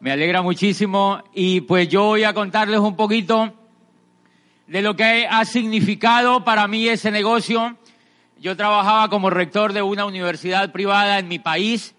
Me 0.00 0.12
alegra 0.12 0.42
muchísimo 0.42 1.24
y 1.34 1.62
pues 1.62 1.88
yo 1.88 2.04
voy 2.04 2.22
a 2.22 2.32
contarles 2.32 2.78
un 2.78 2.94
poquito 2.94 3.52
de 4.68 4.80
lo 4.80 4.94
que 4.94 5.26
ha 5.28 5.44
significado 5.44 6.44
para 6.44 6.68
mí 6.68 6.86
ese 6.86 7.10
negocio. 7.10 7.76
Yo 8.38 8.56
trabajaba 8.56 9.08
como 9.08 9.28
rector 9.28 9.72
de 9.72 9.82
una 9.82 10.04
universidad 10.04 10.70
privada 10.70 11.18
en 11.18 11.26
mi 11.26 11.40
país, 11.40 11.96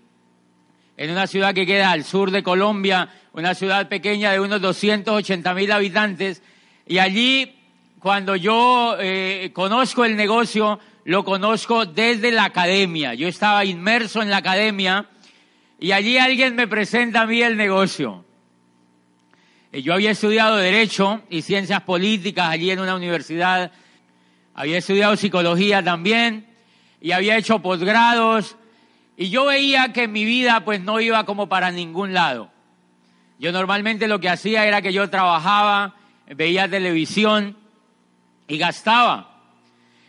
en 0.96 1.12
una 1.12 1.28
ciudad 1.28 1.54
que 1.54 1.66
queda 1.66 1.92
al 1.92 2.06
sur 2.06 2.32
de 2.32 2.42
Colombia, 2.42 3.10
una 3.34 3.54
ciudad 3.54 3.90
pequeña 3.90 4.32
de 4.32 4.40
unos 4.40 4.62
280 4.62 5.54
mil 5.54 5.70
habitantes, 5.70 6.42
y 6.88 7.00
allí 7.00 7.54
cuando 8.00 8.38
yo 8.38 8.96
eh, 8.98 9.52
conozco 9.54 10.06
el 10.06 10.16
negocio, 10.16 10.80
lo 11.04 11.26
conozco 11.26 11.86
desde 11.86 12.32
la 12.32 12.46
academia. 12.46 13.14
Yo 13.14 13.28
estaba 13.28 13.66
inmerso 13.66 14.22
en 14.22 14.30
la 14.30 14.38
academia 14.38 15.10
y 15.80 15.94
allí 15.94 16.18
alguien 16.18 16.56
me 16.56 16.68
presenta 16.68 17.22
a 17.22 17.26
mí 17.26 17.42
el 17.42 17.56
negocio. 17.56 18.26
Eh, 19.72 19.82
yo 19.82 19.94
había 19.94 20.12
estudiado 20.12 20.58
Derecho 20.58 21.22
y 21.30 21.42
Ciencias 21.42 21.82
Políticas 21.82 22.50
allí 22.50 22.72
en 22.72 22.80
una 22.80 22.96
universidad. 22.96 23.72
Había 24.54 24.80
estudiado 24.80 25.16
Psicología 25.16 25.82
también 25.82 26.48
y 27.00 27.12
había 27.12 27.38
hecho 27.38 27.60
posgrados. 27.60 28.58
Y 29.16 29.30
yo 29.30 29.46
veía 29.46 29.94
que 29.94 30.08
mi 30.08 30.26
vida 30.26 30.66
pues 30.66 30.82
no 30.82 31.00
iba 31.00 31.26
como 31.26 31.48
para 31.48 31.72
ningún 31.72 32.14
lado. 32.14 32.52
Yo 33.38 33.54
normalmente 33.54 34.08
lo 34.08 34.20
que 34.20 34.30
hacía 34.30 34.66
era 34.66 34.82
que 34.82 34.92
yo 34.92 35.10
trabajaba, 35.10 35.96
veía 36.28 36.70
televisión 36.70 37.56
y 38.50 38.58
gastaba. 38.58 39.30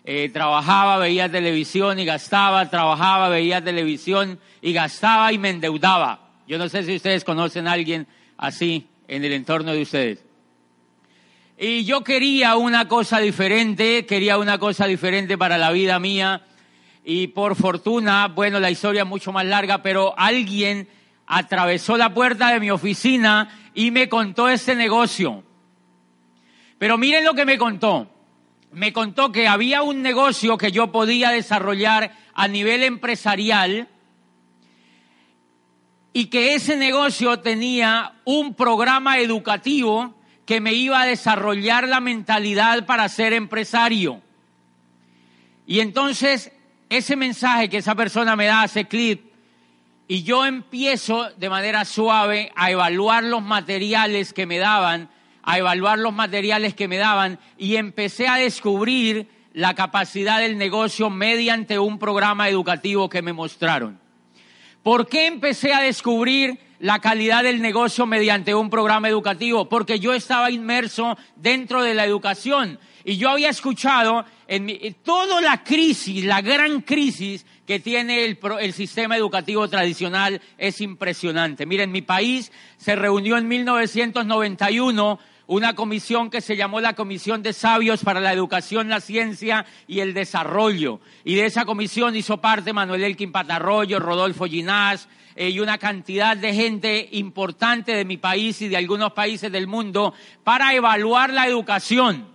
Eh, 0.05 0.31
trabajaba, 0.31 0.97
veía 0.97 1.31
televisión 1.31 1.99
y 2.01 2.05
gastaba, 2.05 2.69
trabajaba, 2.71 3.29
veía 3.29 3.63
televisión 3.63 4.41
y 4.63 4.73
gastaba 4.73 5.33
y 5.33 5.39
me 5.39 5.51
endeudaba. 5.51 6.29
Yo 6.47 6.59
no 6.59 6.69
sé 6.69 6.83
si 6.83 6.97
ustedes 6.97 7.25
conocen 7.25 7.69
a 7.69 7.73
alguien 7.73 8.07
así 8.37 8.87
en 9.09 9.25
el 9.25 9.33
entorno 9.33 9.73
de 9.73 9.83
ustedes. 9.83 10.25
Y 11.59 11.85
yo 11.85 12.03
quería 12.03 12.57
una 12.57 12.89
cosa 12.89 13.19
diferente, 13.19 14.07
quería 14.07 14.39
una 14.39 14.59
cosa 14.59 14.87
diferente 14.87 15.37
para 15.37 15.59
la 15.59 15.73
vida 15.73 15.99
mía. 15.99 16.43
Y 17.05 17.29
por 17.29 17.57
fortuna, 17.57 18.29
bueno, 18.29 18.61
la 18.61 18.71
historia 18.71 19.03
es 19.03 19.09
mucho 19.09 19.33
más 19.33 19.45
larga, 19.45 19.83
pero 19.83 20.15
alguien 20.19 20.89
atravesó 21.27 21.97
la 21.97 22.13
puerta 22.15 22.53
de 22.53 22.61
mi 22.61 22.71
oficina 22.71 23.71
y 23.75 23.91
me 23.91 24.09
contó 24.09 24.49
este 24.49 24.75
negocio. 24.75 25.45
Pero 26.79 26.97
miren 26.97 27.25
lo 27.25 27.35
que 27.35 27.45
me 27.45 27.59
contó 27.59 28.09
me 28.73 28.93
contó 28.93 29.33
que 29.33 29.49
había 29.49 29.83
un 29.83 30.03
negocio 30.03 30.57
que 30.57 30.73
yo 30.73 30.93
podía 30.93 31.31
desarrollar 31.31 32.13
a 32.35 32.49
nivel 32.49 32.83
empresarial 32.83 33.89
y 36.13 36.27
que 36.27 36.55
ese 36.55 36.77
negocio 36.77 37.39
tenía 37.39 38.15
un 38.25 38.55
programa 38.55 39.19
educativo 39.19 40.15
que 40.45 40.61
me 40.61 40.73
iba 40.73 41.01
a 41.01 41.07
desarrollar 41.07 41.89
la 41.89 42.01
mentalidad 42.01 42.87
para 42.87 43.09
ser 43.09 43.33
empresario. 43.33 44.21
Y 45.67 45.81
entonces 45.81 46.53
ese 46.89 47.15
mensaje 47.15 47.69
que 47.69 47.79
esa 47.79 47.95
persona 47.95 48.35
me 48.35 48.47
da 48.47 48.63
hace 48.63 48.89
clip 48.89 49.31
y 50.09 50.25
yo 50.25 50.45
empiezo 50.45 51.31
de 51.37 51.49
manera 51.49 51.85
suave 51.85 52.51
a 52.57 52.71
evaluar 52.71 53.23
los 53.23 53.43
materiales 53.43 54.33
que 54.33 54.47
me 54.47 54.59
daban 54.59 55.09
a 55.43 55.59
evaluar 55.59 55.99
los 55.99 56.13
materiales 56.13 56.75
que 56.75 56.89
me 56.89 56.97
daban 56.97 57.39
y 57.57 57.77
empecé 57.77 58.29
a 58.29 58.37
descubrir 58.37 59.29
la 59.53 59.75
capacidad 59.75 60.39
del 60.39 60.59
negocio 60.59 61.11
mediante 61.11 61.79
un 61.79 61.99
programa 61.99 62.49
educativo 62.49 63.09
que 63.09 63.23
me 63.23 63.33
mostraron. 63.33 64.00
¿Por 64.83 65.09
qué 65.09 65.27
empecé 65.27 65.75
a 65.75 65.83
descubrir 65.83 66.59
la 66.79 67.01
calidad 67.01 67.43
del 67.43 67.61
negocio 67.61 68.07
mediante 68.07 68.55
un 68.55 68.71
programa 68.71 69.09
educativo? 69.09 69.69
Porque 69.69 70.01
yo 70.01 70.15
estaba 70.15 70.51
inmerso 70.51 71.19
dentro 71.37 71.83
de 71.83 71.93
la 71.93 72.07
educación 72.07 72.79
y 73.05 73.19
yo 73.19 73.29
había 73.29 73.51
escuchado 73.51 74.25
en 74.49 74.95
toda 75.03 75.41
la 75.41 75.63
crisis, 75.63 76.25
la 76.25 76.41
gran 76.41 76.81
crisis 76.81 77.45
que 77.67 77.79
tiene 77.79 78.25
el, 78.25 78.39
el, 78.61 78.73
sistema 78.73 79.17
educativo 79.17 79.69
tradicional 79.69 80.41
es 80.59 80.81
impresionante. 80.81 81.67
Miren, 81.67 81.93
mi 81.93 82.03
país 82.03 82.51
se 82.79 82.97
reunió 82.97 83.37
en 83.37 83.49
1991 83.49 85.21
una 85.51 85.75
comisión 85.75 86.31
que 86.31 86.41
se 86.41 86.57
llamó 86.57 86.81
la 86.81 86.95
Comisión 86.95 87.43
de 87.43 87.53
Sabios 87.53 88.05
para 88.05 88.21
la 88.21 88.33
Educación, 88.33 88.89
la 88.89 89.01
Ciencia 89.01 89.67
y 89.89 89.99
el 89.99 90.15
Desarrollo. 90.15 91.01
Y 91.25 91.35
de 91.35 91.47
esa 91.47 91.65
comisión 91.65 92.15
hizo 92.15 92.41
parte 92.41 92.73
Manuel 92.73 93.03
Elkin 93.03 93.33
Patarroyo, 93.33 93.99
Rodolfo 93.99 94.45
Ginás 94.45 95.09
eh, 95.35 95.51
y 95.51 95.59
una 95.59 95.77
cantidad 95.77 96.37
de 96.37 96.55
gente 96.55 97.09
importante 97.11 97.97
de 97.97 98.05
mi 98.05 98.17
país 98.17 98.63
y 98.63 98.69
de 98.69 98.77
algunos 98.77 99.13
países 99.13 99.51
del 99.51 99.67
mundo 99.67 100.15
para 100.45 100.73
evaluar 100.73 101.33
la 101.33 101.49
educación. 101.49 102.29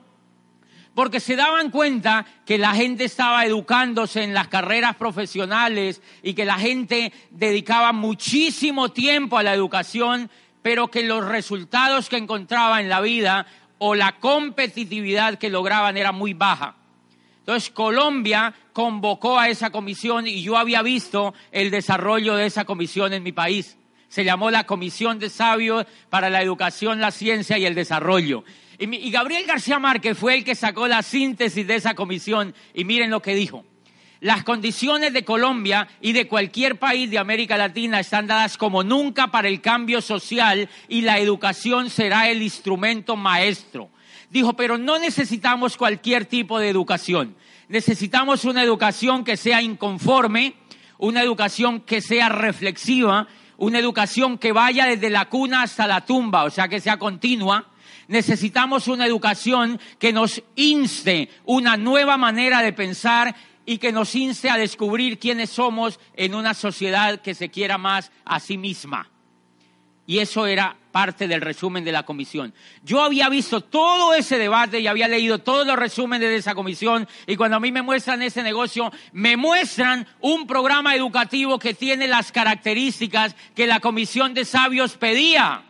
Porque 0.94 1.22
se 1.22 1.38
daban 1.38 1.72
cuenta 1.72 2.26
que 2.46 2.58
la 2.58 2.74
gente 2.74 3.06
estaba 3.06 3.46
educándose 3.46 4.24
en 4.24 4.34
las 4.34 4.50
carreras 4.50 4.98
profesionales 4.98 6.02
y 6.22 6.34
que 6.34 6.44
la 6.44 6.56
gente 6.56 7.14
dedicaba 7.32 7.94
muchísimo 7.94 8.92
tiempo 8.92 9.38
a 9.38 9.44
la 9.44 9.54
educación 9.54 10.30
pero 10.66 10.88
que 10.88 11.04
los 11.04 11.24
resultados 11.24 12.10
que 12.10 12.18
encontraba 12.18 12.82
en 12.82 12.90
la 12.90 13.00
vida 13.00 13.46
o 13.78 13.94
la 13.94 14.14
competitividad 14.14 15.38
que 15.38 15.52
lograban 15.52 15.96
era 15.96 16.12
muy 16.12 16.34
baja. 16.34 16.74
Entonces 17.38 17.70
Colombia 17.70 18.52
convocó 18.74 19.38
a 19.38 19.48
esa 19.48 19.70
comisión 19.70 20.26
y 20.26 20.42
yo 20.42 20.58
había 20.58 20.82
visto 20.82 21.36
el 21.52 21.70
desarrollo 21.70 22.36
de 22.36 22.48
esa 22.48 22.66
comisión 22.66 23.14
en 23.14 23.22
mi 23.22 23.32
país. 23.32 23.78
Se 24.08 24.24
llamó 24.24 24.50
la 24.50 24.64
Comisión 24.64 25.20
de 25.20 25.30
Sabios 25.30 25.86
para 26.10 26.32
la 26.32 26.42
Educación, 26.42 27.00
la 27.00 27.12
Ciencia 27.12 27.60
y 27.60 27.66
el 27.68 27.76
Desarrollo. 27.76 28.44
Y, 28.80 29.12
Gabriel 29.12 29.46
García 29.46 29.78
Márquez 29.78 30.18
fue 30.18 30.34
el 30.34 30.44
que 30.44 30.56
sacó 30.56 30.88
la 30.88 31.04
síntesis 31.04 31.68
de 31.68 31.76
esa 31.76 31.94
comisión 31.94 32.56
y 32.74 32.86
miren 32.86 33.12
lo 33.12 33.22
que 33.22 33.36
dijo. 33.36 33.66
Las 34.26 34.44
condiciones 34.44 35.14
de 35.14 35.24
Colombia 35.24 35.88
y 36.02 36.12
de 36.12 36.28
cualquier 36.28 36.80
país 36.80 37.12
de 37.12 37.20
América 37.20 37.58
Latina 37.58 38.00
están 38.00 38.26
dadas 38.26 38.58
como 38.58 38.84
nunca 38.84 39.28
para 39.28 39.48
el 39.48 39.62
cambio 39.62 40.02
social 40.02 40.68
y 40.88 41.02
la 41.02 41.20
educación 41.20 41.92
será 41.92 42.28
el 42.28 42.42
instrumento 42.42 43.16
maestro. 43.16 43.92
Dijo, 44.32 44.54
pero 44.54 44.80
no 44.80 44.98
necesitamos 44.98 45.78
cualquier 45.78 46.26
tipo 46.26 46.58
de 46.58 46.70
educación. 46.70 47.36
Necesitamos 47.68 48.46
una 48.46 48.64
educación 48.64 49.24
que 49.24 49.38
sea 49.38 49.62
inconforme, 49.62 50.56
una 50.98 51.22
educación 51.22 51.82
que 51.82 52.02
sea 52.02 52.28
reflexiva, 52.28 53.28
una 53.58 53.78
educación 53.78 54.40
que 54.40 54.54
vaya 54.54 54.88
desde 54.88 55.12
la 55.12 55.26
cuna 55.26 55.62
hasta 55.62 55.86
la 55.86 56.04
tumba, 56.04 56.46
o 56.46 56.50
sea, 56.50 56.68
que 56.68 56.82
sea 56.82 56.98
continua. 56.98 57.68
Necesitamos 58.08 58.88
una 58.88 59.06
educación 59.06 59.80
que 60.00 60.12
nos 60.12 60.42
inste 60.56 61.30
una 61.46 61.78
nueva 61.78 62.18
manera 62.18 62.64
de 62.64 62.74
pensar 62.74 63.36
y 63.66 63.78
que 63.78 63.92
nos 63.92 64.16
inste 64.16 64.50
a 64.50 64.58
descubrir 64.58 65.20
quiénes 65.20 65.50
somos 65.50 66.00
en 66.16 66.36
una 66.36 66.54
sociedad 66.54 67.22
que 67.22 67.34
se 67.34 67.50
quiera 67.50 67.78
más 67.78 68.12
a 68.24 68.40
sí 68.40 68.58
misma. 68.58 69.10
Y 70.08 70.20
eso 70.20 70.46
era 70.46 70.78
parte 70.92 71.28
del 71.28 71.42
resumen 71.42 71.84
de 71.84 71.92
la 71.92 72.04
comisión. 72.04 72.54
Yo 72.84 73.02
había 73.02 73.28
visto 73.28 73.60
todo 73.62 74.14
ese 74.14 74.38
debate 74.38 74.80
y 74.80 74.88
había 74.88 75.08
leído 75.08 75.40
todos 75.40 75.68
los 75.68 75.76
resúmenes 75.76 76.30
de 76.30 76.38
esa 76.38 76.56
comisión 76.56 77.08
y 77.28 77.36
cuando 77.36 77.58
a 77.58 77.60
mí 77.60 77.72
me 77.72 77.82
muestran 77.82 78.22
ese 78.22 78.44
negocio, 78.44 78.94
me 79.12 79.36
muestran 79.36 80.08
un 80.22 80.48
programa 80.48 80.96
educativo 80.96 81.60
que 81.60 81.74
tiene 81.74 82.08
las 82.08 82.32
características 82.32 83.36
que 83.56 83.68
la 83.68 83.82
comisión 83.82 84.34
de 84.34 84.46
sabios 84.46 84.96
pedía 84.96 85.65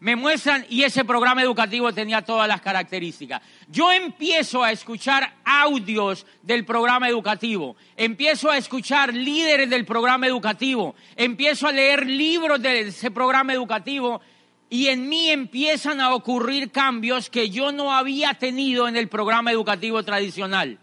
me 0.00 0.16
muestran 0.16 0.64
y 0.68 0.82
ese 0.82 1.04
programa 1.04 1.42
educativo 1.42 1.92
tenía 1.92 2.22
todas 2.22 2.46
las 2.48 2.60
características. 2.60 3.42
Yo 3.68 3.92
empiezo 3.92 4.62
a 4.62 4.72
escuchar 4.72 5.34
audios 5.44 6.26
del 6.42 6.64
programa 6.64 7.08
educativo, 7.08 7.76
empiezo 7.96 8.50
a 8.50 8.58
escuchar 8.58 9.12
líderes 9.12 9.68
del 9.70 9.84
programa 9.84 10.26
educativo, 10.26 10.94
empiezo 11.16 11.66
a 11.66 11.72
leer 11.72 12.06
libros 12.06 12.62
de 12.62 12.80
ese 12.80 13.10
programa 13.10 13.52
educativo 13.52 14.20
y 14.70 14.88
en 14.88 15.08
mí 15.08 15.30
empiezan 15.30 16.00
a 16.00 16.14
ocurrir 16.14 16.70
cambios 16.70 17.30
que 17.30 17.50
yo 17.50 17.72
no 17.72 17.92
había 17.94 18.34
tenido 18.34 18.86
en 18.86 18.96
el 18.96 19.08
programa 19.08 19.50
educativo 19.50 20.02
tradicional 20.02 20.78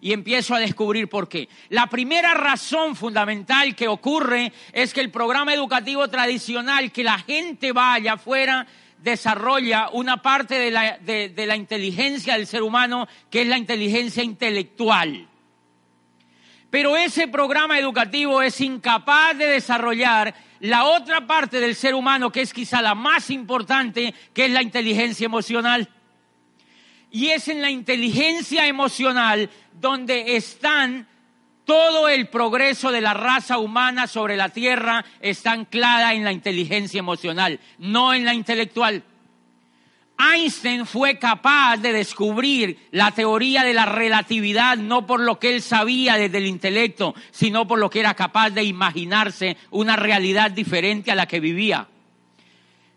y 0.00 0.12
empiezo 0.12 0.54
a 0.54 0.60
descubrir 0.60 1.08
por 1.08 1.28
qué. 1.28 1.48
La 1.68 1.86
primera 1.88 2.34
razón 2.34 2.94
fundamental 2.94 3.74
que 3.74 3.88
ocurre 3.88 4.52
es 4.72 4.92
que 4.92 5.00
el 5.00 5.10
programa 5.10 5.54
educativo 5.54 6.08
tradicional, 6.08 6.92
que 6.92 7.04
la 7.04 7.18
gente 7.18 7.72
vaya 7.72 8.14
afuera, 8.14 8.66
desarrolla 9.02 9.90
una 9.92 10.22
parte 10.22 10.58
de 10.58 10.70
la, 10.70 10.98
de 10.98 11.46
la 11.46 11.56
inteligencia 11.56 12.34
del 12.34 12.46
ser 12.46 12.62
humano, 12.62 13.08
que 13.30 13.42
es 13.42 13.48
la 13.48 13.58
inteligencia 13.58 14.22
intelectual. 14.22 15.28
Pero 16.70 16.96
ese 16.96 17.28
programa 17.28 17.78
educativo 17.78 18.42
es 18.42 18.60
incapaz 18.60 19.36
de 19.38 19.46
desarrollar 19.46 20.34
la 20.60 20.84
otra 20.84 21.26
parte 21.26 21.60
del 21.60 21.74
ser 21.74 21.94
humano, 21.94 22.30
que 22.30 22.42
es 22.42 22.52
quizá 22.52 22.82
la 22.82 22.94
más 22.94 23.30
importante, 23.30 24.14
que 24.34 24.46
es 24.46 24.50
la 24.50 24.62
inteligencia 24.62 25.24
emocional. 25.24 25.88
Y 27.10 27.28
es 27.28 27.48
en 27.48 27.62
la 27.62 27.70
inteligencia 27.70 28.66
emocional 28.66 29.50
donde 29.72 30.36
están 30.36 31.06
todo 31.64 32.08
el 32.08 32.28
progreso 32.28 32.90
de 32.90 33.02
la 33.02 33.12
raza 33.12 33.58
humana 33.58 34.06
sobre 34.06 34.36
la 34.36 34.48
Tierra 34.48 35.04
está 35.20 35.52
anclada 35.52 36.14
en 36.14 36.24
la 36.24 36.32
inteligencia 36.32 36.98
emocional, 36.98 37.60
no 37.78 38.14
en 38.14 38.24
la 38.24 38.32
intelectual. 38.32 39.02
Einstein 40.18 40.86
fue 40.86 41.18
capaz 41.18 41.76
de 41.76 41.92
descubrir 41.92 42.88
la 42.90 43.12
teoría 43.12 43.64
de 43.64 43.74
la 43.74 43.84
relatividad 43.84 44.78
no 44.78 45.06
por 45.06 45.20
lo 45.20 45.38
que 45.38 45.54
él 45.54 45.62
sabía 45.62 46.16
desde 46.16 46.38
el 46.38 46.46
intelecto, 46.46 47.14
sino 47.30 47.68
por 47.68 47.78
lo 47.78 47.90
que 47.90 48.00
era 48.00 48.14
capaz 48.14 48.50
de 48.50 48.64
imaginarse 48.64 49.56
una 49.70 49.94
realidad 49.94 50.50
diferente 50.50 51.12
a 51.12 51.14
la 51.14 51.26
que 51.26 51.38
vivía. 51.38 51.86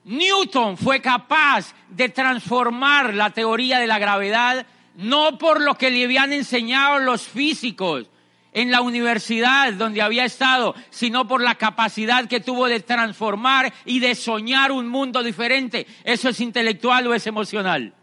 Newton 0.03 0.77
fue 0.77 1.01
capaz 1.01 1.73
de 1.89 2.09
transformar 2.09 3.13
la 3.13 3.29
teoría 3.29 3.79
de 3.79 3.87
la 3.87 3.99
gravedad 3.99 4.65
no 4.95 5.37
por 5.37 5.61
lo 5.61 5.75
que 5.75 5.89
le 5.89 6.03
habían 6.03 6.33
enseñado 6.33 6.99
los 6.99 7.23
físicos, 7.23 8.07
en 8.53 8.69
la 8.69 8.81
universidad 8.81 9.71
donde 9.73 10.01
había 10.01 10.25
estado, 10.25 10.75
sino 10.89 11.27
por 11.27 11.41
la 11.41 11.55
capacidad 11.55 12.27
que 12.27 12.41
tuvo 12.41 12.67
de 12.67 12.81
transformar 12.81 13.73
y 13.85 13.99
de 13.99 14.13
soñar 14.13 14.71
un 14.71 14.87
mundo 14.87 15.23
diferente. 15.23 15.87
¿Eso 16.03 16.29
es 16.29 16.39
intelectual 16.41 17.07
o 17.07 17.13
es 17.13 17.25
emocional? 17.27 17.93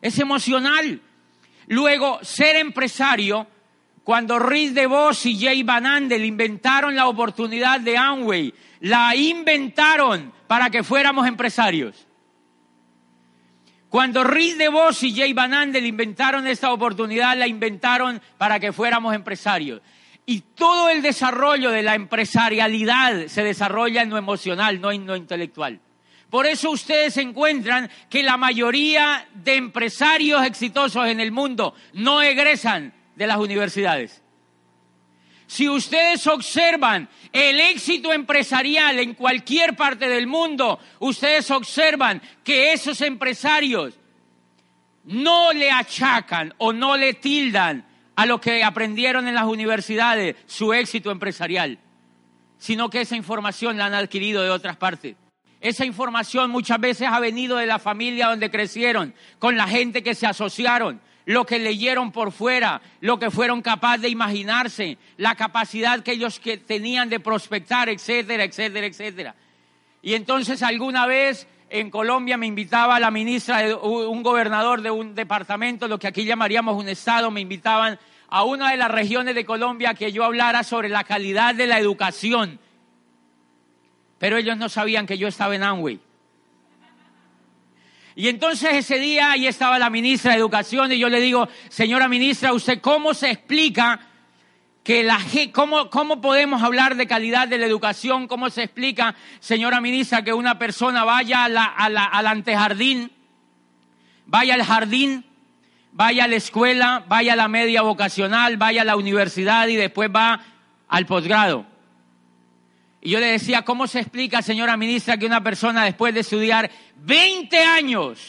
Es 0.00 0.18
emocional. 0.18 1.00
Luego, 1.68 2.18
ser 2.22 2.56
empresario, 2.56 3.46
cuando 4.02 4.40
Rhys 4.40 4.74
DeVos 4.74 5.24
y 5.26 5.38
Jay 5.38 5.62
Van 5.62 5.86
Andel 5.86 6.24
inventaron 6.24 6.96
la 6.96 7.06
oportunidad 7.06 7.78
de 7.78 7.96
Amway, 7.96 8.52
la 8.82 9.14
inventaron 9.14 10.32
para 10.48 10.68
que 10.68 10.82
fuéramos 10.82 11.26
empresarios. 11.26 12.06
Cuando 13.88 14.24
Rhys 14.24 14.58
DeVos 14.58 15.02
y 15.04 15.14
Jay 15.14 15.32
Van 15.32 15.54
Andel 15.54 15.86
inventaron 15.86 16.46
esta 16.48 16.72
oportunidad, 16.72 17.36
la 17.36 17.46
inventaron 17.46 18.20
para 18.38 18.58
que 18.58 18.72
fuéramos 18.72 19.14
empresarios. 19.14 19.80
Y 20.26 20.40
todo 20.40 20.88
el 20.88 21.00
desarrollo 21.00 21.70
de 21.70 21.82
la 21.82 21.94
empresarialidad 21.94 23.26
se 23.28 23.44
desarrolla 23.44 24.02
en 24.02 24.10
lo 24.10 24.18
emocional, 24.18 24.80
no 24.80 24.90
en 24.90 25.06
lo 25.06 25.14
intelectual. 25.14 25.78
Por 26.28 26.46
eso 26.46 26.70
ustedes 26.70 27.16
encuentran 27.18 27.88
que 28.10 28.22
la 28.22 28.36
mayoría 28.36 29.28
de 29.34 29.56
empresarios 29.56 30.44
exitosos 30.44 31.06
en 31.06 31.20
el 31.20 31.30
mundo 31.30 31.74
no 31.92 32.20
egresan 32.20 32.92
de 33.14 33.26
las 33.28 33.36
universidades. 33.36 34.21
Si 35.52 35.68
ustedes 35.68 36.26
observan 36.28 37.10
el 37.30 37.60
éxito 37.60 38.10
empresarial 38.10 38.98
en 39.00 39.12
cualquier 39.12 39.76
parte 39.76 40.08
del 40.08 40.26
mundo, 40.26 40.80
ustedes 40.98 41.50
observan 41.50 42.22
que 42.42 42.72
esos 42.72 43.02
empresarios 43.02 43.92
no 45.04 45.52
le 45.52 45.70
achacan 45.70 46.54
o 46.56 46.72
no 46.72 46.96
le 46.96 47.12
tildan 47.12 47.84
a 48.16 48.24
lo 48.24 48.40
que 48.40 48.64
aprendieron 48.64 49.28
en 49.28 49.34
las 49.34 49.44
universidades 49.44 50.36
su 50.46 50.72
éxito 50.72 51.10
empresarial, 51.10 51.78
sino 52.56 52.88
que 52.88 53.02
esa 53.02 53.16
información 53.16 53.76
la 53.76 53.84
han 53.84 53.94
adquirido 53.94 54.42
de 54.42 54.48
otras 54.48 54.78
partes. 54.78 55.16
Esa 55.60 55.84
información 55.84 56.50
muchas 56.50 56.80
veces 56.80 57.08
ha 57.10 57.20
venido 57.20 57.58
de 57.58 57.66
la 57.66 57.78
familia 57.78 58.28
donde 58.28 58.50
crecieron, 58.50 59.14
con 59.38 59.58
la 59.58 59.68
gente 59.68 60.02
que 60.02 60.14
se 60.14 60.26
asociaron, 60.26 61.02
lo 61.24 61.44
que 61.46 61.58
leyeron 61.58 62.12
por 62.12 62.32
fuera, 62.32 62.80
lo 63.00 63.18
que 63.18 63.30
fueron 63.30 63.62
capaces 63.62 64.02
de 64.02 64.08
imaginarse, 64.08 64.98
la 65.16 65.34
capacidad 65.34 66.02
que 66.02 66.12
ellos 66.12 66.40
que 66.40 66.58
tenían 66.58 67.08
de 67.08 67.20
prospectar, 67.20 67.88
etcétera, 67.88 68.44
etcétera, 68.44 68.86
etcétera. 68.86 69.34
Y 70.02 70.14
entonces 70.14 70.62
alguna 70.62 71.06
vez 71.06 71.46
en 71.70 71.90
Colombia 71.90 72.36
me 72.36 72.46
invitaba 72.46 73.00
la 73.00 73.10
ministra, 73.10 73.76
un 73.76 74.22
gobernador 74.22 74.82
de 74.82 74.90
un 74.90 75.14
departamento, 75.14 75.88
lo 75.88 75.98
que 75.98 76.08
aquí 76.08 76.24
llamaríamos 76.24 76.76
un 76.76 76.88
estado, 76.88 77.30
me 77.30 77.40
invitaban 77.40 77.98
a 78.28 78.44
una 78.44 78.70
de 78.70 78.76
las 78.76 78.90
regiones 78.90 79.34
de 79.34 79.44
Colombia 79.44 79.94
que 79.94 80.12
yo 80.12 80.24
hablara 80.24 80.64
sobre 80.64 80.88
la 80.88 81.04
calidad 81.04 81.54
de 81.54 81.66
la 81.66 81.78
educación. 81.78 82.58
Pero 84.18 84.36
ellos 84.36 84.56
no 84.56 84.68
sabían 84.68 85.06
que 85.06 85.18
yo 85.18 85.28
estaba 85.28 85.54
en 85.54 85.62
Amway. 85.62 86.00
Y 88.14 88.28
entonces 88.28 88.74
ese 88.74 88.98
día 88.98 89.32
ahí 89.32 89.46
estaba 89.46 89.78
la 89.78 89.90
ministra 89.90 90.32
de 90.32 90.38
Educación 90.38 90.92
y 90.92 90.98
yo 90.98 91.08
le 91.08 91.20
digo, 91.20 91.48
señora 91.68 92.08
ministra, 92.08 92.52
¿usted 92.52 92.80
cómo 92.80 93.14
se 93.14 93.30
explica 93.30 94.00
que 94.84 95.02
la 95.02 95.18
cómo, 95.52 95.88
cómo 95.90 96.20
podemos 96.20 96.62
hablar 96.62 96.96
de 96.96 97.06
calidad 97.06 97.48
de 97.48 97.58
la 97.58 97.66
educación? 97.66 98.26
¿Cómo 98.26 98.50
se 98.50 98.64
explica, 98.64 99.14
señora 99.40 99.80
ministra, 99.80 100.22
que 100.22 100.32
una 100.32 100.58
persona 100.58 101.04
vaya 101.04 101.44
al 101.44 102.26
antejardín, 102.26 103.10
vaya 104.26 104.54
al 104.54 104.62
jardín, 104.62 105.24
vaya 105.92 106.24
a 106.24 106.28
la 106.28 106.36
escuela, 106.36 107.04
vaya 107.08 107.32
a 107.32 107.36
la 107.36 107.48
media 107.48 107.82
vocacional, 107.82 108.56
vaya 108.58 108.82
a 108.82 108.84
la 108.84 108.96
universidad 108.96 109.68
y 109.68 109.76
después 109.76 110.10
va 110.14 110.40
al 110.88 111.06
posgrado? 111.06 111.71
Y 113.04 113.10
yo 113.10 113.18
le 113.18 113.32
decía, 113.32 113.62
¿cómo 113.62 113.88
se 113.88 113.98
explica, 113.98 114.42
señora 114.42 114.76
ministra, 114.76 115.16
que 115.16 115.26
una 115.26 115.42
persona 115.42 115.84
después 115.84 116.14
de 116.14 116.20
estudiar 116.20 116.70
20 116.98 117.58
años 117.58 118.20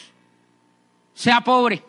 sea 1.14 1.42
pobre? 1.42 1.80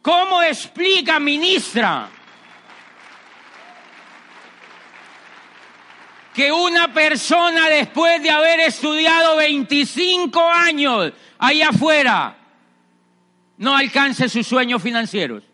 ¿Cómo 0.00 0.40
explica, 0.44 1.18
ministra, 1.18 2.08
que 6.32 6.52
una 6.52 6.94
persona 6.94 7.68
después 7.68 8.22
de 8.22 8.30
haber 8.30 8.60
estudiado 8.60 9.36
25 9.38 10.40
años 10.50 11.12
allá 11.36 11.70
afuera 11.70 12.36
no 13.56 13.76
alcance 13.76 14.28
sus 14.28 14.46
sueños 14.46 14.80
financieros? 14.80 15.47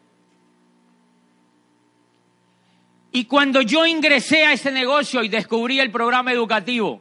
Y 3.17 3.27
cuando 3.27 3.61
yo 3.61 3.87
ingresé 3.87 4.45
a 4.45 4.55
ese 4.55 4.73
negocio 4.73 5.23
y 5.23 5.29
descubrí 5.29 5.79
el 5.79 5.93
programa 5.93 6.33
educativo, 6.33 7.01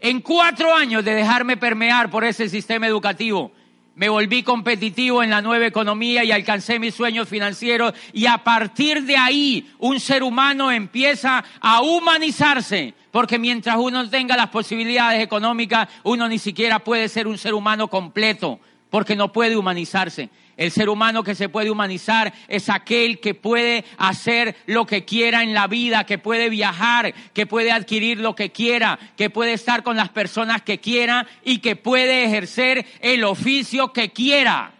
en 0.00 0.22
cuatro 0.22 0.74
años 0.74 1.04
de 1.04 1.14
dejarme 1.14 1.58
permear 1.58 2.08
por 2.08 2.24
ese 2.24 2.48
sistema 2.48 2.86
educativo, 2.86 3.52
me 3.96 4.08
volví 4.08 4.42
competitivo 4.42 5.22
en 5.22 5.28
la 5.28 5.42
nueva 5.42 5.66
economía 5.66 6.24
y 6.24 6.32
alcancé 6.32 6.78
mis 6.78 6.94
sueños 6.94 7.28
financieros 7.28 7.92
y 8.14 8.24
a 8.24 8.38
partir 8.38 9.02
de 9.02 9.18
ahí 9.18 9.70
un 9.78 10.00
ser 10.00 10.22
humano 10.22 10.72
empieza 10.72 11.44
a 11.60 11.82
humanizarse, 11.82 12.94
porque 13.10 13.38
mientras 13.38 13.76
uno 13.76 14.08
tenga 14.08 14.38
las 14.38 14.48
posibilidades 14.48 15.22
económicas, 15.22 15.90
uno 16.02 16.28
ni 16.28 16.38
siquiera 16.38 16.78
puede 16.78 17.10
ser 17.10 17.26
un 17.26 17.36
ser 17.36 17.52
humano 17.52 17.88
completo, 17.88 18.58
porque 18.88 19.16
no 19.16 19.30
puede 19.30 19.58
humanizarse. 19.58 20.30
El 20.60 20.70
ser 20.72 20.90
humano 20.90 21.24
que 21.24 21.34
se 21.34 21.48
puede 21.48 21.70
humanizar 21.70 22.34
es 22.46 22.68
aquel 22.68 23.18
que 23.18 23.32
puede 23.32 23.82
hacer 23.96 24.54
lo 24.66 24.84
que 24.84 25.06
quiera 25.06 25.42
en 25.42 25.54
la 25.54 25.66
vida, 25.68 26.04
que 26.04 26.18
puede 26.18 26.50
viajar, 26.50 27.14
que 27.32 27.46
puede 27.46 27.72
adquirir 27.72 28.20
lo 28.20 28.34
que 28.34 28.52
quiera, 28.52 28.98
que 29.16 29.30
puede 29.30 29.54
estar 29.54 29.82
con 29.82 29.96
las 29.96 30.10
personas 30.10 30.60
que 30.60 30.78
quiera 30.78 31.26
y 31.46 31.60
que 31.60 31.76
puede 31.76 32.26
ejercer 32.26 32.84
el 33.00 33.24
oficio 33.24 33.94
que 33.94 34.10
quiera. 34.10 34.72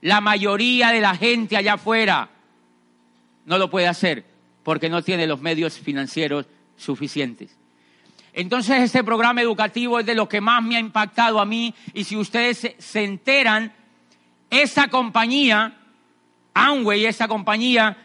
La 0.00 0.22
mayoría 0.22 0.92
de 0.92 1.02
la 1.02 1.14
gente 1.14 1.58
allá 1.58 1.74
afuera 1.74 2.30
no 3.44 3.58
lo 3.58 3.68
puede 3.68 3.88
hacer 3.88 4.24
porque 4.62 4.88
no 4.88 5.02
tiene 5.02 5.26
los 5.26 5.42
medios 5.42 5.78
financieros 5.78 6.46
suficientes. 6.78 7.54
Entonces 8.32 8.80
este 8.80 9.04
programa 9.04 9.42
educativo 9.42 10.00
es 10.00 10.06
de 10.06 10.14
lo 10.14 10.26
que 10.26 10.40
más 10.40 10.62
me 10.62 10.76
ha 10.76 10.80
impactado 10.80 11.38
a 11.38 11.44
mí 11.44 11.74
y 11.92 12.04
si 12.04 12.16
ustedes 12.16 12.74
se, 12.78 13.04
enteran, 13.04 13.74
esa 14.52 14.88
compañía, 14.88 15.72
Amway, 16.52 17.06
esa 17.06 17.26
compañía, 17.26 17.96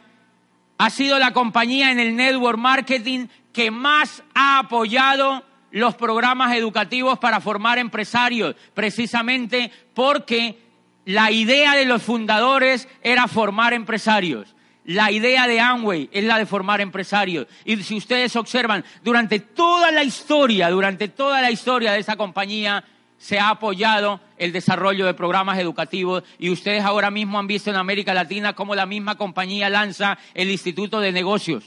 ha 0.77 0.89
sido 0.89 1.19
la 1.19 1.33
compañía 1.33 1.91
en 1.91 1.99
el 1.99 2.15
network 2.15 2.57
marketing 2.57 3.27
que 3.51 3.69
más 3.69 4.23
ha 4.33 4.59
apoyado 4.59 5.43
los 5.71 5.95
programas 5.95 6.55
educativos 6.55 7.19
para 7.19 7.41
formar 7.41 7.79
empresarios, 7.79 8.55
precisamente 8.73 9.71
porque 9.93 10.57
la 11.03 11.31
idea 11.31 11.75
de 11.75 11.83
los 11.83 12.01
fundadores 12.01 12.87
era 13.01 13.27
formar 13.27 13.73
empresarios. 13.73 14.55
La 14.85 15.11
idea 15.11 15.47
de 15.47 15.59
Amway 15.59 16.09
es 16.13 16.23
la 16.23 16.37
de 16.37 16.45
formar 16.45 16.79
empresarios. 16.79 17.47
Y 17.65 17.75
si 17.83 17.97
ustedes 17.97 18.37
observan, 18.37 18.85
durante 19.03 19.41
toda 19.41 19.91
la 19.91 20.05
historia, 20.05 20.69
durante 20.69 21.09
toda 21.09 21.41
la 21.41 21.51
historia 21.51 21.91
de 21.91 21.99
esa 21.99 22.15
compañía, 22.15 22.85
se 23.17 23.39
ha 23.39 23.49
apoyado 23.49 24.21
el 24.37 24.51
desarrollo 24.51 25.05
de 25.05 25.13
programas 25.13 25.57
educativos 25.59 26.23
y 26.37 26.49
ustedes 26.49 26.83
ahora 26.83 27.09
mismo 27.11 27.39
han 27.39 27.47
visto 27.47 27.69
en 27.69 27.75
América 27.75 28.13
Latina 28.13 28.53
cómo 28.53 28.75
la 28.75 28.85
misma 28.85 29.15
compañía 29.15 29.69
lanza 29.69 30.17
el 30.33 30.49
Instituto 30.51 30.99
de 30.99 31.11
Negocios. 31.11 31.63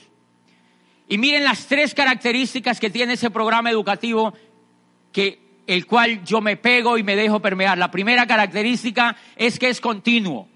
Y 1.09 1.19
miren 1.19 1.43
las 1.43 1.67
tres 1.67 1.95
características 1.95 2.79
que 2.79 2.91
tiene 2.91 3.15
ese 3.15 3.31
programa 3.31 3.71
educativo 3.71 4.33
que 5.13 5.41
el 5.67 5.87
cual 5.87 6.25
yo 6.25 6.41
me 6.41 6.57
pego 6.57 6.99
y 6.99 7.03
me 7.03 7.17
dejo 7.17 7.41
permear. 7.41 7.79
La 7.79 7.91
primera 7.91 8.27
característica 8.27 9.17
es 9.37 9.59
que 9.59 9.69
es 9.69 9.81
continuo. 9.81 10.49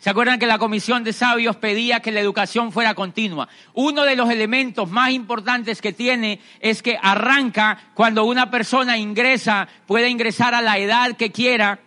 ¿Se 0.00 0.08
acuerdan 0.08 0.38
que 0.38 0.46
la 0.46 0.56
Comisión 0.56 1.04
de 1.04 1.12
Sabios 1.12 1.56
pedía 1.56 2.00
que 2.00 2.10
la 2.10 2.20
educación 2.20 2.72
fuera 2.72 2.94
continua? 2.94 3.50
Uno 3.74 4.04
de 4.04 4.16
los 4.16 4.30
elementos 4.30 4.90
más 4.90 5.10
importantes 5.10 5.82
que 5.82 5.92
tiene 5.92 6.40
es 6.60 6.82
que 6.82 6.98
arranca 7.02 7.78
cuando 7.92 8.24
una 8.24 8.50
persona 8.50 8.96
ingresa, 8.96 9.68
puede 9.86 10.08
ingresar 10.08 10.54
a 10.54 10.62
la 10.62 10.78
edad 10.78 11.18
que 11.18 11.30
quiera, 11.30 11.80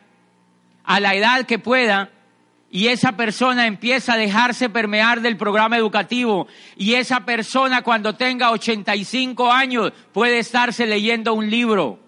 a 0.83 0.99
la 0.99 1.15
edad 1.15 1.47
que 1.47 1.57
pueda, 1.57 2.11
y 2.69 2.89
esa 2.89 3.13
persona 3.13 3.65
empieza 3.65 4.13
a 4.13 4.17
dejarse 4.17 4.69
permear 4.69 5.21
del 5.21 5.35
programa 5.35 5.77
educativo 5.77 6.47
y 6.75 6.93
esa 6.93 7.19
persona 7.19 7.81
cuando 7.81 8.13
tenga 8.15 8.51
85 8.51 9.51
años 9.51 9.91
puede 10.11 10.37
estarse 10.37 10.85
leyendo 10.85 11.33
un 11.33 11.49
libro, 11.49 11.99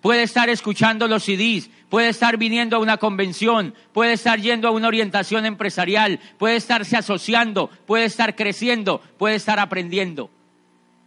puede 0.00 0.22
estar 0.22 0.48
escuchando 0.48 1.08
los 1.08 1.24
CDs, 1.24 1.70
puede 1.88 2.08
estar 2.08 2.36
viniendo 2.36 2.76
a 2.76 2.80
una 2.80 2.96
convención, 2.96 3.74
puede 3.92 4.14
estar 4.14 4.40
yendo 4.40 4.68
a 4.68 4.70
una 4.70 4.88
orientación 4.88 5.46
empresarial, 5.46 6.20
puede 6.38 6.56
estarse 6.56 6.96
asociando, 6.96 7.68
puede 7.86 8.04
estar 8.04 8.36
creciendo, 8.36 9.00
puede 9.18 9.36
estar 9.36 9.58
aprendiendo. 9.58 10.30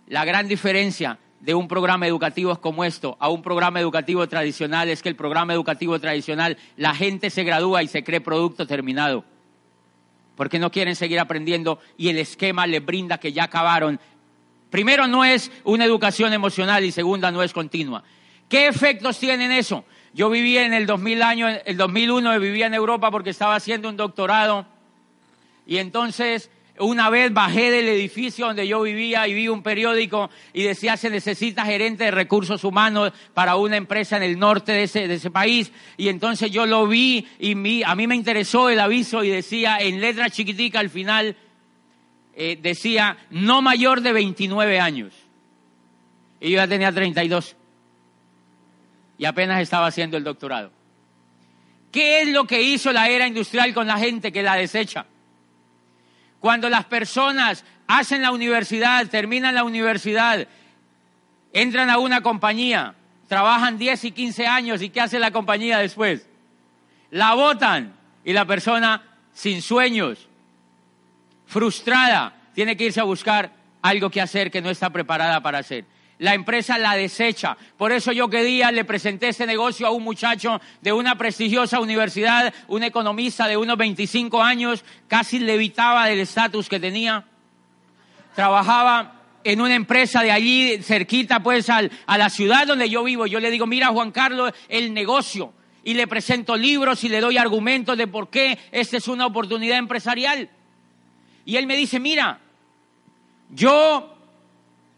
La 0.08 0.26
gran 0.26 0.48
diferencia 0.48 1.18
de 1.40 1.54
un 1.54 1.68
programa 1.68 2.08
educativo 2.08 2.56
como 2.62 2.86
esto 2.86 3.18
a 3.20 3.30
un 3.30 3.42
programa 3.42 3.80
educativo 3.80 4.28
tradicional 4.30 4.90
es 4.90 5.02
que 5.02 5.10
el 5.10 5.16
programa 5.16 5.54
educativo 5.54 6.00
tradicional 6.00 6.58
la 6.78 6.96
gente 6.96 7.30
se 7.30 7.44
gradúa 7.44 7.84
y 7.84 7.88
se 7.88 8.04
cree 8.04 8.22
producto 8.22 8.66
terminado. 8.66 9.26
Porque 10.36 10.58
no 10.58 10.72
quieren 10.72 10.96
seguir 10.96 11.20
aprendiendo 11.20 11.80
y 11.98 12.10
el 12.10 12.18
esquema 12.18 12.66
les 12.66 12.84
brinda 12.84 13.20
que 13.20 13.34
ya 13.34 13.44
acabaron. 13.44 14.00
Primero 14.70 15.08
no 15.08 15.26
es 15.26 15.52
una 15.64 15.86
educación 15.86 16.34
emocional 16.34 16.84
y 16.86 16.92
segunda 16.92 17.30
no 17.30 17.44
es 17.44 17.54
continua. 17.54 18.04
¿Qué 18.54 18.68
efectos 18.68 19.18
tienen 19.18 19.52
eso? 19.52 19.84
Yo 20.14 20.30
vivía 20.30 20.64
en 20.64 20.74
el 20.74 20.86
2000 20.86 21.24
año, 21.24 21.48
el 21.50 21.76
2001 21.76 22.40
vivía 22.40 22.68
en 22.68 22.76
Europa 22.76 23.10
porque 23.10 23.32
estaba 23.32 23.56
haciendo 23.56 23.90
un 23.90 23.98
doctorado 23.98 24.68
y 25.66 25.78
entonces 25.78 26.52
una 26.78 27.10
vez 27.10 27.34
bajé 27.34 27.72
del 27.72 27.88
edificio 27.88 28.46
donde 28.46 28.68
yo 28.68 28.84
vivía 28.84 29.28
y 29.28 29.34
vi 29.34 29.48
un 29.48 29.64
periódico 29.64 30.30
y 30.54 30.62
decía 30.62 30.98
se 30.98 31.10
necesita 31.10 31.66
gerente 31.66 32.04
de 32.04 32.12
recursos 32.12 32.64
humanos 32.64 33.12
para 33.34 33.56
una 33.56 33.76
empresa 33.76 34.18
en 34.18 34.22
el 34.22 34.38
norte 34.38 34.72
de 34.72 34.84
ese, 34.84 35.08
de 35.08 35.16
ese 35.16 35.32
país. 35.32 35.72
Y 35.98 36.10
entonces 36.10 36.52
yo 36.52 36.68
lo 36.68 36.86
vi 36.86 37.28
y 37.40 37.82
a 37.82 37.96
mí 37.96 38.06
me 38.06 38.16
interesó 38.16 38.70
el 38.70 38.80
aviso 38.80 39.24
y 39.24 39.30
decía 39.30 39.80
en 39.80 40.00
letra 40.00 40.30
chiquitica 40.30 40.80
al 40.80 40.92
final, 40.92 41.36
eh, 42.36 42.60
decía 42.62 43.18
no 43.32 43.64
mayor 43.64 44.02
de 44.02 44.14
29 44.14 44.80
años. 44.80 45.12
Y 46.40 46.52
yo 46.52 46.58
ya 46.58 46.68
tenía 46.68 46.92
32. 46.92 47.56
Y 49.24 49.26
apenas 49.26 49.62
estaba 49.62 49.88
haciendo 49.88 50.18
el 50.18 50.26
doctorado. 50.26 50.70
¿Qué 51.94 52.24
es 52.24 52.28
lo 52.28 52.44
que 52.44 52.62
hizo 52.62 52.92
la 52.92 53.08
era 53.08 53.26
industrial 53.26 53.74
con 53.74 53.88
la 53.88 53.98
gente 53.98 54.34
que 54.34 54.44
la 54.44 54.56
desecha? 54.56 55.06
Cuando 56.42 56.70
las 56.70 56.84
personas 56.84 57.64
hacen 57.88 58.22
la 58.22 58.34
universidad, 58.34 59.08
terminan 59.08 59.56
la 59.56 59.64
universidad, 59.64 60.46
entran 61.54 61.90
a 61.90 62.00
una 62.00 62.20
compañía, 62.20 62.96
trabajan 63.30 63.78
10 63.78 64.04
y 64.04 64.12
15 64.12 64.46
años 64.46 64.82
y 64.82 64.90
¿qué 64.90 65.00
hace 65.00 65.20
la 65.20 65.32
compañía 65.32 65.78
después? 65.78 66.28
La 67.10 67.34
votan 67.34 67.94
y 68.26 68.34
la 68.34 68.44
persona 68.44 69.04
sin 69.32 69.62
sueños, 69.62 70.28
frustrada, 71.46 72.36
tiene 72.54 72.76
que 72.76 72.88
irse 72.88 73.00
a 73.00 73.06
buscar 73.06 73.54
algo 73.82 74.10
que 74.10 74.20
hacer 74.20 74.52
que 74.52 74.62
no 74.62 74.70
está 74.70 74.90
preparada 74.90 75.42
para 75.42 75.60
hacer 75.60 75.86
la 76.24 76.36
empresa 76.36 76.78
la 76.78 76.96
desecha. 76.96 77.58
Por 77.78 77.92
eso 77.92 78.14
yo 78.14 78.30
que 78.30 78.46
día 78.46 78.72
le 78.72 78.86
presenté 78.86 79.28
ese 79.28 79.46
negocio 79.46 79.86
a 79.86 79.92
un 79.92 80.04
muchacho 80.04 80.62
de 80.80 80.94
una 80.94 81.18
prestigiosa 81.18 81.82
universidad, 81.82 82.54
un 82.70 82.82
economista 82.84 83.46
de 83.46 83.58
unos 83.58 83.78
25 83.78 84.42
años, 84.42 84.86
casi 85.10 85.40
levitaba 85.40 86.06
del 86.06 86.22
estatus 86.22 86.70
que 86.70 86.80
tenía. 86.80 87.26
Trabajaba 88.36 89.20
en 89.44 89.60
una 89.60 89.76
empresa 89.76 90.24
de 90.24 90.32
allí, 90.32 90.82
cerquita 90.82 91.44
pues 91.44 91.70
a 91.70 91.90
la 92.18 92.30
ciudad 92.30 92.68
donde 92.68 92.90
yo 92.90 93.04
vivo. 93.04 93.28
Yo 93.28 93.42
le 93.42 93.52
digo, 93.52 93.68
mira 93.68 93.88
Juan 93.88 94.12
Carlos, 94.12 94.54
el 94.70 94.94
negocio. 94.94 95.52
Y 95.84 95.94
le 95.94 96.08
presento 96.08 96.56
libros 96.56 97.04
y 97.04 97.10
le 97.10 97.20
doy 97.20 97.38
argumentos 97.38 97.98
de 97.98 98.08
por 98.08 98.30
qué 98.30 98.58
esta 98.72 98.96
es 98.96 99.10
una 99.10 99.26
oportunidad 99.26 99.78
empresarial. 99.78 100.50
Y 101.44 101.58
él 101.58 101.68
me 101.68 101.76
dice, 101.76 102.00
mira, 102.00 102.40
yo 103.50 104.13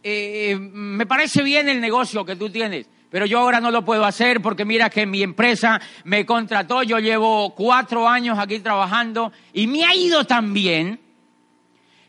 eh, 0.07 0.55
me 0.59 1.07
parece 1.07 1.41
bien 1.41 1.67
el 1.67 1.81
negocio 1.81 2.23
que 2.23 2.35
tú 2.35 2.51
tienes, 2.51 2.87
pero 3.09 3.25
yo 3.25 3.39
ahora 3.39 3.59
no 3.59 3.71
lo 3.71 3.83
puedo 3.83 4.05
hacer 4.05 4.39
porque 4.39 4.63
mira 4.63 4.87
que 4.87 5.07
mi 5.07 5.23
empresa 5.23 5.81
me 6.03 6.27
contrató, 6.27 6.83
yo 6.83 6.99
llevo 6.99 7.55
cuatro 7.55 8.07
años 8.07 8.37
aquí 8.37 8.59
trabajando 8.59 9.31
y 9.51 9.65
me 9.65 9.83
ha 9.83 9.95
ido 9.95 10.23
tan 10.25 10.53
bien 10.53 10.99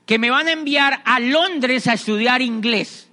que 0.05 0.19
me 0.19 0.29
van 0.29 0.47
a 0.49 0.53
enviar 0.53 1.01
a 1.07 1.21
Londres 1.21 1.87
a 1.87 1.95
estudiar 1.95 2.43
inglés. 2.43 3.11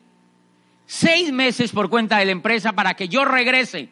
Seis 0.85 1.31
meses 1.31 1.71
por 1.71 1.89
cuenta 1.89 2.17
de 2.17 2.25
la 2.25 2.33
empresa 2.33 2.73
para 2.73 2.93
que 2.95 3.07
yo 3.07 3.23
regrese. 3.23 3.87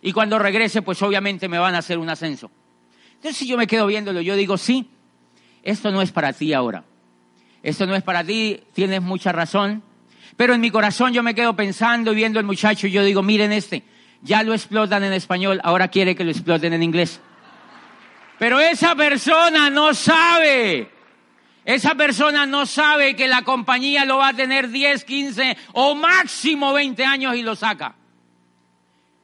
Y 0.00 0.12
cuando 0.12 0.38
regrese, 0.38 0.80
pues 0.80 1.02
obviamente 1.02 1.48
me 1.48 1.58
van 1.58 1.74
a 1.74 1.78
hacer 1.78 1.98
un 1.98 2.08
ascenso. 2.08 2.52
Entonces 3.14 3.36
si 3.36 3.48
yo 3.48 3.56
me 3.56 3.66
quedo 3.66 3.84
viéndolo, 3.88 4.20
yo 4.20 4.36
digo, 4.36 4.56
sí, 4.56 4.88
esto 5.64 5.90
no 5.90 6.00
es 6.02 6.12
para 6.12 6.32
ti 6.32 6.52
ahora. 6.52 6.84
Esto 7.64 7.84
no 7.84 7.96
es 7.96 8.04
para 8.04 8.22
ti, 8.22 8.62
tienes 8.74 9.02
mucha 9.02 9.32
razón. 9.32 9.82
Pero 10.40 10.54
en 10.54 10.62
mi 10.62 10.70
corazón 10.70 11.12
yo 11.12 11.22
me 11.22 11.34
quedo 11.34 11.54
pensando 11.54 12.12
y 12.12 12.14
viendo 12.14 12.38
al 12.38 12.46
muchacho 12.46 12.86
y 12.86 12.90
yo 12.90 13.04
digo, 13.04 13.22
miren 13.22 13.52
este, 13.52 13.82
ya 14.22 14.42
lo 14.42 14.54
explotan 14.54 15.04
en 15.04 15.12
español, 15.12 15.60
ahora 15.62 15.88
quiere 15.88 16.16
que 16.16 16.24
lo 16.24 16.30
exploten 16.30 16.72
en 16.72 16.82
inglés. 16.82 17.20
Pero 18.38 18.58
esa 18.58 18.94
persona 18.94 19.68
no 19.68 19.92
sabe. 19.92 20.90
Esa 21.62 21.94
persona 21.94 22.46
no 22.46 22.64
sabe 22.64 23.14
que 23.16 23.28
la 23.28 23.42
compañía 23.42 24.06
lo 24.06 24.16
va 24.16 24.28
a 24.28 24.32
tener 24.32 24.70
10, 24.70 25.04
15 25.04 25.58
o 25.74 25.94
máximo 25.94 26.72
20 26.72 27.04
años 27.04 27.36
y 27.36 27.42
lo 27.42 27.54
saca. 27.54 27.96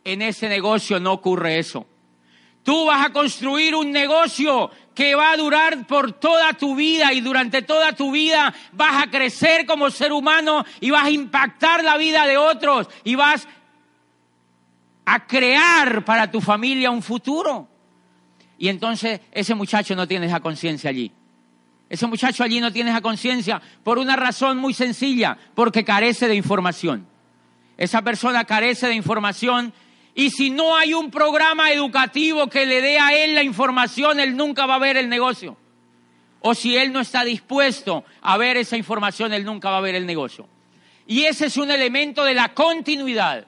En 0.05 0.21
ese 0.21 0.51
negocio 0.51 1.01
no 1.01 1.15
ocurre 1.15 1.59
eso. 1.59 1.87
Tú 2.63 2.85
vas 2.85 3.07
a 3.07 3.13
construir 3.15 3.75
un 3.75 3.91
negocio 3.91 4.71
que 4.97 5.15
va 5.15 5.33
a 5.33 5.37
durar 5.37 5.87
por 5.87 6.13
toda 6.13 6.55
tu 6.55 6.75
vida 6.75 7.13
y 7.13 7.21
durante 7.21 7.61
toda 7.61 7.93
tu 7.93 8.11
vida 8.11 8.53
vas 8.73 9.05
a 9.05 9.11
crecer 9.11 9.67
como 9.67 9.91
ser 9.91 10.11
humano 10.11 10.65
y 10.81 10.91
vas 10.91 11.05
a 11.05 11.11
impactar 11.11 11.85
la 11.85 11.99
vida 11.99 12.27
de 12.27 12.39
otros 12.39 12.89
y 13.05 13.15
vas 13.15 13.47
a 15.05 15.27
crear 15.27 16.03
para 16.03 16.31
tu 16.31 16.41
familia 16.41 16.91
un 16.91 17.03
futuro. 17.03 17.69
Y 18.57 18.69
entonces 18.69 19.21
ese 19.33 19.55
muchacho 19.55 19.95
no 19.95 20.09
tiene 20.09 20.27
esa 20.27 20.41
conciencia 20.41 20.89
allí. 20.89 21.13
Ese 21.91 22.07
muchacho 22.07 22.43
allí 22.43 22.59
no 22.59 22.73
tiene 22.73 22.89
esa 22.89 23.03
conciencia 23.03 23.61
por 23.85 23.99
una 23.99 24.17
razón 24.17 24.57
muy 24.57 24.73
sencilla, 24.73 25.37
porque 25.55 25.85
carece 25.85 26.27
de 26.27 26.35
información. 26.35 27.07
Esa 27.77 28.01
persona 28.01 28.47
carece 28.47 28.89
de 28.89 28.95
información 28.95 29.75
y 30.19 30.31
si 30.31 30.49
no 30.49 30.75
hay 30.75 30.95
un 30.95 31.11
programa 31.11 31.71
educativo 31.71 32.47
que 32.47 32.65
le 32.65 32.81
dé 32.81 32.99
a 32.99 33.13
él 33.23 33.35
la 33.35 33.43
información, 33.43 34.19
él 34.19 34.35
nunca 34.35 34.65
va 34.65 34.77
a 34.77 34.79
ver 34.79 34.97
el 34.97 35.11
negocio. 35.11 35.59
O 36.41 36.55
si 36.55 36.75
él 36.75 36.91
no 36.91 37.01
está 37.01 37.23
dispuesto 37.23 38.03
a 38.23 38.39
ver 38.39 38.57
esa 38.57 38.79
información, 38.79 39.35
él 39.35 39.45
nunca 39.45 39.69
va 39.69 39.77
a 39.77 39.83
ver 39.83 39.95
el 39.95 40.07
negocio. 40.07 40.49
Y 41.07 41.25
ese 41.25 41.47
es 41.47 41.59
un 41.59 41.71
elemento 41.71 42.25
de 42.25 42.33
la 42.33 42.55
continuidad. 42.55 43.47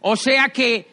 O 0.00 0.16
sea 0.16 0.48
que 0.48 0.88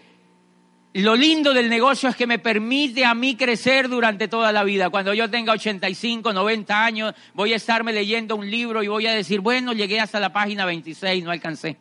lo 0.94 1.16
lindo 1.16 1.56
del 1.56 1.72
negocio 1.72 2.08
es 2.08 2.16
que 2.16 2.28
me 2.28 2.38
permite 2.38 3.04
a 3.04 3.16
mí 3.16 3.36
crecer 3.36 3.90
durante 3.90 4.28
toda 4.28 4.52
la 4.52 4.64
vida. 4.64 4.92
Cuando 4.92 5.16
yo 5.16 5.28
tenga 5.28 5.54
85, 5.54 6.34
90 6.34 6.86
años, 6.86 7.16
voy 7.34 7.54
a 7.54 7.56
estarme 7.56 7.94
leyendo 7.94 8.36
un 8.36 8.48
libro 8.48 8.84
y 8.84 8.88
voy 8.90 9.08
a 9.08 9.14
decir, 9.14 9.40
bueno, 9.40 9.74
llegué 9.74 10.00
hasta 10.00 10.20
la 10.20 10.32
página 10.32 10.68
26, 10.68 11.24
no 11.24 11.32
alcancé 11.32 11.80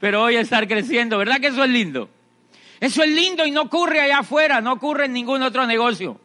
pero 0.00 0.20
voy 0.20 0.36
a 0.36 0.40
estar 0.40 0.66
creciendo. 0.68 1.18
¿Verdad 1.18 1.40
que 1.40 1.48
eso 1.48 1.64
es 1.64 1.70
lindo? 1.70 2.08
Eso 2.80 3.02
es 3.02 3.10
lindo 3.10 3.44
y 3.44 3.50
no 3.50 3.62
ocurre 3.62 4.00
allá 4.00 4.18
afuera, 4.18 4.60
no 4.60 4.72
ocurre 4.72 5.06
en 5.06 5.12
ningún 5.12 5.42
otro 5.42 5.66
negocio. 5.66 6.20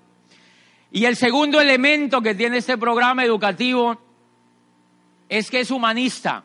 Y 0.91 1.05
el 1.05 1.15
segundo 1.15 1.59
elemento 1.59 2.21
que 2.21 2.35
tiene 2.35 2.57
este 2.57 2.77
programa 2.77 3.25
educativo 3.25 3.99
es 5.27 5.49
que 5.49 5.61
es 5.61 5.71
humanista. 5.71 6.43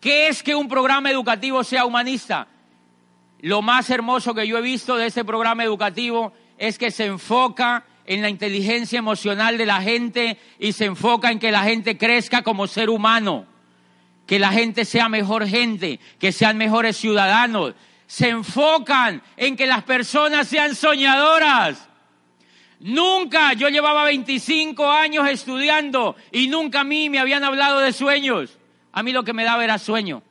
¿Qué 0.00 0.28
es 0.28 0.42
que 0.42 0.56
un 0.56 0.68
programa 0.68 1.10
educativo 1.10 1.62
sea 1.62 1.84
humanista? 1.84 2.48
Lo 3.42 3.62
más 3.62 3.88
hermoso 3.90 4.34
que 4.34 4.46
yo 4.48 4.58
he 4.58 4.62
visto 4.62 4.96
de 4.96 5.06
este 5.06 5.24
programa 5.24 5.62
educativo 5.62 6.32
es 6.58 6.76
que 6.78 6.90
se 6.90 7.06
enfoca 7.06 7.84
en 8.06 8.22
la 8.22 8.28
inteligencia 8.28 8.98
emocional 8.98 9.56
de 9.56 9.66
la 9.66 9.80
gente 9.80 10.38
y 10.58 10.72
se 10.72 10.86
enfoca 10.86 11.30
en 11.30 11.38
que 11.38 11.52
la 11.52 11.62
gente 11.62 11.96
crezca 11.96 12.42
como 12.42 12.66
ser 12.66 12.90
humano 12.90 13.46
que 14.30 14.38
la 14.38 14.52
gente 14.52 14.84
sea 14.84 15.08
mejor 15.08 15.44
gente, 15.44 15.98
que 16.20 16.30
sean 16.30 16.56
mejores 16.56 16.96
ciudadanos. 16.96 17.74
Se 18.06 18.28
enfocan 18.28 19.24
en 19.36 19.56
que 19.56 19.66
las 19.66 19.82
personas 19.82 20.46
sean 20.46 20.76
soñadoras. 20.76 21.88
Nunca, 22.78 23.54
yo 23.54 23.68
llevaba 23.68 24.04
25 24.04 24.88
años 24.88 25.28
estudiando 25.28 26.14
y 26.30 26.46
nunca 26.46 26.82
a 26.82 26.84
mí 26.84 27.10
me 27.10 27.18
habían 27.18 27.42
hablado 27.42 27.80
de 27.80 27.92
sueños. 27.92 28.56
A 28.92 29.02
mí 29.02 29.10
lo 29.10 29.24
que 29.24 29.32
me 29.32 29.42
daba 29.42 29.64
era 29.64 29.78
sueño. 29.78 30.22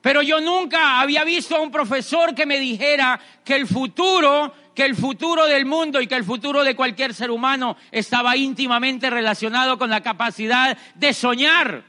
Pero 0.00 0.22
yo 0.22 0.40
nunca 0.40 0.98
había 0.98 1.24
visto 1.24 1.56
a 1.56 1.60
un 1.60 1.70
profesor 1.70 2.34
que 2.34 2.46
me 2.46 2.58
dijera 2.58 3.20
que 3.44 3.54
el 3.54 3.66
futuro, 3.66 4.54
que 4.74 4.84
el 4.84 4.94
futuro 4.94 5.46
del 5.46 5.66
mundo 5.66 6.00
y 6.00 6.06
que 6.06 6.14
el 6.14 6.24
futuro 6.24 6.64
de 6.64 6.76
cualquier 6.76 7.14
ser 7.14 7.30
humano 7.30 7.76
estaba 7.90 8.36
íntimamente 8.36 9.10
relacionado 9.10 9.78
con 9.78 9.90
la 9.90 10.00
capacidad 10.00 10.76
de 10.94 11.12
soñar. 11.12 11.84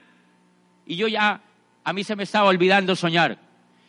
Y 0.85 0.95
yo 0.95 1.07
ya, 1.07 1.41
a 1.83 1.93
mí 1.93 2.03
se 2.03 2.15
me 2.15 2.23
estaba 2.23 2.49
olvidando 2.49 2.95
soñar. 2.95 3.37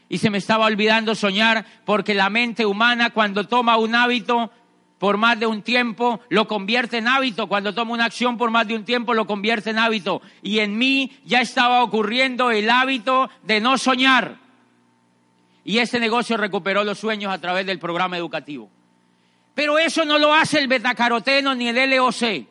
y 0.09 0.19
se 0.19 0.31
me 0.31 0.39
estaba 0.39 0.67
olvidando 0.67 1.15
soñar 1.15 1.65
porque 1.85 2.15
la 2.15 2.31
mente 2.31 2.67
humana 2.67 3.11
cuando 3.11 3.49
toma 3.49 3.79
un 3.79 3.95
hábito 3.95 4.51
por 4.99 5.17
más 5.17 5.41
de 5.41 5.47
un 5.47 5.63
tiempo 5.63 6.21
lo 6.29 6.47
convierte 6.47 6.99
en 6.99 7.09
hábito, 7.09 7.47
cuando 7.49 7.75
toma 7.75 7.93
una 7.93 8.05
acción 8.05 8.37
por 8.37 8.51
más 8.51 8.67
de 8.69 8.75
un 8.75 8.85
tiempo 8.85 9.13
lo 9.13 9.27
convierte 9.27 9.71
en 9.71 9.79
hábito 9.79 10.23
y 10.43 10.61
en 10.61 10.79
mí 10.79 11.19
ya 11.25 11.41
estaba 11.41 11.83
ocurriendo 11.83 12.51
el 12.51 12.71
hábito 12.71 13.29
de 13.43 13.61
no 13.61 13.77
soñar. 13.77 14.37
Y 15.65 15.79
ese 15.79 15.99
negocio 15.99 16.37
recuperó 16.37 16.85
los 16.85 16.99
sueños 16.99 17.33
a 17.33 17.41
través 17.41 17.65
del 17.67 17.79
programa 17.79 18.17
educativo. 18.19 18.71
Pero 19.55 19.79
eso 19.79 20.05
no 20.05 20.19
lo 20.19 20.35
hace 20.35 20.59
el 20.59 20.69
betacaroteno 20.69 21.55
ni 21.55 21.69
el 21.69 21.91
LOC. 21.91 22.47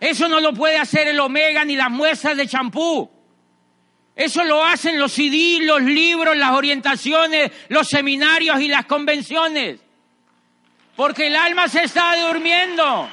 Eso 0.00 0.28
no 0.28 0.40
lo 0.40 0.54
puede 0.54 0.78
hacer 0.78 1.08
el 1.08 1.20
omega 1.20 1.64
ni 1.64 1.76
las 1.76 1.90
muestras 1.90 2.36
de 2.36 2.46
champú. 2.46 3.10
Eso 4.16 4.44
lo 4.44 4.64
hacen 4.64 4.98
los 4.98 5.12
CD, 5.12 5.60
los 5.62 5.82
libros, 5.82 6.36
las 6.36 6.52
orientaciones, 6.52 7.52
los 7.68 7.88
seminarios 7.88 8.60
y 8.60 8.68
las 8.68 8.86
convenciones. 8.86 9.80
Porque 10.96 11.26
el 11.26 11.36
alma 11.36 11.68
se 11.68 11.84
está 11.84 12.16
durmiendo. 12.26 13.08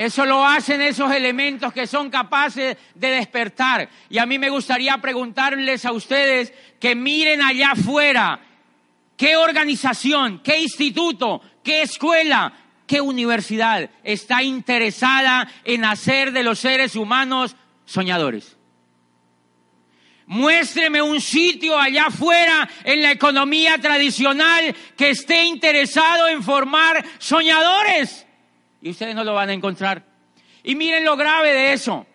Eso 0.00 0.24
lo 0.24 0.46
hacen 0.46 0.80
esos 0.80 1.12
elementos 1.12 1.74
que 1.74 1.86
son 1.86 2.08
capaces 2.08 2.74
de 2.94 3.08
despertar. 3.10 3.86
Y 4.08 4.16
a 4.16 4.24
mí 4.24 4.38
me 4.38 4.48
gustaría 4.48 4.96
preguntarles 4.96 5.84
a 5.84 5.92
ustedes 5.92 6.54
que 6.80 6.94
miren 6.94 7.42
allá 7.42 7.72
afuera 7.72 8.40
qué 9.14 9.36
organización, 9.36 10.40
qué 10.42 10.58
instituto, 10.58 11.42
qué 11.62 11.82
escuela, 11.82 12.50
qué 12.86 13.02
universidad 13.02 13.90
está 14.02 14.42
interesada 14.42 15.46
en 15.64 15.84
hacer 15.84 16.32
de 16.32 16.44
los 16.44 16.58
seres 16.60 16.96
humanos 16.96 17.54
soñadores. 17.84 18.56
Muéstreme 20.24 21.02
un 21.02 21.20
sitio 21.20 21.78
allá 21.78 22.06
afuera 22.06 22.66
en 22.84 23.02
la 23.02 23.10
economía 23.10 23.76
tradicional 23.76 24.74
que 24.96 25.10
esté 25.10 25.44
interesado 25.44 26.26
en 26.26 26.42
formar 26.42 27.04
soñadores. 27.18 28.26
Y 28.82 28.90
ustedes 28.90 29.14
no 29.14 29.24
lo 29.24 29.34
van 29.34 29.50
a 29.50 29.52
encontrar. 29.52 30.04
Y 30.62 30.74
miren 30.74 31.04
lo 31.04 31.16
grave 31.16 31.52
de 31.52 31.72
eso. 31.72 32.06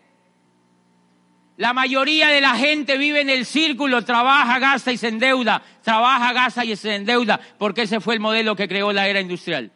La 1.57 1.73
mayoría 1.73 2.27
de 2.29 2.41
la 2.41 2.55
gente 2.55 2.97
vive 2.97 3.21
en 3.21 3.29
el 3.29 3.45
círculo, 3.45 4.03
trabaja, 4.03 4.59
gasta 4.59 4.91
y 4.91 4.97
se 4.97 5.07
endeuda, 5.07 5.63
trabaja, 5.81 6.33
gasta 6.33 6.65
y 6.65 6.75
se 6.75 6.95
endeuda, 6.95 7.39
porque 7.57 7.83
ese 7.83 8.01
fue 8.01 8.15
el 8.15 8.19
modelo 8.19 8.55
que 8.55 8.67
creó 8.67 8.91
la 8.91 9.07
era 9.07 9.21
industrial. 9.21 9.71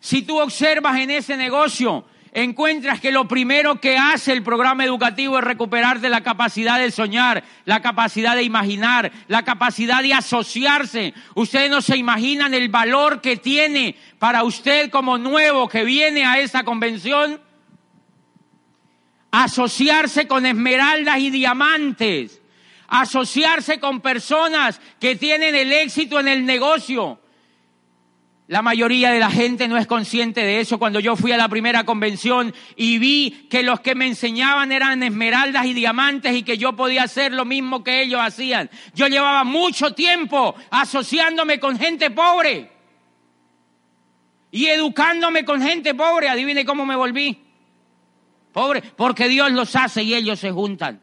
Si 0.00 0.22
tú 0.22 0.40
observas 0.40 0.98
en 1.00 1.10
ese 1.10 1.36
negocio, 1.36 2.06
encuentras 2.32 3.00
que 3.00 3.12
lo 3.12 3.28
primero 3.28 3.80
que 3.80 3.96
hace 3.96 4.32
el 4.32 4.42
programa 4.42 4.84
educativo 4.84 5.38
es 5.38 5.44
recuperarte 5.44 6.08
la 6.08 6.22
capacidad 6.22 6.78
de 6.78 6.90
soñar, 6.90 7.44
la 7.64 7.80
capacidad 7.82 8.36
de 8.36 8.42
imaginar, 8.42 9.10
la 9.28 9.44
capacidad 9.44 10.02
de 10.02 10.14
asociarse. 10.14 11.14
Ustedes 11.34 11.70
no 11.70 11.80
se 11.80 11.96
imaginan 11.96 12.54
el 12.54 12.68
valor 12.68 13.20
que 13.20 13.36
tiene 13.36 13.96
para 14.18 14.44
usted 14.44 14.90
como 14.90 15.18
nuevo 15.18 15.68
que 15.68 15.84
viene 15.84 16.24
a 16.24 16.38
esa 16.38 16.64
convención 16.64 17.40
asociarse 19.30 20.26
con 20.26 20.46
esmeraldas 20.46 21.18
y 21.18 21.30
diamantes, 21.30 22.40
asociarse 22.88 23.78
con 23.78 24.00
personas 24.00 24.80
que 24.98 25.16
tienen 25.16 25.54
el 25.54 25.72
éxito 25.72 26.18
en 26.20 26.28
el 26.28 26.46
negocio. 26.46 27.20
La 28.48 28.62
mayoría 28.62 29.10
de 29.10 29.20
la 29.20 29.30
gente 29.30 29.68
no 29.68 29.76
es 29.76 29.86
consciente 29.86 30.40
de 30.40 30.60
eso. 30.60 30.78
Cuando 30.78 31.00
yo 31.00 31.16
fui 31.16 31.32
a 31.32 31.36
la 31.36 31.50
primera 31.50 31.84
convención 31.84 32.54
y 32.76 32.98
vi 32.98 33.46
que 33.50 33.62
los 33.62 33.80
que 33.80 33.94
me 33.94 34.06
enseñaban 34.06 34.72
eran 34.72 35.02
esmeraldas 35.02 35.66
y 35.66 35.74
diamantes 35.74 36.34
y 36.34 36.42
que 36.42 36.56
yo 36.56 36.74
podía 36.74 37.02
hacer 37.02 37.34
lo 37.34 37.44
mismo 37.44 37.84
que 37.84 38.00
ellos 38.00 38.22
hacían. 38.22 38.70
Yo 38.94 39.06
llevaba 39.06 39.44
mucho 39.44 39.92
tiempo 39.92 40.54
asociándome 40.70 41.60
con 41.60 41.78
gente 41.78 42.10
pobre 42.10 42.72
y 44.50 44.66
educándome 44.68 45.44
con 45.44 45.60
gente 45.60 45.94
pobre. 45.94 46.30
Adivine 46.30 46.64
cómo 46.64 46.86
me 46.86 46.96
volví. 46.96 47.38
Pobre, 48.54 48.80
porque 48.80 49.28
Dios 49.28 49.52
los 49.52 49.76
hace 49.76 50.02
y 50.02 50.14
ellos 50.14 50.40
se 50.40 50.50
juntan. 50.52 51.02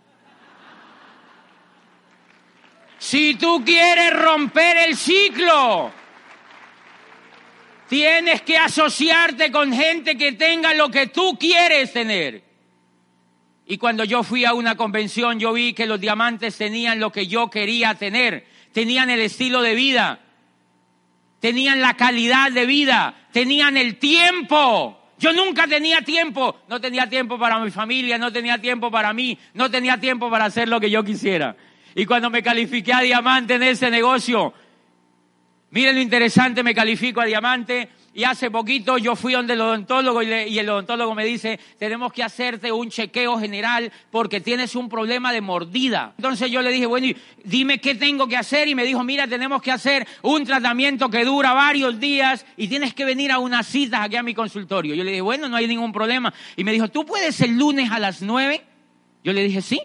Si 2.98 3.36
tú 3.36 3.64
quieres 3.64 4.14
romper 4.20 4.78
el 4.78 4.98
ciclo, 4.98 5.92
tienes 7.88 8.42
que 8.42 8.58
asociarte 8.58 9.52
con 9.52 9.74
gente 9.74 10.18
que 10.18 10.34
tenga 10.34 10.74
lo 10.74 10.90
que 10.90 11.08
tú 11.08 11.38
quieres 11.40 11.94
tener. 11.94 12.44
Y 13.68 13.78
cuando 13.78 14.04
yo 14.04 14.24
fui 14.24 14.46
a 14.46 14.54
una 14.54 14.76
convención, 14.76 15.40
yo 15.40 15.54
vi 15.54 15.74
que 15.74 15.88
los 15.88 16.00
diamantes 16.00 16.58
tenían 16.58 17.00
lo 17.00 17.12
que 17.12 17.28
yo 17.28 17.50
quería 17.50 17.96
tener, 17.96 18.46
tenían 18.72 19.10
el 19.10 19.22
estilo 19.22 19.62
de 19.62 19.74
vida, 19.74 20.20
tenían 21.40 21.82
la 21.82 21.96
calidad 21.96 22.52
de 22.52 22.66
vida, 22.66 23.28
tenían 23.32 23.76
el 23.78 23.98
tiempo. 23.98 25.02
Yo 25.18 25.34
nunca 25.34 25.66
tenía 25.66 26.02
tiempo, 26.02 26.60
no 26.68 26.80
tenía 26.80 27.10
tiempo 27.10 27.40
para 27.40 27.58
mi 27.60 27.72
familia, 27.72 28.18
no 28.18 28.32
tenía 28.32 28.60
tiempo 28.60 28.92
para 28.92 29.14
mí, 29.14 29.38
no 29.54 29.72
tenía 29.72 30.00
tiempo 30.00 30.30
para 30.30 30.46
hacer 30.46 30.68
lo 30.70 30.80
que 30.80 30.92
yo 30.92 31.04
quisiera. 31.04 31.56
Y 31.96 32.06
cuando 32.06 32.30
me 32.30 32.44
califiqué 32.44 32.94
a 32.94 33.00
diamante 33.00 33.56
en 33.56 33.64
ese 33.64 33.90
negocio, 33.90 34.54
miren 35.76 35.96
lo 35.96 36.02
interesante, 36.02 36.64
me 36.64 36.74
califico 36.74 37.20
a 37.20 37.26
diamante 37.26 37.90
y 38.14 38.24
hace 38.24 38.50
poquito 38.50 38.98
yo 38.98 39.14
fui 39.18 39.34
donde 39.34 39.54
el 39.54 39.62
odontólogo 39.62 40.24
y, 40.24 40.58
el 40.58 40.70
odontólogo 40.70 41.14
me 41.14 41.26
dice, 41.26 41.60
tenemos 41.78 42.14
que 42.14 42.24
hacerte 42.24 42.72
un 42.72 42.90
chequeo 42.90 43.38
general 43.38 43.92
porque 44.10 44.40
tienes 44.40 44.74
un 44.78 44.88
problema 44.88 45.34
de 45.34 45.42
mordida. 45.42 46.14
Entonces 46.16 46.50
yo 46.50 46.62
le 46.62 46.72
dije, 46.72 46.86
bueno, 46.86 47.08
dime 47.44 47.80
qué 47.80 47.94
tengo 47.94 48.26
que 48.26 48.38
hacer 48.38 48.70
y 48.70 48.74
me 48.74 48.86
dijo, 48.86 49.04
mira, 49.04 49.28
tenemos 49.28 49.62
que 49.62 49.70
hacer 49.70 50.08
un 50.22 50.46
tratamiento 50.46 51.10
que 51.10 51.26
dura 51.26 51.52
varios 51.52 52.00
días 52.00 52.46
y 52.56 52.70
tienes 52.70 52.94
que 52.94 53.04
venir 53.04 53.34
a 53.34 53.40
unas 53.40 53.68
citas 53.68 54.00
aquí 54.00 54.16
a 54.16 54.24
mi 54.24 54.34
consultorio. 54.34 54.96
Yo 54.96 55.04
le 55.04 55.12
dije, 55.12 55.22
bueno, 55.22 55.50
no 55.50 55.58
hay 55.58 55.68
ningún 55.68 55.92
problema. 55.92 56.34
Y 56.56 56.64
me 56.64 56.72
dijo, 56.72 56.88
¿tú 56.88 57.06
puedes 57.06 57.42
el 57.42 57.58
lunes 57.58 57.92
a 57.92 58.00
las 58.00 58.22
nueve? 58.22 58.64
Yo 59.26 59.34
le 59.34 59.44
dije, 59.44 59.62
sí. 59.62 59.82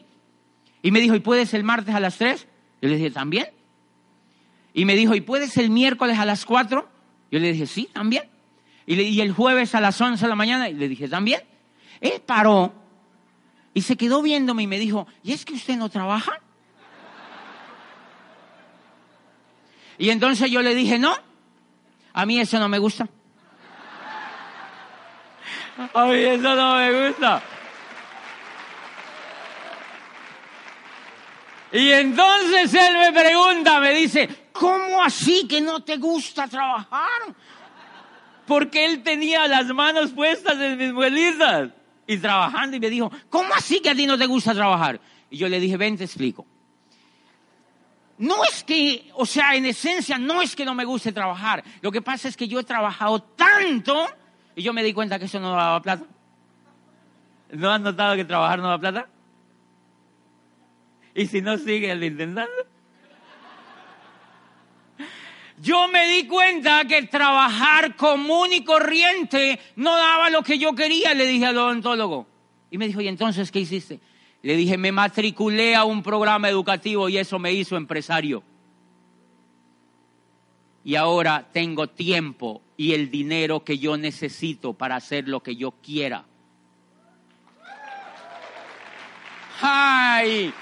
Y 0.83 0.93
me 0.93 1.01
dijo, 1.01 1.17
¿y 1.17 1.21
puedes 1.21 1.53
el 1.53 1.65
martes 1.65 1.97
a 1.97 1.99
las 1.99 2.17
tres? 2.17 2.47
Yo 2.81 2.89
le 2.89 2.95
dije, 2.95 3.11
también. 3.11 3.49
Y 4.73 4.85
me 4.85 4.95
dijo, 4.95 5.15
¿y 5.15 5.21
puedes 5.21 5.57
el 5.57 5.71
miércoles 5.71 6.19
a 6.19 6.25
las 6.25 6.45
cuatro? 6.45 6.89
Yo 7.31 7.39
le 7.39 7.53
dije, 7.53 7.67
sí, 7.67 7.89
también. 7.93 8.25
Y, 8.87 8.97
le, 8.97 9.23
el 9.23 9.33
jueves 9.33 9.75
a 9.75 9.81
las 9.81 10.01
11 10.01 10.25
de 10.25 10.29
la 10.29 10.37
mañana, 10.37 10.69
y 10.69 10.75
le 10.75 10.89
dije, 10.89 11.09
también. 11.09 11.43
Él 12.01 12.23
paró 12.25 12.73
y 13.75 13.83
se 13.83 13.97
quedó 13.97 14.23
viéndome 14.23 14.63
y 14.63 14.67
me 14.67 14.79
dijo, 14.79 15.07
¿y 15.23 15.33
es 15.33 15.45
que 15.45 15.55
usted 15.55 15.77
no 15.77 15.89
trabaja? 15.89 16.41
Y 19.99 20.11
entonces 20.11 20.51
yo 20.51 20.63
le 20.63 20.75
dije, 20.75 20.99
no, 20.99 21.15
a 22.13 22.27
mí 22.27 22.41
eso 22.41 22.59
no 22.59 22.69
me 22.69 22.79
gusta. 22.79 23.09
A 25.95 26.05
mí 26.07 26.19
eso 26.19 26.55
no 26.55 26.77
me 26.77 27.09
gusta. 27.09 27.43
Y 31.73 31.93
entonces 31.93 32.75
él 32.75 32.97
me 32.97 33.13
pregunta, 33.13 33.79
me 33.79 33.95
dice, 33.95 34.29
¿cómo 34.53 35.03
así 35.03 35.47
que 35.49 35.61
no 35.61 35.83
te 35.83 35.97
gusta 35.97 36.49
trabajar? 36.49 37.35
Porque 38.47 38.85
él 38.85 39.03
tenía 39.03 39.47
las 39.47 39.67
manos 39.69 40.11
puestas 40.11 40.59
en 40.59 40.77
mis 40.77 40.93
muelitas 40.93 41.71
y 42.07 42.19
trabajando 42.19 42.77
y 42.77 42.81
me 42.81 42.91
dijo, 42.91 43.11
¿cómo 43.29 43.55
así 43.55 43.81
que 43.81 43.91
a 43.91 43.95
ti 43.95 44.07
no 44.07 44.19
te 44.19 44.27
gusta 44.27 44.53
trabajar? 44.55 45.01
Y 45.31 45.39
yo 45.39 45.49
le 45.49 45.61
dije, 45.61 45.77
ven, 45.77 45.97
te 45.97 46.05
explico. 46.05 46.47
No 48.19 48.45
es 48.45 48.65
que, 48.65 49.11
o 49.15 49.25
sea, 49.25 49.55
en 49.55 49.65
esencia, 49.65 50.19
no 50.19 50.43
es 50.43 50.55
que 50.55 50.65
no 50.65 50.75
me 50.75 50.85
guste 50.85 51.13
trabajar. 51.13 51.65
Lo 51.81 51.91
que 51.91 52.03
pasa 52.03 52.29
es 52.29 52.37
que 52.37 52.49
yo 52.49 52.61
he 52.61 52.65
trabajado 52.65 53.23
tanto 53.23 54.07
y 54.55 54.63
yo 54.63 54.73
me 54.73 54.83
di 54.83 54.93
cuenta 54.93 55.19
que 55.19 55.25
eso 55.25 55.41
no 55.41 55.53
daba 55.53 55.81
plata. 55.81 56.05
¿No 57.53 57.71
has 57.71 57.81
notado 57.81 58.17
que 58.17 58.25
trabajar 58.25 58.59
no 58.59 58.69
da 58.69 58.79
plata? 58.79 59.09
Y 61.15 61.27
si 61.27 61.41
no 61.41 61.57
sigue 61.57 61.91
el 61.91 62.05
intentando. 62.05 62.70
Yo 65.61 65.89
me 65.89 66.07
di 66.07 66.27
cuenta 66.27 66.87
que 66.87 67.03
trabajar 67.03 67.95
común 67.97 68.53
y 68.53 68.65
corriente 68.65 69.61
no 69.77 69.95
daba 69.95 70.31
lo 70.31 70.43
que 70.43 70.59
yo 70.59 70.75
quería, 70.75 71.13
le 71.13 71.27
dije 71.27 71.45
al 71.47 71.59
odontólogo. 71.59 72.27
Y 72.71 72.79
me 72.79 72.87
dijo, 72.87 73.03
¿y 73.03 73.09
entonces 73.09 73.51
qué 73.51 73.61
hiciste? 73.61 74.01
Le 74.43 74.57
dije, 74.57 74.79
me 74.79 74.91
matriculé 74.91 75.77
a 75.77 75.85
un 75.85 76.03
programa 76.03 76.49
educativo 76.49 77.11
y 77.11 77.19
eso 77.19 77.39
me 77.39 77.53
hizo 77.53 77.77
empresario. 77.77 78.43
Y 80.83 80.95
ahora 80.95 81.47
tengo 81.53 81.89
tiempo 81.89 82.63
y 82.79 82.95
el 82.95 83.11
dinero 83.11 83.63
que 83.63 83.79
yo 83.79 83.99
necesito 83.99 84.73
para 84.73 84.97
hacer 84.97 85.29
lo 85.29 85.43
que 85.43 85.57
yo 85.57 85.73
quiera. 85.73 86.25
¡Ay! 89.61 90.55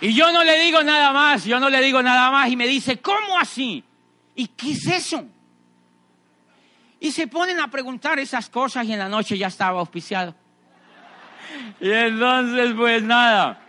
Y 0.00 0.14
yo 0.14 0.32
no 0.32 0.44
le 0.44 0.58
digo 0.60 0.82
nada 0.82 1.12
más, 1.12 1.44
yo 1.44 1.60
no 1.60 1.70
le 1.70 1.80
digo 1.80 2.02
nada 2.02 2.30
más 2.30 2.50
y 2.50 2.56
me 2.56 2.66
dice, 2.66 2.98
¿cómo 3.00 3.38
así? 3.38 3.84
¿Y 4.34 4.48
qué 4.48 4.72
es 4.72 4.86
eso? 4.86 5.24
Y 7.00 7.12
se 7.12 7.26
ponen 7.26 7.60
a 7.60 7.68
preguntar 7.68 8.18
esas 8.18 8.48
cosas 8.48 8.86
y 8.86 8.92
en 8.92 8.98
la 8.98 9.08
noche 9.08 9.36
ya 9.38 9.48
estaba 9.48 9.80
auspiciado. 9.80 10.34
y 11.80 11.90
entonces, 11.90 12.72
pues 12.74 13.02
nada. 13.02 13.60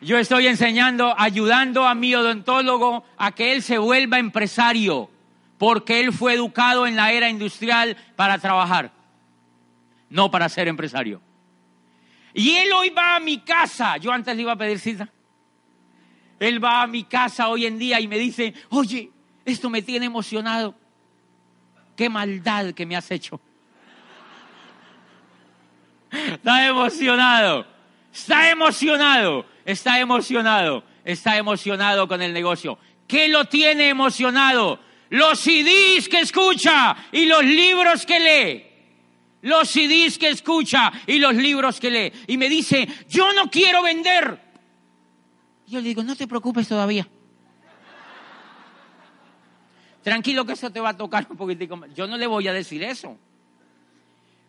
Yo 0.00 0.18
estoy 0.18 0.46
enseñando, 0.46 1.14
ayudando 1.18 1.86
a 1.86 1.94
mi 1.94 2.14
odontólogo 2.14 3.04
a 3.16 3.32
que 3.32 3.52
él 3.52 3.62
se 3.62 3.78
vuelva 3.78 4.18
empresario, 4.18 5.10
porque 5.58 6.00
él 6.00 6.12
fue 6.12 6.34
educado 6.34 6.86
en 6.86 6.96
la 6.96 7.12
era 7.12 7.28
industrial 7.28 7.96
para 8.14 8.38
trabajar, 8.38 8.90
no 10.10 10.30
para 10.30 10.48
ser 10.48 10.68
empresario. 10.68 11.22
Y 12.34 12.50
él 12.56 12.70
hoy 12.74 12.90
va 12.90 13.16
a 13.16 13.20
mi 13.20 13.38
casa. 13.38 13.96
Yo 13.96 14.12
antes 14.12 14.36
le 14.36 14.42
iba 14.42 14.52
a 14.52 14.56
pedir 14.56 14.78
cita. 14.78 15.08
Él 16.38 16.62
va 16.62 16.82
a 16.82 16.86
mi 16.86 17.04
casa 17.04 17.48
hoy 17.48 17.66
en 17.66 17.78
día 17.78 18.00
y 18.00 18.08
me 18.08 18.18
dice, 18.18 18.54
oye, 18.70 19.10
esto 19.44 19.70
me 19.70 19.82
tiene 19.82 20.06
emocionado. 20.06 20.74
Qué 21.96 22.08
maldad 22.08 22.72
que 22.74 22.84
me 22.84 22.96
has 22.96 23.10
hecho. 23.10 23.40
Está 26.10 26.66
emocionado. 26.66 27.66
Está 28.12 28.50
emocionado. 28.50 29.46
Está 29.64 30.00
emocionado. 30.00 30.84
Está 31.04 31.36
emocionado 31.36 32.08
con 32.08 32.20
el 32.22 32.32
negocio. 32.32 32.78
¿Qué 33.06 33.28
lo 33.28 33.46
tiene 33.46 33.88
emocionado? 33.88 34.80
Los 35.10 35.40
CDs 35.40 36.08
que 36.08 36.20
escucha 36.20 36.96
y 37.12 37.26
los 37.26 37.44
libros 37.44 38.04
que 38.04 38.20
lee 38.20 38.66
los 39.46 39.68
CDs 39.70 40.18
que 40.18 40.30
escucha 40.30 40.92
y 41.06 41.18
los 41.18 41.34
libros 41.34 41.78
que 41.78 41.90
lee. 41.90 42.12
Y 42.26 42.36
me 42.36 42.48
dice, 42.48 42.88
yo 43.08 43.32
no 43.32 43.48
quiero 43.48 43.82
vender. 43.82 44.45
Yo 45.66 45.80
le 45.80 45.88
digo, 45.88 46.02
no 46.02 46.14
te 46.16 46.26
preocupes 46.26 46.68
todavía. 46.68 47.06
Tranquilo 50.02 50.44
que 50.44 50.52
eso 50.52 50.70
te 50.70 50.80
va 50.80 50.90
a 50.90 50.96
tocar 50.96 51.26
un 51.28 51.36
poquitico 51.36 51.76
más. 51.76 51.92
Yo 51.92 52.06
no 52.06 52.16
le 52.16 52.26
voy 52.28 52.46
a 52.46 52.52
decir 52.52 52.82
eso. 52.84 53.18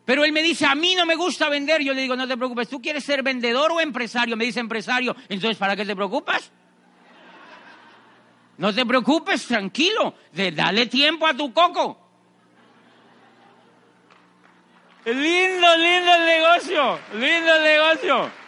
Pero 0.05 0.23
él 0.23 0.31
me 0.31 0.43
dice, 0.43 0.65
a 0.65 0.75
mí 0.75 0.93
no 0.95 1.05
me 1.05 1.15
gusta 1.15 1.49
vender. 1.49 1.81
Yo 1.81 1.93
le 1.93 2.01
digo, 2.01 2.15
no 2.15 2.27
te 2.27 2.37
preocupes, 2.37 2.69
¿tú 2.69 2.79
quieres 2.79 3.03
ser 3.03 3.23
vendedor 3.23 3.71
o 3.71 3.81
empresario? 3.81 4.37
Me 4.37 4.45
dice 4.45 4.59
empresario. 4.59 5.15
Entonces, 5.27 5.57
¿para 5.57 5.75
qué 5.75 5.83
te 5.83 5.95
preocupas? 5.95 6.51
No 8.57 8.73
te 8.73 8.85
preocupes, 8.85 9.45
tranquilo. 9.47 10.13
dale 10.31 10.85
tiempo 10.85 11.25
a 11.25 11.33
tu 11.33 11.51
coco. 11.51 12.07
Lindo, 15.05 15.77
lindo 15.77 16.15
el 16.15 16.25
negocio, 16.25 16.99
lindo 17.13 17.55
el 17.55 17.63
negocio. 17.63 18.46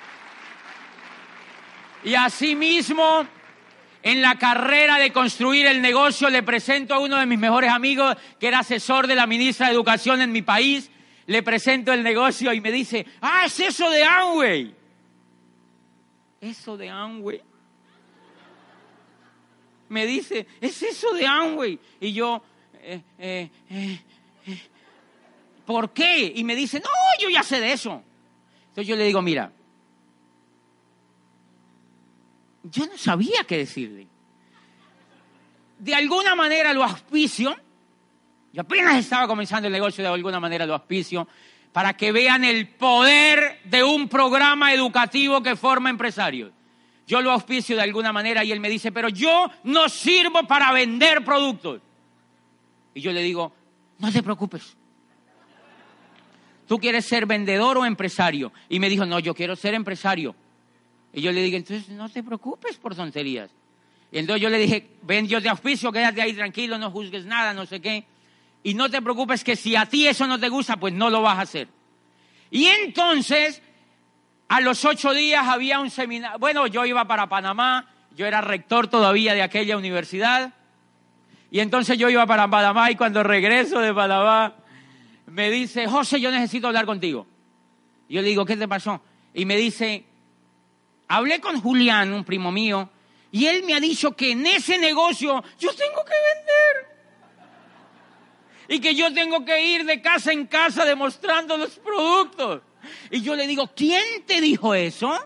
Y 2.03 2.15
asimismo, 2.15 3.27
en 4.01 4.21
la 4.21 4.37
carrera 4.37 4.97
de 4.97 5.11
construir 5.11 5.65
el 5.67 5.81
negocio, 5.81 6.29
le 6.29 6.43
presento 6.43 6.93
a 6.93 6.99
uno 6.99 7.17
de 7.17 7.25
mis 7.25 7.39
mejores 7.39 7.71
amigos, 7.71 8.15
que 8.39 8.47
era 8.47 8.59
asesor 8.59 9.07
de 9.07 9.15
la 9.15 9.27
ministra 9.27 9.67
de 9.67 9.73
Educación 9.73 10.21
en 10.21 10.31
mi 10.31 10.41
país, 10.41 10.89
le 11.25 11.43
presento 11.43 11.91
el 11.91 12.01
negocio 12.01 12.53
y 12.53 12.61
me 12.61 12.71
dice, 12.71 13.05
ah, 13.21 13.43
es 13.45 13.59
eso 13.59 13.89
de 13.89 14.03
Amway. 14.03 14.75
Eso 16.41 16.77
de 16.77 16.89
Amway. 16.89 17.41
Me 19.89 20.05
dice, 20.05 20.47
es 20.61 20.81
eso 20.81 21.13
de 21.13 21.27
Amway. 21.27 21.79
Y 21.99 22.13
yo, 22.13 22.41
eh, 22.81 23.01
eh, 23.17 23.49
eh, 23.69 23.99
¿por 25.65 25.91
qué? 25.91 26.31
Y 26.33 26.43
me 26.43 26.55
dice, 26.55 26.79
no, 26.79 26.89
yo 27.21 27.29
ya 27.29 27.43
sé 27.43 27.59
de 27.59 27.73
eso. 27.73 28.01
Entonces 28.69 28.87
yo 28.87 28.95
le 28.95 29.03
digo, 29.03 29.21
mira, 29.21 29.51
yo 32.63 32.85
no 32.85 32.97
sabía 32.97 33.43
qué 33.47 33.57
decirle. 33.57 34.07
De 35.77 35.95
alguna 35.95 36.35
manera 36.35 36.73
lo 36.73 36.83
auspicio, 36.83 37.55
yo 38.51 38.61
apenas 38.61 38.97
estaba 38.97 39.27
comenzando 39.27 39.67
el 39.67 39.73
negocio, 39.73 40.03
de 40.03 40.09
alguna 40.09 40.39
manera 40.39 40.65
lo 40.65 40.73
auspicio, 40.73 41.27
para 41.71 41.95
que 41.95 42.11
vean 42.11 42.43
el 42.43 42.67
poder 42.67 43.61
de 43.63 43.83
un 43.83 44.09
programa 44.09 44.73
educativo 44.73 45.41
que 45.41 45.55
forma 45.55 45.89
empresarios. 45.89 46.51
Yo 47.07 47.21
lo 47.21 47.31
auspicio 47.31 47.75
de 47.75 47.81
alguna 47.83 48.11
manera 48.11 48.43
y 48.43 48.51
él 48.51 48.59
me 48.59 48.69
dice, 48.69 48.91
pero 48.91 49.09
yo 49.09 49.49
no 49.63 49.89
sirvo 49.89 50.43
para 50.47 50.71
vender 50.71 51.23
productos. 51.23 51.81
Y 52.93 53.01
yo 53.01 53.11
le 53.11 53.21
digo, 53.21 53.53
no 53.99 54.11
te 54.11 54.21
preocupes, 54.21 54.75
¿tú 56.67 56.77
quieres 56.77 57.05
ser 57.05 57.25
vendedor 57.25 57.77
o 57.77 57.85
empresario? 57.85 58.51
Y 58.67 58.79
me 58.79 58.89
dijo, 58.89 59.05
no, 59.05 59.19
yo 59.19 59.33
quiero 59.33 59.55
ser 59.55 59.73
empresario. 59.73 60.35
Y 61.13 61.21
yo 61.21 61.31
le 61.31 61.41
dije, 61.41 61.57
entonces 61.57 61.89
no 61.89 62.09
te 62.09 62.23
preocupes 62.23 62.77
por 62.77 62.95
tonterías. 62.95 63.49
Y 64.11 64.19
entonces 64.19 64.41
yo 64.41 64.49
le 64.49 64.57
dije, 64.57 64.87
ven, 65.03 65.27
yo 65.27 65.41
te 65.41 65.49
auspicio, 65.49 65.91
quédate 65.91 66.21
ahí 66.21 66.33
tranquilo, 66.33 66.77
no 66.77 66.91
juzgues 66.91 67.25
nada, 67.25 67.53
no 67.53 67.65
sé 67.65 67.79
qué. 67.79 68.05
Y 68.63 68.73
no 68.73 68.89
te 68.89 69.01
preocupes 69.01 69.43
que 69.43 69.55
si 69.55 69.75
a 69.75 69.85
ti 69.85 70.07
eso 70.07 70.27
no 70.27 70.39
te 70.39 70.49
gusta, 70.49 70.77
pues 70.77 70.93
no 70.93 71.09
lo 71.09 71.21
vas 71.21 71.37
a 71.37 71.41
hacer. 71.41 71.67
Y 72.51 72.65
entonces, 72.65 73.61
a 74.47 74.61
los 74.61 74.83
ocho 74.85 75.13
días 75.13 75.47
había 75.47 75.79
un 75.79 75.89
seminario. 75.89 76.39
Bueno, 76.39 76.67
yo 76.67 76.85
iba 76.85 77.05
para 77.05 77.29
Panamá, 77.29 77.87
yo 78.15 78.25
era 78.25 78.41
rector 78.41 78.87
todavía 78.87 79.33
de 79.33 79.43
aquella 79.43 79.77
universidad. 79.77 80.53
Y 81.51 81.59
entonces 81.59 81.97
yo 81.97 82.09
iba 82.09 82.25
para 82.25 82.47
Panamá 82.47 82.91
y 82.91 82.95
cuando 82.95 83.23
regreso 83.23 83.79
de 83.79 83.93
Panamá, 83.93 84.55
me 85.27 85.49
dice, 85.51 85.87
José, 85.87 86.19
yo 86.19 86.31
necesito 86.31 86.67
hablar 86.67 86.85
contigo. 86.85 87.27
yo 88.07 88.21
le 88.21 88.27
digo, 88.27 88.45
¿qué 88.45 88.57
te 88.57 88.67
pasó? 88.67 89.01
Y 89.33 89.45
me 89.45 89.55
dice, 89.55 90.03
hablé 91.09 91.41
con 91.41 91.59
Julián, 91.59 92.13
un 92.13 92.23
primo 92.23 92.51
mío, 92.51 92.89
y 93.31 93.47
él 93.47 93.63
me 93.63 93.75
ha 93.75 93.79
dicho 93.79 94.15
que 94.15 94.31
en 94.31 94.45
ese 94.45 94.77
negocio 94.77 95.43
yo 95.59 95.73
tengo 95.73 96.05
que 96.05 96.13
vender. 96.13 96.99
Y 98.69 98.79
que 98.79 98.95
yo 98.95 99.11
tengo 99.13 99.43
que 99.43 99.61
ir 99.61 99.85
de 99.85 100.01
casa 100.01 100.31
en 100.31 100.45
casa 100.45 100.85
demostrando 100.85 101.57
los 101.57 101.71
productos. 101.79 102.61
Y 103.09 103.21
yo 103.21 103.35
le 103.35 103.47
digo, 103.47 103.71
¿quién 103.75 104.23
te 104.25 104.39
dijo 104.39 104.75
eso? 104.75 105.19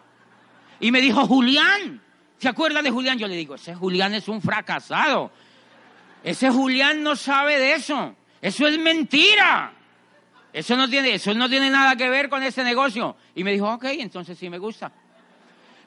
Y 0.79 0.91
me 0.91 1.01
dijo, 1.01 1.27
Julián. 1.27 2.01
¿Se 2.37 2.49
acuerda 2.49 2.81
de 2.81 2.91
Julián? 2.91 3.17
Yo 3.17 3.27
le 3.27 3.35
digo, 3.35 3.55
ese 3.55 3.75
Julián 3.75 4.13
es 4.13 4.27
un 4.27 4.41
fracasado. 4.41 5.31
Ese 6.23 6.49
Julián 6.49 7.03
no 7.03 7.15
sabe 7.15 7.59
de 7.59 7.73
eso. 7.73 8.15
Eso 8.41 8.67
es 8.67 8.77
mentira. 8.79 9.73
Eso 10.53 10.77
no 10.77 10.89
tiene, 10.89 11.13
eso 11.15 11.33
no 11.33 11.49
tiene 11.49 11.69
nada 11.69 11.95
que 11.95 12.09
ver 12.09 12.29
con 12.29 12.43
ese 12.43 12.63
negocio. 12.63 13.15
Y 13.35 13.43
me 13.43 13.51
dijo, 13.51 13.69
ok, 13.69 13.85
entonces 13.85 14.37
sí 14.37 14.49
me 14.49 14.57
gusta. 14.57 14.91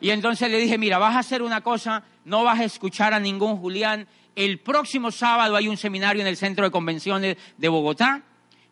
Y 0.00 0.11
entonces 0.11 0.50
le 0.50 0.59
dije, 0.59 0.78
mira, 0.78 0.98
vas 0.98 1.16
a 1.16 1.20
hacer 1.20 1.42
una 1.42 1.61
cosa, 1.62 2.04
no 2.24 2.44
vas 2.44 2.61
a 2.61 2.64
escuchar 2.64 3.14
a 3.14 3.20
ningún 3.20 3.56
Julián. 3.56 4.06
El 4.35 4.59
próximo 4.59 5.11
sábado 5.11 5.56
hay 5.56 5.68
un 5.68 5.76
seminario 5.76 6.22
en 6.22 6.28
el 6.28 6.37
Centro 6.37 6.64
de 6.64 6.70
Convenciones 6.70 7.37
de 7.56 7.68
Bogotá. 7.68 8.22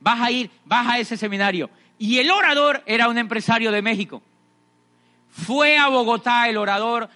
Vas 0.01 0.21
a 0.21 0.31
ir, 0.31 0.51
vas 0.65 0.87
a 0.87 0.99
ese 0.99 1.17
seminario. 1.17 1.71
Y 1.99 2.19
el 2.19 2.31
orador 2.31 2.83
era 2.87 3.09
un 3.09 3.19
empresario 3.19 3.73
de 3.73 3.81
México. 3.83 4.23
Fue 5.31 5.79
a 5.79 5.89
Bogotá 5.89 6.49
el 6.49 6.57
orador. 6.57 7.09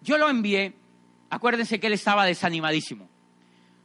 Yo 0.00 0.18
lo 0.18 0.28
envié. 0.28 0.74
Acuérdense 1.30 1.78
que 1.78 1.86
él 1.86 1.92
estaba 1.92 2.24
desanimadísimo. 2.24 3.08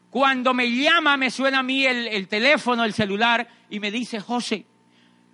Cuando 0.09 0.53
me 0.53 0.71
llama, 0.71 1.17
me 1.17 1.29
suena 1.29 1.59
a 1.59 1.63
mí 1.63 1.85
el, 1.85 2.27
teléfono, 2.27 2.83
el 2.83 2.93
celular, 2.93 3.47
y 3.69 3.79
me 3.79 3.91
dice, 3.91 4.19
José, 4.19 4.65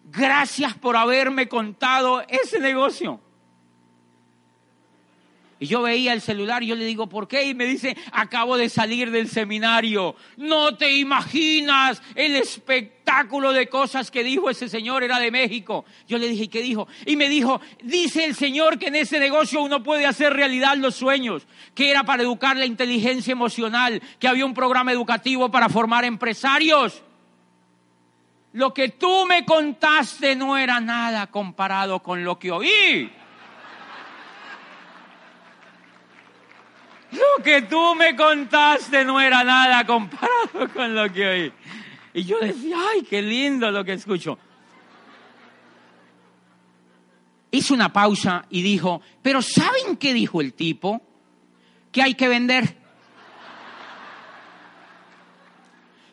gracias 0.06 0.74
por 0.74 0.98
haberme 0.98 1.48
contado 1.48 2.22
ese 2.28 2.60
negocio. 2.60 3.22
Y 5.64 5.68
yo 5.68 5.82
veía 5.82 6.12
el 6.12 6.20
celular 6.20 6.62
y 6.62 6.68
yo 6.68 6.76
le 6.76 6.84
digo, 6.84 7.08
¿por 7.08 7.26
qué? 7.26 7.46
Y 7.46 7.54
me 7.54 7.64
dice, 7.64 7.96
acabo 8.12 8.58
de 8.58 8.68
salir 8.68 9.12
del 9.12 9.30
seminario. 9.30 10.14
No 10.36 10.76
te 10.76 10.92
imaginas 10.92 12.02
el 12.16 12.36
espectáculo 12.36 13.54
de 13.54 13.70
cosas 13.70 14.12
que 14.12 14.26
dijo 14.26 14.50
ese 14.50 14.68
señor, 14.68 15.04
era 15.04 15.20
de 15.20 15.32
México. 15.32 15.86
Yo 16.06 16.18
le 16.18 16.28
dije, 16.28 16.50
¿qué 16.50 16.62
dijo? 16.62 16.90
Y 17.06 17.16
me 17.16 17.30
dijo, 17.30 17.62
dice 17.82 18.26
el 18.26 18.36
señor 18.36 18.78
que 18.78 18.88
en 18.88 18.98
ese 18.98 19.22
negocio 19.22 19.62
uno 19.62 19.82
puede 19.82 20.06
hacer 20.06 20.34
realidad 20.34 20.76
los 20.76 20.96
sueños, 20.96 21.48
que 21.74 21.90
era 21.90 22.04
para 22.04 22.24
educar 22.24 22.58
la 22.58 22.66
inteligencia 22.66 23.32
emocional, 23.32 24.02
que 24.20 24.28
había 24.28 24.46
un 24.46 24.54
programa 24.54 24.92
educativo 24.92 25.50
para 25.50 25.70
formar 25.70 26.04
empresarios. 26.04 27.02
Lo 28.52 28.74
que 28.74 28.90
tú 28.90 29.26
me 29.28 29.46
contaste 29.46 30.36
no 30.36 30.58
era 30.58 30.82
nada 30.82 31.28
comparado 31.28 32.04
con 32.04 32.26
lo 32.26 32.38
que 32.38 32.52
oí. 32.52 33.10
Lo 37.14 37.44
que 37.44 37.64
tú 37.64 37.96
me 37.96 38.16
contaste 38.16 39.06
no 39.06 39.20
era 39.22 39.44
nada 39.44 39.86
comparado 39.86 40.70
con 40.74 40.96
lo 40.96 41.12
que 41.12 41.28
oí. 41.28 41.54
Y 42.14 42.24
yo 42.24 42.40
decía, 42.40 42.78
ay, 42.92 43.04
qué 43.04 43.22
lindo 43.22 43.70
lo 43.72 43.84
que 43.84 43.94
escucho. 43.94 44.38
Hizo 47.52 47.74
una 47.74 47.94
pausa 47.94 48.46
y 48.50 48.62
dijo, 48.62 49.02
pero 49.22 49.42
¿saben 49.42 49.98
qué 49.98 50.14
dijo 50.14 50.42
el 50.42 50.54
tipo? 50.54 51.02
Que 51.92 52.02
hay 52.02 52.16
que 52.16 52.28
vender. 52.28 52.78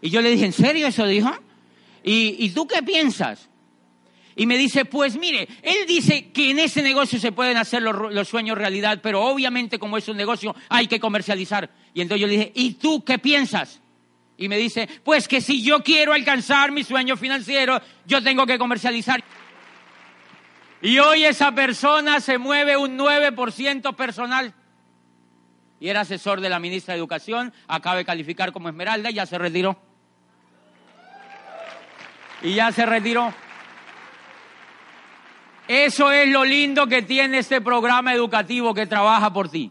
Y 0.02 0.10
yo 0.10 0.20
le 0.20 0.30
dije, 0.30 0.46
¿en 0.46 0.52
serio 0.52 0.86
eso 0.86 1.06
dijo? 1.06 1.30
¿Y, 2.02 2.44
y 2.44 2.50
tú 2.50 2.66
qué 2.66 2.82
piensas? 2.82 3.50
Y 4.36 4.46
me 4.46 4.56
dice, 4.56 4.84
pues 4.84 5.16
mire, 5.16 5.48
él 5.62 5.86
dice 5.86 6.30
que 6.30 6.50
en 6.50 6.58
ese 6.58 6.82
negocio 6.82 7.18
se 7.18 7.32
pueden 7.32 7.56
hacer 7.56 7.82
los, 7.82 8.28
sueños 8.28 8.56
realidad, 8.56 9.00
pero 9.02 9.22
obviamente 9.22 9.78
como 9.78 9.96
es 9.96 10.08
un 10.08 10.16
negocio 10.16 10.54
hay 10.68 10.86
que 10.86 11.00
comercializar. 11.00 11.70
Y 11.94 12.00
entonces 12.00 12.20
yo 12.20 12.26
le 12.26 12.32
dije, 12.34 12.52
¿y 12.54 12.74
tú 12.74 13.04
qué 13.04 13.18
piensas? 13.18 13.80
Y 14.36 14.48
me 14.48 14.56
dice, 14.56 14.88
pues 15.04 15.28
que 15.28 15.40
si 15.40 15.62
yo 15.62 15.82
quiero 15.82 16.12
alcanzar 16.12 16.72
mi 16.72 16.84
sueño 16.84 17.16
financiero, 17.16 17.80
yo 18.06 18.22
tengo 18.22 18.46
que 18.46 18.58
comercializar. 18.58 19.22
Y 20.80 20.98
hoy 20.98 21.24
esa 21.24 21.52
persona 21.52 22.20
se 22.20 22.38
mueve 22.38 22.76
un 22.76 22.98
9% 22.98 23.94
personal. 23.96 24.54
Y 25.78 25.88
era 25.88 26.02
asesor 26.02 26.40
de 26.40 26.48
la 26.48 26.58
ministra 26.58 26.94
de 26.94 26.98
Educación, 26.98 27.52
acaba 27.66 27.96
de 27.96 28.04
calificar 28.04 28.52
como 28.52 28.68
Esmeralda 28.68 29.10
y 29.10 29.14
ya 29.14 29.26
se 29.26 29.38
retiró. 29.38 29.78
Y 32.42 32.54
ya 32.54 32.72
se 32.72 32.86
retiró. 32.86 33.34
Eso 35.70 36.10
es 36.10 36.28
lo 36.28 36.44
lindo 36.44 36.88
que 36.88 37.02
tiene 37.02 37.38
este 37.38 37.60
programa 37.60 38.12
educativo 38.12 38.74
que 38.74 38.88
trabaja 38.88 39.32
por 39.32 39.48
ti. 39.48 39.70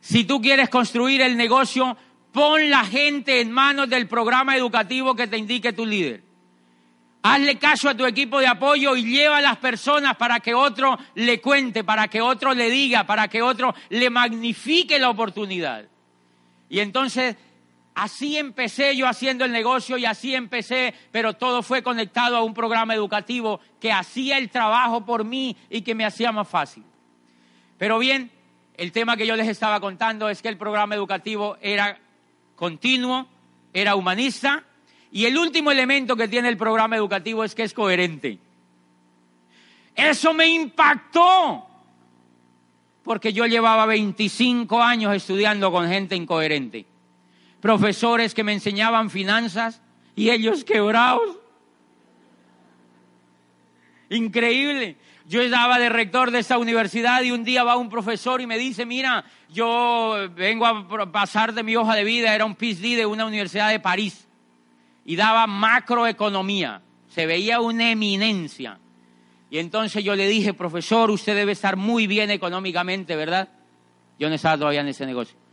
Si 0.00 0.24
tú 0.24 0.40
quieres 0.40 0.70
construir 0.70 1.20
el 1.20 1.36
negocio, 1.36 1.98
pon 2.32 2.70
la 2.70 2.82
gente 2.86 3.42
en 3.42 3.52
manos 3.52 3.90
del 3.90 4.08
programa 4.08 4.56
educativo 4.56 5.14
que 5.14 5.26
te 5.26 5.36
indique 5.36 5.74
tu 5.74 5.84
líder. 5.84 6.22
Hazle 7.24 7.58
caso 7.58 7.90
a 7.90 7.94
tu 7.94 8.06
equipo 8.06 8.40
de 8.40 8.46
apoyo 8.46 8.96
y 8.96 9.04
lleva 9.04 9.36
a 9.36 9.42
las 9.42 9.58
personas 9.58 10.16
para 10.16 10.40
que 10.40 10.54
otro 10.54 10.96
le 11.14 11.42
cuente, 11.42 11.84
para 11.84 12.08
que 12.08 12.22
otro 12.22 12.54
le 12.54 12.70
diga, 12.70 13.04
para 13.04 13.28
que 13.28 13.42
otro 13.42 13.74
le 13.90 14.08
magnifique 14.08 14.98
la 14.98 15.10
oportunidad. 15.10 15.84
Y 16.70 16.80
entonces 16.80 17.36
así 17.94 18.36
empecé 18.36 18.96
yo 18.96 19.06
haciendo 19.06 19.44
el 19.44 19.52
negocio 19.52 19.96
y 19.96 20.04
así 20.04 20.34
empecé, 20.34 20.94
pero 21.10 21.34
todo 21.34 21.62
fue 21.62 21.82
conectado 21.82 22.36
a 22.36 22.42
un 22.42 22.54
programa 22.54 22.94
educativo 22.94 23.60
que 23.80 23.92
hacía 23.92 24.38
el 24.38 24.50
trabajo 24.50 25.04
por 25.04 25.24
mí 25.24 25.56
y 25.70 25.82
que 25.82 25.94
me 25.94 26.04
hacía 26.04 26.32
más 26.32 26.48
fácil. 26.48 26.84
Pero 27.78 27.98
bien, 27.98 28.30
el 28.76 28.92
tema 28.92 29.16
que 29.16 29.26
yo 29.26 29.36
les 29.36 29.48
estaba 29.48 29.80
contando 29.80 30.28
es 30.28 30.42
que 30.42 30.48
el 30.48 30.56
programa 30.56 30.94
educativo 30.94 31.56
era 31.60 31.98
continuo, 32.56 33.28
era 33.72 33.94
humanista 33.94 34.64
y 35.10 35.26
el 35.26 35.38
último 35.38 35.70
elemento 35.70 36.16
que 36.16 36.28
tiene 36.28 36.48
el 36.48 36.56
programa 36.56 36.96
educativo 36.96 37.44
es 37.44 37.54
que 37.54 37.62
es 37.62 37.72
coherente. 37.72 38.38
Eso 39.94 40.34
me 40.34 40.48
impactó, 40.48 41.64
porque 43.04 43.32
yo 43.32 43.46
llevaba 43.46 43.86
25 43.86 44.82
años 44.82 45.14
estudiando 45.14 45.70
con 45.70 45.88
gente 45.88 46.16
incoherente. 46.16 46.86
Profesores 47.64 48.34
que 48.34 48.44
me 48.44 48.52
enseñaban 48.52 49.08
finanzas 49.08 49.80
y 50.14 50.28
ellos 50.28 50.64
quebrados. 50.64 51.38
Increíble. 54.10 54.98
Yo 55.26 55.40
estaba 55.40 55.78
de 55.78 55.88
rector 55.88 56.30
de 56.30 56.40
esta 56.40 56.58
universidad 56.58 57.22
y 57.22 57.30
un 57.30 57.42
día 57.42 57.64
va 57.64 57.78
un 57.78 57.88
profesor 57.88 58.42
y 58.42 58.46
me 58.46 58.58
dice, 58.58 58.84
mira, 58.84 59.24
yo 59.48 60.28
vengo 60.36 60.66
a 60.66 61.10
pasar 61.10 61.54
de 61.54 61.62
mi 61.62 61.74
hoja 61.74 61.94
de 61.94 62.04
vida, 62.04 62.34
era 62.34 62.44
un 62.44 62.54
PhD 62.54 62.96
de 62.96 63.06
una 63.06 63.24
universidad 63.24 63.70
de 63.70 63.80
París 63.80 64.28
y 65.06 65.16
daba 65.16 65.46
macroeconomía, 65.46 66.82
se 67.08 67.24
veía 67.24 67.62
una 67.62 67.90
eminencia. 67.90 68.78
Y 69.48 69.56
entonces 69.56 70.04
yo 70.04 70.14
le 70.14 70.28
dije, 70.28 70.52
profesor, 70.52 71.10
usted 71.10 71.34
debe 71.34 71.52
estar 71.52 71.76
muy 71.76 72.06
bien 72.06 72.30
económicamente, 72.30 73.16
¿verdad? 73.16 73.48
Yo 74.18 74.28
no 74.28 74.34
estaba 74.34 74.58
todavía 74.58 74.82
en 74.82 74.88
ese 74.88 75.06
negocio. 75.06 75.43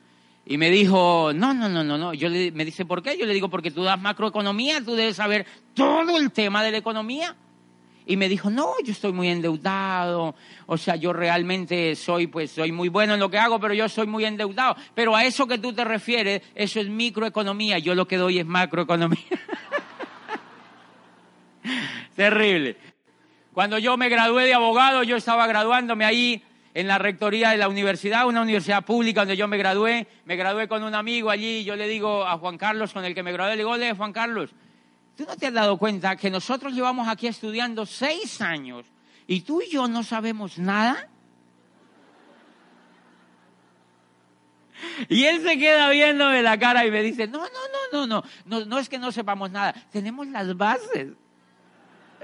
Y 0.46 0.58
me 0.58 0.70
dijo, 0.70 1.32
no, 1.34 1.54
no, 1.54 1.70
no, 1.70 1.84
no, 1.84 1.98
no. 1.98 2.14
Yo 2.14 2.28
le, 2.28 2.52
me 2.52 2.66
dice, 2.66 2.86
¿por 2.86 3.04
qué? 3.04 3.18
Yo 3.18 3.26
le 3.26 3.34
digo, 3.34 3.50
porque 3.50 3.72
tú 3.72 3.84
das 3.84 4.02
macroeconomía, 4.02 4.84
tú 4.84 4.96
debes 4.96 5.16
saber 5.16 5.46
todo 5.74 6.18
el 6.18 6.32
tema 6.32 6.64
de 6.64 6.72
la 6.72 6.78
economía. 6.78 7.36
Y 8.08 8.18
me 8.18 8.28
dijo, 8.28 8.50
no, 8.50 8.74
yo 8.84 8.92
estoy 8.92 9.14
muy 9.14 9.28
endeudado, 9.28 10.34
o 10.66 10.78
sea, 10.78 10.96
yo 10.96 11.14
realmente 11.14 11.96
soy, 11.96 12.26
pues, 12.26 12.52
soy 12.52 12.72
muy 12.72 12.90
bueno 12.90 13.14
en 13.14 13.20
lo 13.20 13.30
que 13.30 13.38
hago, 13.38 13.60
pero 13.60 13.76
yo 13.76 13.88
soy 13.88 14.08
muy 14.08 14.26
endeudado. 14.26 14.76
Pero 14.96 15.16
a 15.16 15.24
eso 15.24 15.48
que 15.48 15.60
tú 15.60 15.72
te 15.72 15.86
refieres, 15.86 16.42
eso 16.56 16.80
es 16.80 16.90
microeconomía, 16.90 17.78
yo 17.78 17.94
lo 17.94 18.08
que 18.08 18.18
doy 18.18 18.40
es 18.40 18.46
macroeconomía. 18.46 19.24
Terrible. 22.16 22.76
Cuando 23.54 23.78
yo 23.78 23.96
me 23.98 24.10
gradué 24.10 24.46
de 24.46 24.56
abogado, 24.56 25.04
yo 25.04 25.16
estaba 25.16 25.46
graduándome 25.46 26.04
ahí 26.04 26.44
en 26.74 26.88
la 26.88 26.98
rectoría 26.98 27.50
de 27.50 27.58
la 27.58 27.68
universidad, 27.68 28.28
una 28.28 28.42
universidad 28.42 28.86
pública 28.86 29.22
donde 29.22 29.38
yo 29.38 29.48
me 29.48 29.58
gradué. 29.58 30.08
Me 30.26 30.36
gradué 30.36 30.68
con 30.68 30.84
un 30.84 30.96
amigo 30.96 31.30
allí, 31.30 31.64
yo 31.64 31.76
le 31.76 31.88
digo 31.88 32.26
a 32.26 32.38
Juan 32.38 32.58
Carlos, 32.58 32.94
con 32.94 33.06
el 33.06 33.14
que 33.14 33.24
me 33.24 33.32
gradué, 33.32 33.52
le 33.52 33.58
digo, 33.58 33.72
ole, 33.72 33.94
Juan 33.94 34.14
Carlos, 34.14 34.52
¿Tú 35.22 35.26
no 35.28 35.36
te 35.36 35.48
has 35.48 35.54
dado 35.54 35.78
cuenta 35.78 36.16
que 36.16 36.30
nosotros 36.30 36.74
llevamos 36.74 37.08
aquí 37.08 37.28
estudiando 37.28 37.86
seis 37.86 38.42
años 38.42 38.86
y 39.28 39.42
tú 39.42 39.62
y 39.62 39.70
yo 39.70 39.88
no 39.88 40.04
sabemos 40.04 40.58
nada? 40.58 41.08
Y 45.10 45.26
él 45.26 45.44
se 45.44 45.60
queda 45.60 45.92
viéndome 45.92 46.42
la 46.42 46.58
cara 46.58 46.86
y 46.88 46.92
me 46.92 47.04
dice, 47.04 47.28
no, 47.28 47.38
no, 47.38 47.46
no, 47.46 48.08
no, 48.08 48.08
no, 48.08 48.24
no, 48.46 48.66
no 48.66 48.80
es 48.80 48.90
que 48.90 48.98
no 48.98 49.12
sepamos 49.12 49.52
nada, 49.52 49.74
tenemos 49.92 50.28
las 50.28 50.58
bases. 50.58 51.10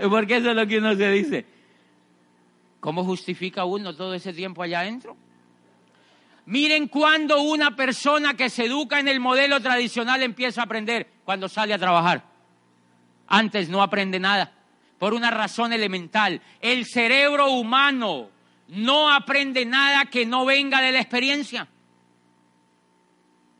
Porque 0.09 0.37
eso 0.37 0.49
es 0.49 0.55
lo 0.55 0.65
que 0.65 0.79
uno 0.79 0.95
se 0.95 1.11
dice. 1.11 1.45
¿Cómo 2.79 3.03
justifica 3.03 3.65
uno 3.65 3.95
todo 3.95 4.13
ese 4.13 4.33
tiempo 4.33 4.63
allá 4.63 4.81
adentro? 4.81 5.17
Miren 6.45 6.87
cuando 6.87 7.41
una 7.41 7.75
persona 7.75 8.35
que 8.35 8.49
se 8.49 8.65
educa 8.65 8.99
en 8.99 9.09
el 9.09 9.19
modelo 9.19 9.59
tradicional 9.59 10.23
empieza 10.23 10.61
a 10.61 10.63
aprender 10.63 11.07
cuando 11.25 11.49
sale 11.49 11.73
a 11.73 11.77
trabajar. 11.77 12.23
Antes 13.27 13.67
no 13.67 13.81
aprende 13.81 14.19
nada. 14.19 14.53
Por 14.97 15.13
una 15.13 15.29
razón 15.29 15.73
elemental. 15.73 16.41
El 16.61 16.85
cerebro 16.85 17.51
humano 17.51 18.29
no 18.69 19.11
aprende 19.11 19.65
nada 19.65 20.05
que 20.05 20.25
no 20.25 20.45
venga 20.45 20.81
de 20.81 20.93
la 20.93 21.01
experiencia. 21.01 21.67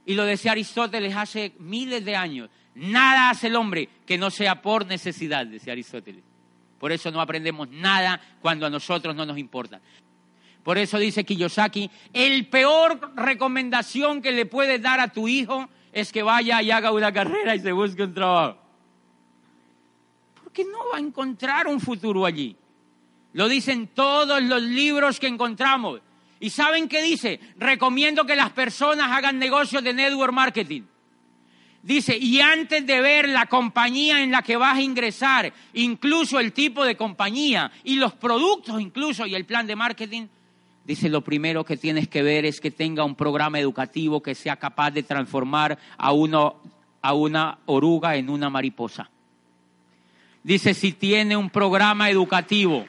Y 0.06 0.14
lo 0.14 0.24
decía 0.24 0.54
Aristóteles 0.54 1.14
hace 1.16 1.54
miles 1.60 2.06
de 2.06 2.16
años. 2.16 2.50
Nada 2.76 3.30
hace 3.30 3.48
el 3.48 3.58
hombre 3.58 3.90
que 4.06 4.18
no 4.18 4.32
sea 4.32 4.62
por 4.62 4.86
necesidad, 4.86 5.46
decía 5.46 5.74
Aristóteles. 5.74 6.24
Por 6.80 6.92
eso 6.92 7.12
no 7.12 7.22
aprendemos 7.22 7.70
nada 7.70 8.22
cuando 8.42 8.66
a 8.66 8.70
nosotros 8.70 9.16
no 9.16 9.26
nos 9.26 9.38
importa. 9.38 9.82
Por 10.64 10.78
eso 10.78 11.00
dice 11.00 11.24
Kiyosaki, 11.24 11.90
el 12.14 12.48
peor 12.48 13.14
recomendación 13.16 14.22
que 14.22 14.32
le 14.32 14.46
puedes 14.46 14.82
dar 14.82 15.00
a 15.00 15.08
tu 15.08 15.28
hijo 15.28 15.70
es 15.94 16.12
que 16.12 16.24
vaya 16.24 16.62
y 16.62 16.72
haga 16.72 16.92
una 16.92 17.12
carrera 17.12 17.56
y 17.56 17.60
se 17.60 17.72
busque 17.72 18.04
un 18.04 18.14
trabajo 18.14 18.68
que 20.58 20.66
no 20.66 20.90
va 20.92 20.98
a 20.98 21.00
encontrar 21.00 21.68
un 21.68 21.80
futuro 21.80 22.26
allí. 22.26 22.56
Lo 23.34 23.48
dicen 23.48 23.90
todos 23.94 24.42
los 24.42 24.60
libros 24.60 25.20
que 25.20 25.28
encontramos. 25.28 26.02
¿Y 26.40 26.50
saben 26.50 26.90
qué 26.90 27.04
dice? 27.04 27.40
Recomiendo 27.58 28.26
que 28.26 28.36
las 28.36 28.50
personas 28.54 29.12
hagan 29.12 29.38
negocios 29.38 29.84
de 29.84 29.94
network 29.94 30.34
marketing. 30.34 30.82
Dice, 31.84 32.18
y 32.18 32.42
antes 32.42 32.86
de 32.86 33.00
ver 33.00 33.30
la 33.30 33.46
compañía 33.46 34.22
en 34.22 34.32
la 34.32 34.42
que 34.42 34.58
vas 34.58 34.78
a 34.78 34.82
ingresar, 34.82 35.54
incluso 35.74 36.40
el 36.40 36.52
tipo 36.52 36.84
de 36.84 36.98
compañía 36.98 37.72
y 37.84 37.96
los 37.96 38.14
productos 38.14 38.82
incluso 38.82 39.26
y 39.26 39.36
el 39.36 39.46
plan 39.46 39.68
de 39.68 39.76
marketing, 39.76 40.28
dice, 40.84 41.08
lo 41.08 41.22
primero 41.22 41.64
que 41.64 41.78
tienes 41.78 42.08
que 42.08 42.24
ver 42.24 42.46
es 42.46 42.60
que 42.60 42.72
tenga 42.72 43.04
un 43.04 43.16
programa 43.16 43.60
educativo 43.60 44.22
que 44.22 44.36
sea 44.36 44.58
capaz 44.58 44.92
de 44.92 45.04
transformar 45.04 45.78
a, 45.98 46.08
a 46.08 47.14
una 47.14 47.58
oruga 47.66 48.16
en 48.16 48.30
una 48.30 48.50
mariposa. 48.50 49.10
Dice, 50.44 50.74
si 50.74 50.94
tiene 50.94 51.36
un 51.36 51.50
programa 51.50 52.10
educativo. 52.10 52.86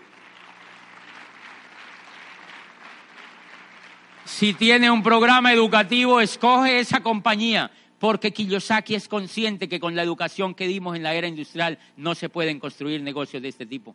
Si 4.24 4.55
tiene 4.55 4.90
un 4.90 5.03
programa 5.03 5.53
educativo, 5.53 6.20
escoge 6.20 6.79
esa 6.79 7.01
compañía, 7.01 7.72
porque 7.99 8.33
Kiyosaki 8.33 8.95
es 8.95 9.09
consciente 9.09 9.69
que 9.69 9.81
con 9.81 9.97
la 9.97 10.03
educación 10.03 10.55
que 10.55 10.69
dimos 10.69 10.97
en 10.97 11.03
la 11.03 11.15
era 11.15 11.27
industrial 11.27 11.79
no 11.97 12.15
se 12.15 12.29
pueden 12.29 12.61
construir 12.61 13.03
negocios 13.03 13.43
de 13.43 13.49
este 13.49 13.67
tipo. 13.67 13.95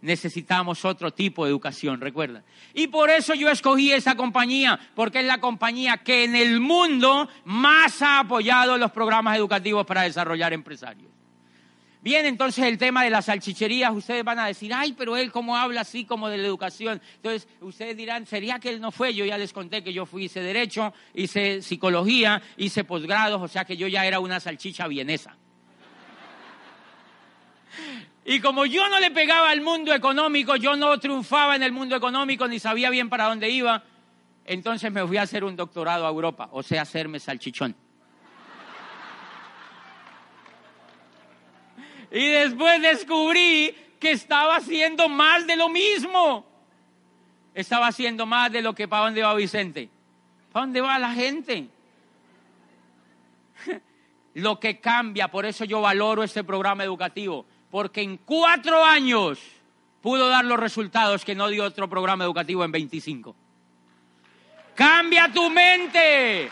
Necesitamos 0.00 0.84
otro 0.84 1.12
tipo 1.12 1.44
de 1.44 1.50
educación, 1.50 2.00
recuerda. 2.00 2.44
Y 2.72 2.86
por 2.86 3.10
eso 3.10 3.34
yo 3.34 3.50
escogí 3.50 3.90
esa 3.90 4.14
compañía, 4.14 4.78
porque 4.94 5.20
es 5.20 5.26
la 5.26 5.40
compañía 5.40 5.98
que 5.98 6.24
en 6.24 6.36
el 6.36 6.60
mundo 6.60 7.28
más 7.44 8.00
ha 8.02 8.20
apoyado 8.20 8.78
los 8.78 8.92
programas 8.92 9.36
educativos 9.36 9.84
para 9.86 10.02
desarrollar 10.02 10.52
empresarios. 10.52 11.17
Bien, 12.08 12.24
entonces 12.24 12.64
el 12.64 12.78
tema 12.78 13.04
de 13.04 13.10
las 13.10 13.26
salchicherías, 13.26 13.92
ustedes 13.92 14.24
van 14.24 14.38
a 14.38 14.46
decir, 14.46 14.72
ay, 14.72 14.94
pero 14.94 15.18
él 15.18 15.30
cómo 15.30 15.58
habla 15.58 15.82
así 15.82 16.06
como 16.06 16.30
de 16.30 16.38
la 16.38 16.46
educación. 16.46 17.02
Entonces, 17.16 17.46
ustedes 17.60 17.98
dirán, 17.98 18.24
¿sería 18.24 18.58
que 18.58 18.70
él 18.70 18.80
no 18.80 18.92
fue? 18.92 19.12
Yo 19.12 19.26
ya 19.26 19.36
les 19.36 19.52
conté 19.52 19.84
que 19.84 19.92
yo 19.92 20.06
fui, 20.06 20.24
hice 20.24 20.40
derecho, 20.40 20.94
hice 21.12 21.60
psicología, 21.60 22.40
hice 22.56 22.82
posgrados, 22.82 23.42
o 23.42 23.46
sea 23.46 23.66
que 23.66 23.76
yo 23.76 23.88
ya 23.88 24.06
era 24.06 24.20
una 24.20 24.40
salchicha 24.40 24.88
vienesa. 24.88 25.36
Y 28.24 28.40
como 28.40 28.64
yo 28.64 28.88
no 28.88 29.00
le 29.00 29.10
pegaba 29.10 29.50
al 29.50 29.60
mundo 29.60 29.92
económico, 29.92 30.56
yo 30.56 30.76
no 30.76 30.98
triunfaba 30.98 31.56
en 31.56 31.62
el 31.62 31.72
mundo 31.72 31.94
económico, 31.94 32.48
ni 32.48 32.58
sabía 32.58 32.88
bien 32.88 33.10
para 33.10 33.26
dónde 33.26 33.50
iba, 33.50 33.84
entonces 34.46 34.90
me 34.90 35.06
fui 35.06 35.18
a 35.18 35.22
hacer 35.24 35.44
un 35.44 35.56
doctorado 35.56 36.06
a 36.06 36.08
Europa, 36.08 36.48
o 36.52 36.62
sea, 36.62 36.80
hacerme 36.80 37.20
salchichón. 37.20 37.76
Y 42.10 42.26
después 42.26 42.80
descubrí 42.80 43.74
que 44.00 44.12
estaba 44.12 44.56
haciendo 44.56 45.08
más 45.08 45.46
de 45.46 45.56
lo 45.56 45.68
mismo. 45.68 46.46
Estaba 47.54 47.88
haciendo 47.88 48.24
más 48.26 48.52
de 48.52 48.62
lo 48.62 48.74
que 48.74 48.88
para 48.88 49.04
dónde 49.04 49.22
va 49.22 49.34
Vicente. 49.34 49.88
¿Para 50.52 50.66
dónde 50.66 50.80
va 50.80 50.98
la 50.98 51.12
gente? 51.12 51.68
lo 54.34 54.60
que 54.60 54.80
cambia, 54.80 55.28
por 55.28 55.44
eso 55.44 55.64
yo 55.64 55.80
valoro 55.80 56.22
este 56.22 56.44
programa 56.44 56.84
educativo, 56.84 57.44
porque 57.70 58.02
en 58.02 58.16
cuatro 58.18 58.84
años 58.84 59.40
pudo 60.00 60.28
dar 60.28 60.44
los 60.44 60.58
resultados 60.58 61.24
que 61.24 61.34
no 61.34 61.48
dio 61.48 61.64
otro 61.64 61.88
programa 61.88 62.24
educativo 62.24 62.64
en 62.64 62.72
25. 62.72 63.34
Cambia 64.74 65.30
tu 65.32 65.50
mente. 65.50 66.50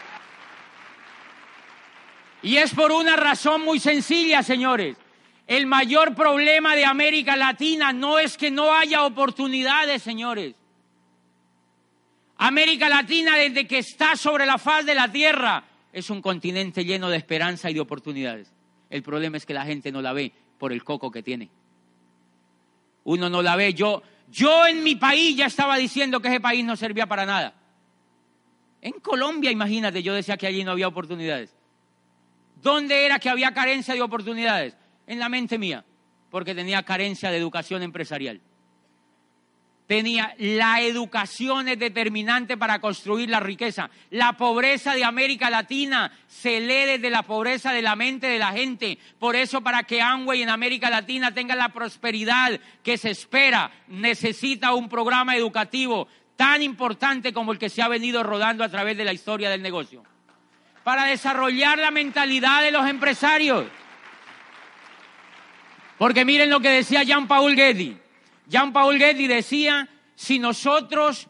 Y 2.42 2.56
es 2.56 2.74
por 2.74 2.90
una 2.92 3.16
razón 3.16 3.62
muy 3.62 3.78
sencilla, 3.78 4.42
señores. 4.42 4.96
El 5.46 5.66
mayor 5.66 6.14
problema 6.14 6.74
de 6.74 6.84
América 6.84 7.36
Latina 7.36 7.92
no 7.92 8.18
es 8.18 8.36
que 8.36 8.50
no 8.50 8.74
haya 8.74 9.04
oportunidades, 9.04 10.02
señores. 10.02 10.54
América 12.38 12.88
Latina, 12.88 13.36
desde 13.36 13.66
que 13.66 13.78
está 13.78 14.16
sobre 14.16 14.44
la 14.44 14.58
faz 14.58 14.84
de 14.84 14.94
la 14.94 15.10
tierra, 15.10 15.64
es 15.92 16.10
un 16.10 16.20
continente 16.20 16.84
lleno 16.84 17.08
de 17.08 17.16
esperanza 17.16 17.70
y 17.70 17.74
de 17.74 17.80
oportunidades. 17.80 18.52
El 18.90 19.02
problema 19.02 19.36
es 19.36 19.46
que 19.46 19.54
la 19.54 19.64
gente 19.64 19.92
no 19.92 20.02
la 20.02 20.12
ve 20.12 20.32
por 20.58 20.72
el 20.72 20.84
coco 20.84 21.10
que 21.10 21.22
tiene. 21.22 21.48
Uno 23.04 23.30
no 23.30 23.40
la 23.40 23.56
ve. 23.56 23.72
Yo, 23.72 24.02
yo 24.28 24.66
en 24.66 24.82
mi 24.82 24.96
país 24.96 25.36
ya 25.36 25.46
estaba 25.46 25.76
diciendo 25.76 26.20
que 26.20 26.28
ese 26.28 26.40
país 26.40 26.64
no 26.64 26.76
servía 26.76 27.06
para 27.06 27.24
nada. 27.24 27.54
En 28.82 28.94
Colombia, 28.94 29.50
imagínate, 29.50 30.02
yo 30.02 30.12
decía 30.12 30.36
que 30.36 30.46
allí 30.46 30.64
no 30.64 30.72
había 30.72 30.88
oportunidades. 30.88 31.54
¿Dónde 32.60 33.06
era 33.06 33.18
que 33.18 33.30
había 33.30 33.54
carencia 33.54 33.94
de 33.94 34.02
oportunidades? 34.02 34.76
En 35.06 35.18
la 35.18 35.28
mente 35.28 35.58
mía, 35.58 35.84
porque 36.30 36.54
tenía 36.54 36.82
carencia 36.82 37.30
de 37.30 37.38
educación 37.38 37.82
empresarial 37.82 38.40
tenía 39.86 40.34
la 40.38 40.80
educación 40.80 41.68
es 41.68 41.78
determinante 41.78 42.56
para 42.56 42.80
construir 42.80 43.30
la 43.30 43.40
riqueza. 43.40 43.90
La 44.10 44.34
pobreza 44.34 44.94
de 44.94 45.04
América 45.04 45.48
Latina 45.48 46.12
se 46.26 46.60
lee 46.60 46.86
desde 46.86 47.10
la 47.10 47.22
pobreza 47.22 47.72
de 47.72 47.82
la 47.82 47.96
mente 47.96 48.26
de 48.26 48.38
la 48.38 48.52
gente. 48.52 48.98
Por 49.18 49.36
eso 49.36 49.60
para 49.60 49.84
que 49.84 50.02
Amway 50.02 50.42
en 50.42 50.50
América 50.50 50.90
Latina 50.90 51.32
tenga 51.32 51.54
la 51.54 51.70
prosperidad 51.70 52.58
que 52.82 52.98
se 52.98 53.10
espera, 53.10 53.70
necesita 53.88 54.74
un 54.74 54.88
programa 54.88 55.36
educativo 55.36 56.08
tan 56.36 56.62
importante 56.62 57.32
como 57.32 57.52
el 57.52 57.58
que 57.58 57.70
se 57.70 57.82
ha 57.82 57.88
venido 57.88 58.22
rodando 58.22 58.62
a 58.62 58.68
través 58.68 58.96
de 58.96 59.04
la 59.04 59.12
historia 59.12 59.48
del 59.48 59.62
negocio. 59.62 60.02
Para 60.84 61.06
desarrollar 61.06 61.78
la 61.78 61.90
mentalidad 61.90 62.62
de 62.62 62.70
los 62.70 62.86
empresarios. 62.88 63.66
Porque 65.98 66.24
miren 66.24 66.50
lo 66.50 66.60
que 66.60 66.70
decía 66.70 67.02
Jean 67.02 67.26
Paul 67.26 67.54
Getty. 67.54 67.96
Jean 68.48 68.72
Paul 68.72 68.98
Getty 68.98 69.26
decía, 69.26 69.88
si 70.14 70.38
nosotros 70.38 71.28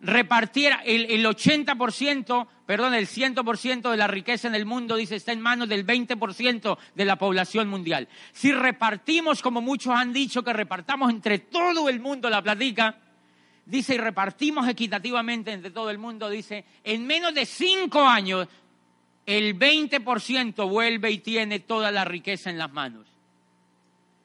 repartiera 0.00 0.82
el, 0.84 1.24
80%, 1.24 2.46
perdón, 2.66 2.94
el 2.94 3.08
100% 3.08 3.90
de 3.90 3.96
la 3.96 4.06
riqueza 4.06 4.46
en 4.46 4.54
el 4.54 4.64
mundo, 4.64 4.96
dice, 4.96 5.16
está 5.16 5.32
en 5.32 5.40
manos 5.40 5.68
del 5.68 5.86
20% 5.86 6.78
de 6.94 7.04
la 7.04 7.16
población 7.16 7.68
mundial. 7.68 8.08
Si 8.32 8.52
repartimos, 8.52 9.42
como 9.42 9.60
muchos 9.60 9.94
han 9.94 10.12
dicho, 10.12 10.44
que 10.44 10.52
repartamos 10.52 11.10
entre 11.10 11.40
todo 11.40 11.88
el 11.88 11.98
mundo 11.98 12.30
la 12.30 12.42
platica, 12.42 12.96
dice, 13.64 13.96
y 13.96 13.98
repartimos 13.98 14.68
equitativamente 14.68 15.52
entre 15.52 15.70
todo 15.70 15.90
el 15.90 15.98
mundo, 15.98 16.30
dice, 16.30 16.64
en 16.84 17.06
menos 17.06 17.34
de 17.34 17.44
cinco 17.46 18.02
años, 18.06 18.46
el 19.26 19.58
20% 19.58 20.68
vuelve 20.68 21.10
y 21.10 21.18
tiene 21.18 21.60
toda 21.60 21.90
la 21.90 22.04
riqueza 22.04 22.50
en 22.50 22.58
las 22.58 22.72
manos. 22.72 23.07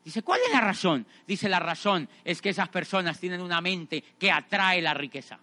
Dice, 0.03 0.21
¿cuál 0.21 0.41
es 0.45 0.51
la 0.51 0.61
razón? 0.61 1.05
Dice, 1.25 1.47
la 1.47 1.59
razón 1.59 2.09
es 2.25 2.41
que 2.41 2.49
esas 2.49 2.67
personas 2.69 3.19
tienen 3.19 3.41
una 3.41 3.61
mente 3.61 4.03
que 4.19 4.31
atrae 4.31 4.81
la 4.81 4.93
riqueza. 4.93 5.39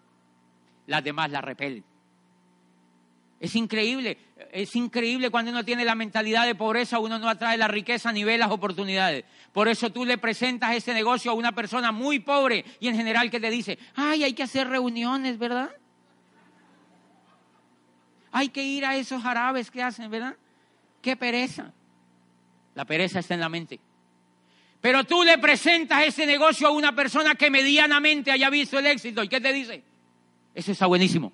Las 0.87 1.03
demás 1.03 1.31
la 1.31 1.40
repelen. 1.40 1.85
Es 3.38 3.57
increíble, 3.57 4.18
es 4.53 4.77
increíble 4.77 5.31
cuando 5.31 5.51
uno 5.51 5.64
tiene 5.64 5.83
la 5.83 5.94
mentalidad 5.94 6.44
de 6.44 6.55
pobreza, 6.55 6.99
uno 6.99 7.18
no 7.18 7.27
atrae 7.27 7.57
la 7.57 7.68
riqueza 7.68 8.12
ni 8.12 8.23
ve 8.23 8.37
las 8.37 8.51
oportunidades. 8.51 9.25
Por 9.53 9.66
eso 9.66 9.90
tú 9.90 10.05
le 10.05 10.18
presentas 10.18 10.77
ese 10.77 10.92
negocio 10.92 11.31
a 11.31 11.35
una 11.35 11.53
persona 11.53 11.90
muy 11.90 12.18
pobre 12.18 12.66
y 12.81 12.88
en 12.88 12.96
general 12.96 13.31
que 13.31 13.40
te 13.40 13.49
dice, 13.49 13.79
ay, 13.96 14.25
hay 14.25 14.35
que 14.35 14.42
hacer 14.42 14.68
reuniones, 14.68 15.38
¿verdad? 15.38 15.70
Hay 18.31 18.51
que 18.51 18.62
ir 18.62 18.85
a 18.85 18.96
esos 18.96 19.25
árabes 19.25 19.70
que 19.70 19.83
hacen, 19.83 20.11
¿verdad? 20.11 20.37
Qué 21.01 21.16
pereza. 21.16 21.73
La 22.75 22.85
pereza 22.85 23.20
está 23.20 23.33
en 23.33 23.40
la 23.40 23.49
mente. 23.49 23.81
Pero 24.81 25.05
tú 25.05 25.23
le 25.23 25.38
presentas 25.38 26.07
ese 26.07 26.27
negocio 26.27 26.69
a 26.69 26.71
una 26.71 26.95
persona 26.95 27.35
que 27.35 27.51
medianamente 27.51 28.31
haya 28.31 28.49
visto 28.49 28.79
el 28.79 28.87
éxito. 28.87 29.23
¿Y 29.23 29.29
qué 29.29 29.40
te 29.40 29.53
dice? 29.53 29.83
Eso 30.55 30.73
está 30.73 30.87
buenísimo. 30.87 31.33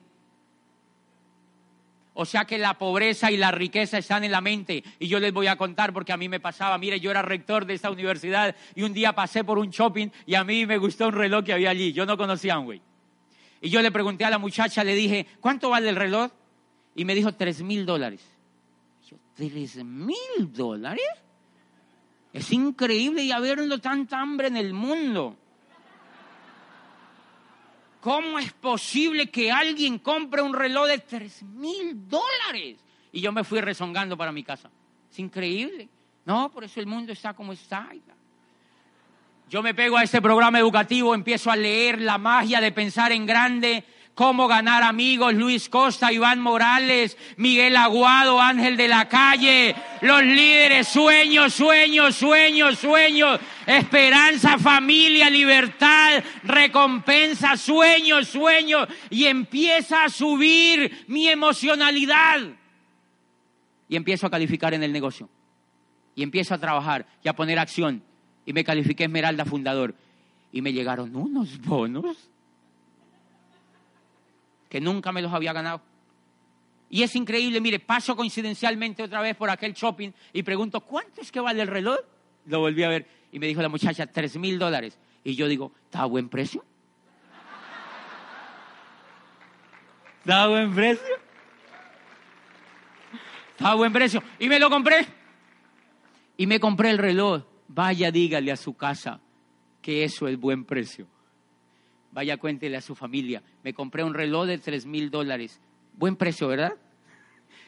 O 2.19 2.25
sea 2.25 2.47
que 2.47 2.57
la 2.57 2.75
pobreza 2.75 3.31
y 3.31 3.37
la 3.37 3.51
riqueza 3.51 3.99
están 3.99 4.25
en 4.25 4.33
la 4.33 4.41
mente. 4.41 4.83
Y 4.99 5.07
yo 5.07 5.21
les 5.21 5.33
voy 5.33 5.47
a 5.49 5.57
contar 5.57 5.93
porque 5.93 6.13
a 6.13 6.17
mí 6.17 6.29
me 6.29 6.41
pasaba. 6.41 6.79
Mire, 6.79 6.99
yo 6.99 7.11
era 7.11 7.23
rector 7.23 7.67
de 7.67 7.75
esta 7.75 7.91
universidad 7.91 8.57
y 8.75 8.83
un 8.83 8.95
día 8.95 9.15
pasé 9.15 9.45
por 9.45 9.59
un 9.59 9.71
shopping 9.71 10.09
y 10.25 10.35
a 10.35 10.43
mí 10.43 10.65
me 10.65 10.79
gustó 10.79 11.09
un 11.09 11.13
reloj 11.13 11.45
que 11.45 11.53
había 11.53 11.71
allí. 11.71 11.93
Yo 11.93 12.07
no 12.07 12.17
conocía 12.17 12.55
a 12.55 12.59
güey. 12.59 12.81
Y 13.61 13.69
yo 13.69 13.83
le 13.83 13.93
pregunté 13.93 14.25
a 14.25 14.31
la 14.31 14.39
muchacha, 14.39 14.83
le 14.83 14.95
dije, 14.95 15.27
¿cuánto 15.41 15.71
vale 15.71 15.91
el 15.91 15.97
reloj? 15.97 16.31
Y 16.95 17.05
me 17.05 17.15
dijo, 17.15 17.33
tres 17.33 17.63
mil 17.63 17.85
dólares. 17.85 18.23
Yo, 19.09 19.19
¿tres 19.35 19.77
mil 19.85 20.53
dólares? 20.53 21.05
Es 22.37 22.53
increíble 22.53 23.23
y 23.23 23.33
habiendo 23.33 23.79
tanta 23.79 24.21
hambre 24.21 24.49
en 24.49 24.59
el 24.59 24.75
mundo. 24.75 25.35
¿Cómo 28.03 28.39
es 28.39 28.53
posible 28.53 29.31
que 29.31 29.51
alguien 29.51 29.99
compre 29.99 30.43
un 30.43 30.53
reloj 30.53 30.87
de 30.87 30.99
tres 30.99 31.43
mil 31.43 32.07
dólares? 32.07 32.77
Y 33.11 33.23
yo 33.23 33.33
me 33.33 33.43
fui 33.43 33.63
rezongando 33.63 34.19
para 34.19 34.33
mi 34.33 34.43
casa. 34.43 34.71
Es 35.11 35.19
increíble. 35.19 35.89
No, 36.27 36.53
por 36.53 36.63
eso 36.63 36.79
el 36.79 36.87
mundo 36.87 37.11
está 37.11 37.33
como 37.33 37.55
está. 37.55 37.89
Yo 39.49 39.63
me 39.63 39.73
pego 39.73 39.97
a 39.97 40.03
este 40.03 40.21
programa 40.21 40.59
educativo, 40.59 41.15
empiezo 41.15 41.51
a 41.51 41.57
leer 41.57 42.03
la 42.03 42.19
magia 42.19 42.61
de 42.61 42.71
pensar 42.71 43.13
en 43.13 43.25
grande, 43.25 43.83
Cómo 44.17 44.49
ganar 44.49 44.83
amigos, 44.83 45.35
Luis 45.35 45.69
Costa, 45.69 46.11
Iván 46.11 46.41
Morales, 46.41 47.19
Miguel 47.37 47.77
Aguado, 47.77 48.41
Ángel 48.41 48.79
de 48.79 48.89
la 48.89 49.11
Calle, 49.11 49.77
los 50.01 50.23
líderes, 50.25 50.89
sueños, 50.89 51.53
sueños, 51.53 52.17
sueños, 52.17 52.79
sueños, 52.79 53.39
esperanza, 53.67 54.57
familia, 54.57 55.29
libertad, 55.29 56.25
recompensa, 56.45 57.59
sueños, 57.59 58.29
sueños, 58.29 58.89
y 59.11 59.27
empieza 59.27 60.05
a 60.05 60.09
subir 60.09 61.05
mi 61.09 61.29
emocionalidad. 61.29 62.41
Y 63.87 63.97
empiezo 63.97 64.29
a 64.29 64.31
calificar 64.31 64.73
en 64.73 64.83
el 64.83 64.95
negocio. 64.95 65.29
Y 66.15 66.23
empiezo 66.23 66.55
a 66.55 66.59
trabajar 66.59 67.05
y 67.23 67.29
a 67.29 67.37
poner 67.37 67.59
acción. 67.59 68.03
Y 68.47 68.55
me 68.55 68.65
califiqué 68.65 69.05
Esmeralda 69.05 69.45
Fundador. 69.45 69.95
Y 70.53 70.63
me 70.63 70.73
llegaron 70.73 71.15
unos 71.15 71.61
bonos 71.61 72.31
que 74.77 74.81
nunca 74.83 75.11
me 75.11 75.23
los 75.23 75.33
había 75.33 75.55
ganado. 75.55 75.81
Y 76.91 77.03
es 77.03 77.17
increíble, 77.17 77.63
mire, 77.63 77.79
paso 77.79 78.15
coincidencialmente 78.15 79.03
otra 79.03 79.23
vez 79.23 79.35
por 79.35 79.49
aquel 79.49 79.73
shopping 79.73 80.11
y 80.35 80.43
pregunto, 80.43 80.83
¿cuánto 80.83 81.23
es 81.23 81.33
que 81.33 81.41
vale 81.41 81.63
el 81.63 81.69
reloj? 81.69 81.97
Lo 82.45 82.61
volví 82.61 82.83
a 82.83 82.91
ver 82.91 83.07
y 83.33 83.39
me 83.39 83.47
dijo 83.47 83.63
la 83.63 83.71
muchacha, 83.71 84.07
tres 84.07 84.37
mil 84.37 84.59
dólares. 84.59 84.99
Y 85.25 85.35
yo 85.35 85.49
digo, 85.49 85.73
¿está 85.87 86.03
a 86.03 86.05
buen 86.05 86.29
precio? 86.29 86.63
¿Está 90.19 90.43
a 90.43 90.49
buen 90.49 90.75
precio? 90.75 91.17
¿Está 93.53 93.71
a 93.71 93.75
buen 93.77 93.95
precio? 93.95 94.23
Y 94.39 94.51
me 94.51 94.59
lo 94.59 94.69
compré. 94.69 95.07
Y 96.37 96.47
me 96.47 96.61
compré 96.61 96.91
el 96.91 96.99
reloj. 96.99 97.45
Vaya, 97.69 98.11
dígale 98.11 98.53
a 98.53 98.57
su 98.57 98.77
casa 98.77 99.21
que 99.81 100.05
eso 100.05 100.29
es 100.29 100.39
buen 100.39 100.67
precio. 100.67 101.07
Vaya, 102.13 102.37
cuéntele 102.37 102.77
a 102.77 102.81
su 102.81 102.95
familia. 102.95 103.43
Me 103.63 103.75
compré 103.75 104.03
un 104.05 104.15
reloj 104.15 104.47
de 104.47 104.59
tres 104.59 104.87
mil 104.87 105.11
dólares. 105.11 105.61
Buen 105.95 106.17
precio, 106.17 106.49
¿verdad? 106.49 106.75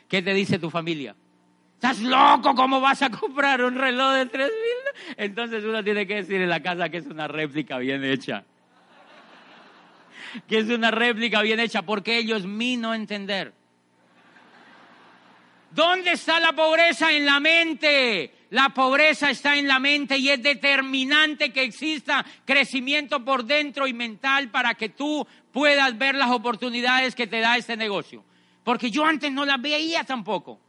¿Qué 0.09 0.22
te 0.22 0.33
dice 0.35 0.59
tu 0.59 0.70
familia? 0.70 1.14
¿Estás 1.74 2.01
loco? 2.01 2.55
¿Cómo 2.55 2.81
vas 2.81 3.03
a 3.03 3.11
comprar 3.11 3.62
un 3.62 3.77
reloj 3.77 4.14
de 4.14 4.27
tres 4.27 4.48
mil? 4.48 5.16
Entonces 5.16 5.64
uno 5.64 5.85
tiene 5.85 6.07
que 6.07 6.16
decir 6.16 6.40
en 6.40 6.48
la 6.48 6.61
casa 6.62 6.88
que 6.88 6.96
es 6.96 7.07
una 7.07 7.29
réplica 7.29 7.79
bien 7.79 8.03
hecha. 8.05 8.44
Que 10.46 10.59
es 10.59 10.68
una 10.68 10.90
réplica 10.90 11.40
bien 11.42 11.61
hecha, 11.61 11.83
porque 11.83 12.18
ellos 12.18 12.47
mi 12.47 12.76
no 12.76 12.95
entender. 12.95 13.53
¿Dónde 15.70 16.12
está 16.12 16.41
la 16.41 16.53
pobreza? 16.53 17.12
En 17.12 17.26
la 17.26 17.41
mente. 17.41 18.38
La 18.51 18.70
pobreza 18.70 19.30
está 19.30 19.57
en 19.57 19.68
la 19.68 19.78
mente 19.78 20.16
y 20.16 20.30
es 20.30 20.42
determinante 20.42 21.53
que 21.53 21.62
exista 21.62 22.24
crecimiento 22.46 23.22
por 23.22 23.44
dentro 23.44 23.86
y 23.86 23.92
mental 23.92 24.51
para 24.51 24.74
que 24.74 24.88
tú 24.88 25.26
puedas 25.53 25.96
ver 25.99 26.14
las 26.14 26.30
oportunidades 26.30 27.14
que 27.14 27.26
te 27.26 27.40
da 27.40 27.59
este 27.59 27.76
negocio. 27.76 28.24
Porque 28.64 28.90
yo 28.90 29.05
antes 29.05 29.30
no 29.30 29.44
las 29.44 29.61
veía 29.61 30.05
tampoco. 30.05 30.61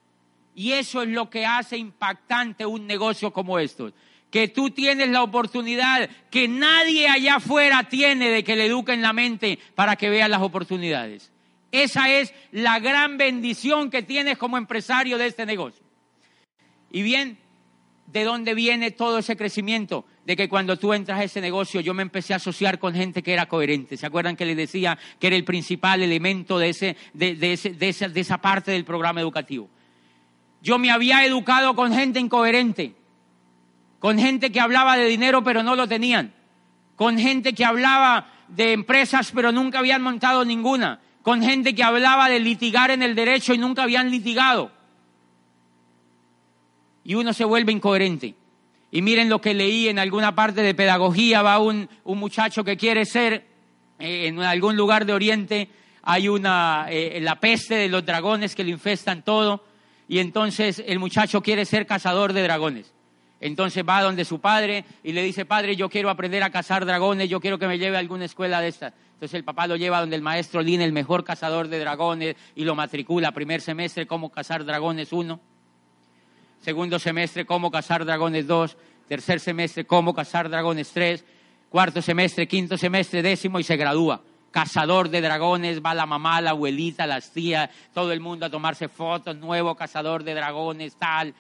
Y 0.56 0.74
eso 0.74 1.02
es 1.04 1.10
lo 1.10 1.30
que 1.30 1.46
hace 1.46 1.78
impactante 1.78 2.66
un 2.66 2.86
negocio 2.86 3.32
como 3.32 3.60
estos. 3.60 3.94
Que 4.30 4.50
tú 4.50 4.72
tienes 4.72 5.10
la 5.10 5.24
oportunidad 5.24 6.10
que 6.30 6.50
nadie 6.50 7.08
allá 7.08 7.36
afuera 7.36 7.84
tiene 7.84 8.30
de 8.30 8.44
que 8.44 8.58
le 8.58 8.66
eduquen 8.66 9.02
la 9.02 9.14
mente 9.14 9.58
para 9.74 9.96
que 9.96 10.10
veas 10.10 10.30
las 10.30 10.42
oportunidades. 10.42 11.32
Esa 11.72 12.10
es 12.10 12.34
la 12.52 12.80
gran 12.80 13.18
bendición 13.18 13.90
que 13.90 14.04
tienes 14.04 14.38
como 14.38 14.58
empresario 14.58 15.18
de 15.18 15.28
este 15.28 15.46
negocio. 15.46 15.84
Y 16.92 17.04
bien, 17.04 17.38
¿de 18.12 18.24
dónde 18.24 18.54
viene 18.54 18.92
todo 18.92 19.20
ese 19.20 19.36
crecimiento? 19.36 20.06
de 20.30 20.36
que 20.36 20.48
cuando 20.48 20.78
tú 20.78 20.94
entras 20.94 21.20
a 21.20 21.24
ese 21.24 21.42
negocio 21.42 21.82
yo 21.82 21.96
me 21.96 22.04
empecé 22.04 22.34
a 22.34 22.36
asociar 22.36 22.78
con 22.78 22.94
gente 22.94 23.24
que 23.24 23.34
era 23.34 23.48
coherente. 23.48 23.98
¿Se 23.98 24.06
acuerdan 24.06 24.36
que 24.36 24.46
les 24.46 24.56
decía 24.56 24.96
que 25.20 25.26
era 25.26 25.36
el 25.36 25.44
principal 25.44 26.04
elemento 26.04 26.60
de, 26.60 26.70
ese, 26.70 26.98
de, 27.16 27.36
ese, 27.52 27.72
de, 27.72 27.90
esa, 27.90 28.08
de 28.10 28.20
esa 28.20 28.38
parte 28.38 28.70
del 28.70 28.86
programa 28.86 29.22
educativo? 29.22 29.68
Yo 30.62 30.78
me 30.78 30.92
había 30.92 31.26
educado 31.26 31.76
con 31.76 31.92
gente 31.92 32.20
incoherente, 32.20 32.94
con 33.98 34.20
gente 34.20 34.52
que 34.52 34.60
hablaba 34.60 34.98
de 34.98 35.06
dinero 35.06 35.44
pero 35.44 35.64
no 35.64 35.76
lo 35.76 35.88
tenían, 35.88 36.32
con 36.96 37.18
gente 37.18 37.54
que 37.54 37.66
hablaba 37.66 38.32
de 38.50 38.74
empresas 38.74 39.32
pero 39.34 39.52
nunca 39.52 39.80
habían 39.80 40.04
montado 40.04 40.46
ninguna, 40.46 41.00
con 41.24 41.42
gente 41.42 41.74
que 41.74 41.82
hablaba 41.82 42.30
de 42.30 42.40
litigar 42.40 42.92
en 42.92 43.02
el 43.02 43.16
derecho 43.16 43.56
y 43.56 43.58
nunca 43.58 43.82
habían 43.82 44.12
litigado. 44.12 44.72
Y 47.04 47.16
uno 47.16 47.34
se 47.34 47.46
vuelve 47.46 47.72
incoherente. 47.72 48.36
Y 48.92 49.02
miren 49.02 49.30
lo 49.30 49.40
que 49.40 49.54
leí 49.54 49.88
en 49.88 50.00
alguna 50.00 50.34
parte 50.34 50.62
de 50.62 50.74
pedagogía, 50.74 51.42
va 51.42 51.60
un, 51.60 51.90
un 52.04 52.18
muchacho 52.18 52.64
que 52.64 52.76
quiere 52.76 53.06
ser, 53.06 53.46
eh, 54.00 54.28
en 54.28 54.40
algún 54.40 54.76
lugar 54.76 55.06
de 55.06 55.14
Oriente 55.14 55.70
hay 56.02 56.28
una, 56.28 56.88
eh, 56.90 57.20
la 57.22 57.40
peste 57.40 57.76
de 57.76 57.90
los 57.90 58.06
dragones 58.06 58.56
que 58.56 58.64
le 58.64 58.72
infestan 58.72 59.24
todo, 59.24 59.64
y 60.08 60.18
entonces 60.20 60.84
el 60.88 60.98
muchacho 60.98 61.42
quiere 61.42 61.66
ser 61.66 61.86
cazador 61.86 62.34
de 62.34 62.42
dragones. 62.42 62.92
Entonces 63.42 63.84
va 63.88 64.02
donde 64.02 64.26
su 64.26 64.40
padre 64.40 64.86
y 65.04 65.14
le 65.14 65.22
dice, 65.22 65.46
padre, 65.46 65.76
yo 65.76 65.88
quiero 65.88 66.10
aprender 66.10 66.42
a 66.44 66.50
cazar 66.50 66.86
dragones, 66.86 67.30
yo 67.30 67.40
quiero 67.40 67.60
que 67.60 67.68
me 67.68 67.78
lleve 67.78 67.96
a 67.96 68.00
alguna 68.00 68.26
escuela 68.26 68.60
de 68.60 68.70
estas. 68.70 68.94
Entonces 69.14 69.36
el 69.36 69.44
papá 69.44 69.68
lo 69.68 69.76
lleva 69.76 70.00
donde 70.00 70.16
el 70.16 70.22
maestro 70.22 70.62
Lin, 70.62 70.82
el 70.82 70.92
mejor 70.92 71.24
cazador 71.24 71.68
de 71.68 71.80
dragones, 71.80 72.36
y 72.56 72.64
lo 72.64 72.76
matricula. 72.76 73.32
Primer 73.32 73.62
semestre, 73.62 74.08
cómo 74.08 74.30
cazar 74.30 74.66
dragones 74.66 75.14
uno 75.14 75.40
segundo 76.62 77.00
semestre 77.00 77.46
cómo 77.46 77.72
cazar 77.72 78.06
dragones 78.06 78.48
2, 78.48 78.78
tercer 79.08 79.40
semestre 79.40 79.86
cómo 79.86 80.14
cazar 80.14 80.50
dragones 80.50 80.92
3, 80.92 81.24
cuarto 81.70 82.02
semestre, 82.02 82.48
quinto 82.48 82.78
semestre, 82.78 83.22
décimo 83.22 83.60
y 83.60 83.64
se 83.64 83.78
gradúa. 83.78 84.22
Cazador 84.52 85.10
de 85.10 85.22
dragones, 85.22 85.82
va 85.84 85.94
la 85.94 86.08
mamá, 86.08 86.42
la 86.42 86.52
abuelita, 86.52 87.06
las 87.06 87.32
tías, 87.32 87.70
todo 87.94 88.12
el 88.12 88.20
mundo 88.20 88.48
a 88.48 88.50
tomarse 88.50 88.88
fotos, 88.88 89.36
nuevo 89.38 89.76
cazador 89.76 90.24
de 90.24 90.34
dragones, 90.34 90.96
tal. 90.96 91.36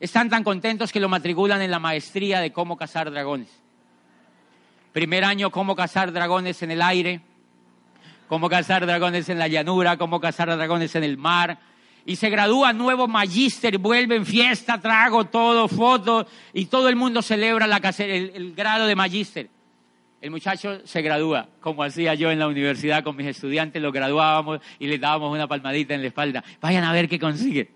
Están 0.00 0.28
tan 0.28 0.42
contentos 0.42 0.90
que 0.90 0.98
lo 0.98 1.08
matriculan 1.08 1.62
en 1.62 1.70
la 1.70 1.78
maestría 1.78 2.40
de 2.40 2.52
cómo 2.52 2.76
cazar 2.76 3.10
dragones. 3.12 3.48
Primer 4.92 5.24
año, 5.24 5.50
cómo 5.50 5.76
cazar 5.76 6.12
dragones 6.12 6.62
en 6.62 6.72
el 6.72 6.82
aire, 6.82 7.20
cómo 8.28 8.48
cazar 8.48 8.84
dragones 8.84 9.28
en 9.28 9.38
la 9.38 9.48
llanura, 9.48 9.96
cómo 9.96 10.20
cazar 10.20 10.48
dragones 10.56 10.94
en 10.96 11.04
el 11.04 11.16
mar, 11.16 11.58
y 12.06 12.16
se 12.16 12.28
gradúa 12.28 12.72
nuevo 12.72 13.08
magíster, 13.08 13.78
vuelven 13.78 14.26
fiesta, 14.26 14.80
trago, 14.80 15.24
todo, 15.24 15.68
fotos, 15.68 16.26
y 16.52 16.66
todo 16.66 16.88
el 16.88 16.96
mundo 16.96 17.22
celebra 17.22 17.66
el, 17.66 18.54
grado 18.54 18.86
de 18.86 18.94
magíster. 18.94 19.48
El 20.20 20.30
muchacho 20.30 20.86
se 20.86 21.02
gradúa, 21.02 21.48
como 21.60 21.82
hacía 21.82 22.14
yo 22.14 22.30
en 22.30 22.38
la 22.38 22.48
universidad 22.48 23.04
con 23.04 23.16
mis 23.16 23.26
estudiantes, 23.26 23.80
lo 23.80 23.92
graduábamos 23.92 24.60
y 24.78 24.86
les 24.86 25.00
dábamos 25.00 25.34
una 25.34 25.46
palmadita 25.46 25.94
en 25.94 26.02
la 26.02 26.08
espalda. 26.08 26.44
Vayan 26.60 26.84
a 26.84 26.92
ver 26.92 27.08
qué 27.08 27.18
consigue. 27.18 27.70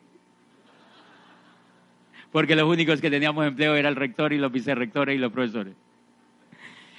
Porque 2.32 2.56
los 2.56 2.68
únicos 2.68 3.00
que 3.00 3.10
teníamos 3.10 3.46
empleo 3.46 3.74
era 3.74 3.88
el 3.88 3.96
rector 3.96 4.32
y 4.32 4.38
los 4.38 4.52
vicerrectores 4.52 5.16
y 5.16 5.18
los 5.18 5.32
profesores. 5.32 5.74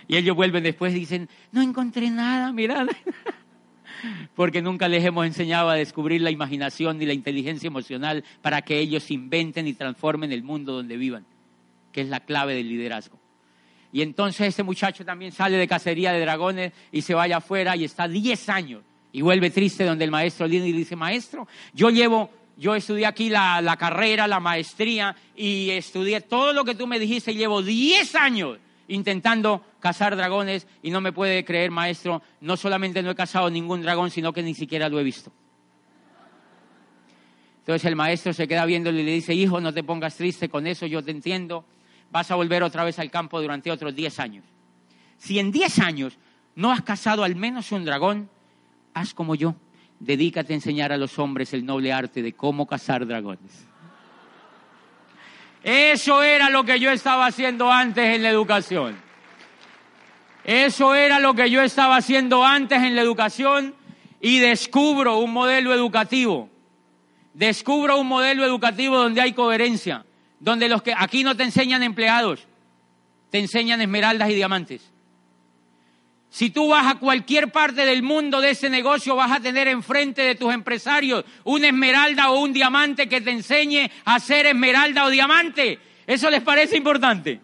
Y 0.08 0.18
ellos 0.18 0.36
vuelven 0.36 0.64
después 0.64 0.94
y 0.96 1.00
dicen, 1.00 1.30
no 1.52 1.62
encontré 1.62 2.10
nada, 2.10 2.52
mirad 2.52 2.88
porque 4.36 4.62
nunca 4.62 4.88
les 4.88 5.04
hemos 5.06 5.26
enseñado 5.26 5.70
a 5.70 5.76
descubrir 5.76 6.22
la 6.22 6.32
imaginación 6.32 6.98
ni 6.98 7.06
la 7.06 7.14
inteligencia 7.14 7.68
emocional 7.68 8.24
para 8.42 8.62
que 8.62 8.80
ellos 8.80 9.12
inventen 9.12 9.68
y 9.68 9.74
transformen 9.74 10.32
el 10.32 10.44
mundo 10.44 10.74
donde 10.74 10.98
vivan, 10.98 11.26
que 11.92 12.02
es 12.02 12.10
la 12.10 12.20
clave 12.20 12.56
del 12.56 12.70
liderazgo. 12.70 13.18
Y 13.92 14.02
entonces 14.02 14.50
ese 14.50 14.64
muchacho 14.64 15.04
también 15.04 15.32
sale 15.32 15.58
de 15.58 15.68
cacería 15.68 16.12
de 16.12 16.20
dragones 16.20 16.74
y 16.92 17.02
se 17.02 17.14
vaya 17.14 17.38
afuera 17.38 17.76
y 17.76 17.86
está 17.86 18.08
10 18.08 18.50
años 18.50 18.84
y 19.12 19.22
vuelve 19.22 19.50
triste 19.50 19.84
donde 19.84 20.06
el 20.06 20.12
maestro 20.12 20.46
y 20.48 20.60
dice, 20.60 20.96
maestro, 20.96 21.48
yo 21.74 21.90
llevo, 21.90 22.30
yo 22.58 22.76
estudié 22.76 23.08
aquí 23.08 23.30
la, 23.30 23.62
la 23.62 23.78
carrera, 23.78 24.28
la 24.28 24.40
maestría 24.40 25.16
y 25.36 25.72
estudié 25.72 26.22
todo 26.22 26.54
lo 26.54 26.64
que 26.64 26.76
tú 26.76 26.86
me 26.86 27.00
dijiste 27.00 27.32
y 27.32 27.36
llevo 27.36 27.64
10 27.64 28.16
años 28.16 28.60
intentando 28.90 29.64
cazar 29.80 30.16
dragones 30.18 30.68
y 30.84 30.92
no 30.92 31.00
me 31.00 31.14
puede 31.14 31.46
creer, 31.46 31.72
maestro, 31.72 32.22
no 32.42 32.58
solamente 32.58 33.02
no 33.02 33.12
he 33.12 33.16
cazado 33.16 33.50
ningún 33.50 33.82
dragón, 33.82 34.12
sino 34.12 34.34
que 34.34 34.44
ni 34.44 34.54
siquiera 34.54 34.90
lo 34.90 35.00
he 35.00 35.04
visto. 35.04 35.32
Entonces 37.60 37.86
el 37.86 37.96
maestro 37.96 38.34
se 38.34 38.48
queda 38.48 38.66
viéndole 38.66 39.02
y 39.02 39.06
le 39.06 39.12
dice, 39.12 39.34
hijo, 39.34 39.62
no 39.62 39.74
te 39.74 39.84
pongas 39.84 40.16
triste 40.16 40.50
con 40.50 40.66
eso, 40.66 40.88
yo 40.88 41.04
te 41.04 41.12
entiendo, 41.12 41.66
vas 42.12 42.32
a 42.32 42.36
volver 42.36 42.64
otra 42.64 42.84
vez 42.84 42.98
al 42.98 43.12
campo 43.12 43.40
durante 43.40 43.72
otros 43.72 43.96
10 43.96 44.20
años. 44.20 44.46
Si 45.18 45.38
en 45.38 45.52
10 45.52 45.80
años 45.80 46.18
no 46.56 46.72
has 46.72 46.82
cazado 46.82 47.24
al 47.24 47.36
menos 47.36 47.72
un 47.72 47.86
dragón, 47.86 48.30
haz 48.96 49.14
como 49.14 49.36
yo, 49.36 49.56
dedícate 50.00 50.54
a 50.54 50.56
enseñar 50.56 50.92
a 50.92 50.98
los 50.98 51.20
hombres 51.20 51.54
el 51.54 51.64
noble 51.64 51.94
arte 51.94 52.24
de 52.24 52.34
cómo 52.34 52.66
cazar 52.66 53.06
dragones. 53.06 53.69
Eso 55.64 56.24
era 56.24 56.50
lo 56.50 56.64
que 56.64 56.80
yo 56.80 56.92
estaba 56.92 57.26
haciendo 57.26 57.72
antes 57.72 58.16
en 58.16 58.24
la 58.24 58.30
educación. 58.30 58.98
Eso 60.44 60.96
era 60.96 61.20
lo 61.20 61.34
que 61.34 61.50
yo 61.50 61.62
estaba 61.62 61.98
haciendo 61.98 62.46
antes 62.46 62.82
en 62.82 62.96
la 62.96 63.02
educación 63.02 63.76
y 64.22 64.40
descubro 64.40 65.18
un 65.18 65.32
modelo 65.32 65.74
educativo. 65.74 66.50
Descubro 67.34 68.00
un 68.00 68.08
modelo 68.08 68.46
educativo 68.46 68.98
donde 68.98 69.22
hay 69.22 69.34
coherencia, 69.34 70.06
donde 70.40 70.70
los 70.70 70.82
que 70.82 70.94
aquí 70.98 71.24
no 71.24 71.36
te 71.36 71.44
enseñan 71.44 71.84
empleados, 71.84 72.48
te 73.30 73.40
enseñan 73.40 73.82
esmeraldas 73.82 74.30
y 74.30 74.36
diamantes. 74.36 74.92
Si 76.30 76.52
tú 76.52 76.68
vas 76.68 76.86
a 76.86 77.00
cualquier 77.00 77.52
parte 77.52 77.86
del 77.86 78.04
mundo 78.04 78.40
de 78.40 78.52
ese 78.52 78.70
negocio, 78.70 79.16
vas 79.16 79.32
a 79.32 79.40
tener 79.40 79.68
enfrente 79.68 80.22
de 80.22 80.36
tus 80.36 80.54
empresarios 80.54 81.26
una 81.44 81.68
esmeralda 81.68 82.30
o 82.30 82.40
un 82.40 82.54
diamante 82.54 83.10
que 83.10 83.22
te 83.22 83.32
enseñe 83.32 83.90
a 84.06 84.20
ser 84.20 84.46
esmeralda 84.46 85.06
o 85.06 85.10
diamante. 85.10 85.80
¿Eso 86.06 86.30
les 86.30 86.42
parece 86.42 86.78
importante? 86.78 87.42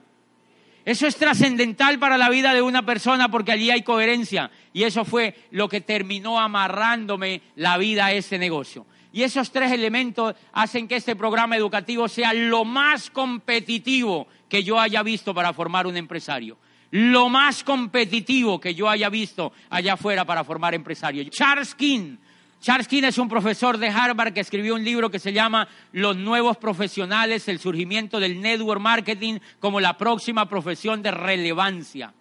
Eso 0.85 1.07
es 1.07 1.15
trascendental 1.15 1.97
para 1.97 2.15
la 2.15 2.29
vida 2.29 2.53
de 2.53 2.61
una 2.61 2.85
persona 2.85 3.29
porque 3.29 3.51
allí 3.51 3.71
hay 3.71 3.81
coherencia. 3.81 4.51
Y 4.71 4.83
eso 4.83 5.03
fue 5.03 5.35
lo 5.49 5.67
que 5.67 5.81
terminó 5.81 6.39
amarrándome 6.39 7.41
la 7.55 7.79
vida 7.79 8.05
a 8.05 8.11
ese 8.11 8.37
negocio. 8.37 8.85
Y 9.11 9.23
esos 9.23 9.51
tres 9.51 9.71
elementos 9.71 10.35
hacen 10.53 10.87
que 10.87 10.97
este 10.97 11.15
programa 11.15 11.57
educativo 11.57 12.07
sea 12.07 12.33
lo 12.33 12.65
más 12.65 13.09
competitivo 13.09 14.27
que 14.47 14.63
yo 14.63 14.79
haya 14.79 15.01
visto 15.01 15.33
para 15.33 15.53
formar 15.53 15.87
un 15.87 15.97
empresario 15.97 16.57
lo 16.91 17.29
más 17.29 17.63
competitivo 17.63 18.59
que 18.59 18.73
yo 18.73 18.89
haya 18.89 19.09
visto 19.09 19.51
allá 19.69 19.93
afuera 19.93 20.25
para 20.25 20.43
formar 20.43 20.73
empresarios. 20.73 21.29
Charles 21.29 21.75
King. 21.75 22.17
Charles 22.61 22.87
King 22.87 23.03
es 23.03 23.17
un 23.17 23.29
profesor 23.29 23.77
de 23.77 23.89
Harvard 23.89 24.33
que 24.33 24.39
escribió 24.39 24.73
un 24.75 24.83
libro 24.83 25.11
que 25.11 25.19
se 25.19 25.33
llama 25.33 25.67
Los 25.91 26.15
nuevos 26.15 26.57
profesionales, 26.57 27.47
el 27.47 27.59
surgimiento 27.59 28.19
del 28.19 28.41
network 28.41 28.81
marketing 28.81 29.39
como 29.59 29.79
la 29.79 29.97
próxima 29.97 30.49
profesión 30.49 31.03
de 31.03 31.11
relevancia. 31.11 32.13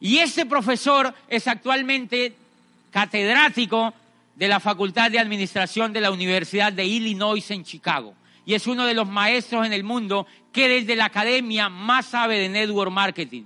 Y 0.00 0.18
ese 0.18 0.44
profesor 0.44 1.14
es 1.28 1.46
actualmente 1.46 2.34
catedrático 2.90 3.94
de 4.34 4.48
la 4.48 4.60
Facultad 4.60 5.10
de 5.10 5.18
Administración 5.18 5.92
de 5.92 6.00
la 6.00 6.10
Universidad 6.10 6.72
de 6.72 6.84
Illinois 6.84 7.50
en 7.50 7.64
Chicago. 7.64 8.14
Y 8.44 8.54
es 8.54 8.66
uno 8.66 8.86
de 8.86 8.94
los 8.94 9.08
maestros 9.08 9.64
en 9.66 9.72
el 9.72 9.84
mundo 9.84 10.26
que 10.52 10.68
desde 10.68 10.96
la 10.96 11.06
academia 11.06 11.68
más 11.68 12.06
sabe 12.06 12.38
de 12.38 12.48
network 12.48 12.90
marketing 12.90 13.44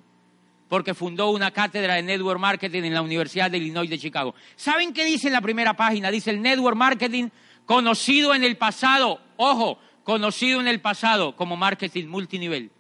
porque 0.68 0.94
fundó 0.94 1.30
una 1.30 1.51
cátedra 1.51 1.94
de 1.94 2.03
Network 2.03 2.40
Marketing 2.40 2.82
en 2.82 2.94
la 2.94 3.03
Universidad 3.03 3.51
de 3.51 3.59
Illinois 3.59 3.88
de 3.88 3.99
Chicago. 3.99 4.34
¿Saben 4.57 4.92
qué 4.92 5.05
dice 5.05 5.28
en 5.28 5.32
la 5.32 5.40
primera 5.40 5.74
página? 5.74 6.11
Dice 6.11 6.30
el 6.30 6.42
Network 6.42 6.76
Marketing 6.76 7.28
conocido 7.64 8.34
en 8.34 8.42
el 8.42 8.57
pasado, 8.57 9.20
ojo, 9.36 9.78
conocido 10.03 10.61
en 10.61 10.68
el 10.68 10.80
pasado 10.80 11.36
como 11.36 11.57
marketing 11.57 12.07
multinivel. 12.07 12.70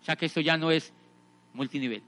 O 0.00 0.04
sea 0.04 0.16
que 0.16 0.26
esto 0.26 0.40
ya 0.40 0.56
no 0.56 0.70
es 0.70 0.92
multinivel. 1.54 2.02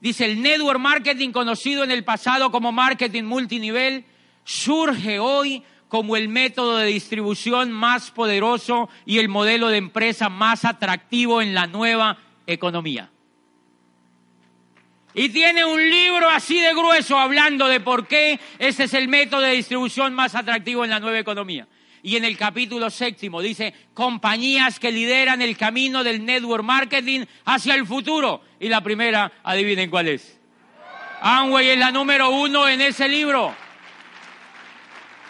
Dice 0.00 0.24
el 0.24 0.40
Network 0.40 0.80
Marketing 0.80 1.30
conocido 1.30 1.84
en 1.84 1.90
el 1.90 2.04
pasado 2.04 2.50
como 2.50 2.72
marketing 2.72 3.24
multinivel 3.24 4.04
surge 4.44 5.18
hoy 5.18 5.62
como 5.92 6.16
el 6.16 6.30
método 6.30 6.78
de 6.78 6.86
distribución 6.86 7.70
más 7.70 8.12
poderoso 8.12 8.88
y 9.04 9.18
el 9.18 9.28
modelo 9.28 9.68
de 9.68 9.76
empresa 9.76 10.30
más 10.30 10.64
atractivo 10.64 11.42
en 11.42 11.52
la 11.52 11.66
nueva 11.66 12.16
economía. 12.46 13.10
Y 15.12 15.28
tiene 15.28 15.66
un 15.66 15.90
libro 15.90 16.30
así 16.30 16.58
de 16.58 16.72
grueso 16.72 17.18
hablando 17.18 17.68
de 17.68 17.80
por 17.80 18.06
qué 18.06 18.40
ese 18.58 18.84
es 18.84 18.94
el 18.94 19.06
método 19.06 19.42
de 19.42 19.52
distribución 19.52 20.14
más 20.14 20.34
atractivo 20.34 20.82
en 20.82 20.88
la 20.88 20.98
nueva 20.98 21.18
economía. 21.18 21.68
Y 22.02 22.16
en 22.16 22.24
el 22.24 22.38
capítulo 22.38 22.88
séptimo 22.88 23.42
dice, 23.42 23.74
compañías 23.92 24.80
que 24.80 24.92
lideran 24.92 25.42
el 25.42 25.58
camino 25.58 26.02
del 26.02 26.24
network 26.24 26.64
marketing 26.64 27.26
hacia 27.44 27.74
el 27.74 27.86
futuro. 27.86 28.40
Y 28.58 28.70
la 28.70 28.80
primera, 28.80 29.30
adivinen 29.42 29.90
cuál 29.90 30.08
es. 30.08 30.40
Amway 31.20 31.68
es 31.68 31.78
la 31.78 31.90
número 31.90 32.30
uno 32.30 32.66
en 32.66 32.80
ese 32.80 33.10
libro. 33.10 33.54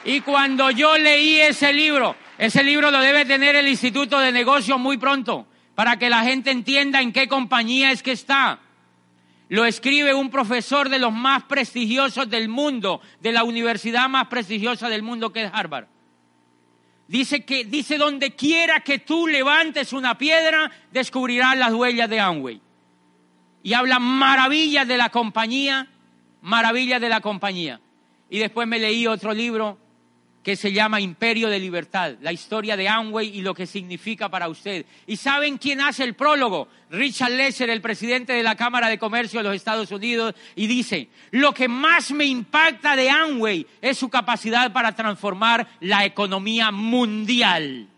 Y 0.05 0.21
cuando 0.21 0.71
yo 0.71 0.99
leí 0.99 1.39
ese 1.39 1.73
libro, 1.73 2.17
ese 2.39 2.65
libro 2.65 2.91
lo 2.91 3.01
debe 3.01 3.25
tener 3.25 3.55
el 3.55 3.69
Instituto 3.69 4.19
de 4.19 4.33
Negocios 4.33 4.79
muy 4.79 4.99
pronto 4.99 5.47
para 5.75 5.97
que 5.97 6.11
la 6.11 6.25
gente 6.25 6.51
entienda 6.51 7.01
en 7.01 7.13
qué 7.13 7.29
compañía 7.29 7.93
es 7.93 8.03
que 8.03 8.13
está. 8.13 8.59
Lo 9.49 9.65
escribe 9.65 10.15
un 10.15 10.31
profesor 10.31 10.89
de 10.89 10.99
los 10.99 11.13
más 11.13 11.45
prestigiosos 11.45 12.29
del 12.29 12.49
mundo, 12.49 13.01
de 13.21 13.33
la 13.33 13.45
universidad 13.45 14.09
más 14.09 14.27
prestigiosa 14.27 14.89
del 14.89 15.03
mundo 15.03 15.33
que 15.33 15.45
es 15.45 15.51
Harvard. 15.53 15.87
Dice 17.07 17.45
que 17.45 17.65
dice 17.65 17.99
donde 17.99 18.35
quiera 18.35 18.81
que 18.81 18.99
tú 18.99 19.27
levantes 19.27 19.93
una 19.93 20.17
piedra, 20.17 20.71
descubrirás 20.91 21.57
las 21.57 21.73
huellas 21.73 22.09
de 22.09 22.19
Amway. 22.19 22.61
Y 23.63 23.75
habla 23.75 23.99
maravillas 23.99 24.89
de 24.89 24.97
la 24.97 25.11
compañía, 25.11 25.89
maravillas 26.41 27.01
de 27.01 27.09
la 27.09 27.21
compañía. 27.21 27.81
Y 28.31 28.39
después 28.39 28.67
me 28.67 28.79
leí 28.79 29.07
otro 29.07 29.35
libro 29.35 29.82
que 30.43 30.57
se 30.57 30.73
llama 30.73 31.01
Imperio 31.01 31.49
de 31.49 31.61
Libertad, 31.61 32.17
la 32.21 32.33
historia 32.33 32.77
de 32.77 32.89
Amway 32.89 33.29
y 33.29 33.43
lo 33.43 33.55
que 33.55 33.67
significa 33.67 34.29
para 34.29 34.49
usted. 34.49 34.85
¿Y 35.07 35.17
saben 35.17 35.57
quién 35.57 35.81
hace 35.81 36.03
el 36.03 36.15
prólogo? 36.15 36.69
Richard 36.91 37.33
Lesser, 37.33 37.71
el 37.71 37.81
presidente 37.81 38.33
de 38.33 38.43
la 38.43 38.57
Cámara 38.57 38.89
de 38.89 38.99
Comercio 38.99 39.39
de 39.41 39.45
los 39.45 39.55
Estados 39.55 39.91
Unidos, 39.93 40.35
y 40.57 40.67
dice, 40.67 41.09
lo 41.31 41.55
que 41.55 41.69
más 41.69 42.11
me 42.11 42.25
impacta 42.25 42.97
de 42.97 43.09
Amway 43.09 43.67
es 43.81 43.97
su 43.99 44.09
capacidad 44.09 44.73
para 44.73 44.95
transformar 44.95 45.69
la 45.81 46.05
economía 46.05 46.71
mundial. 46.73 47.89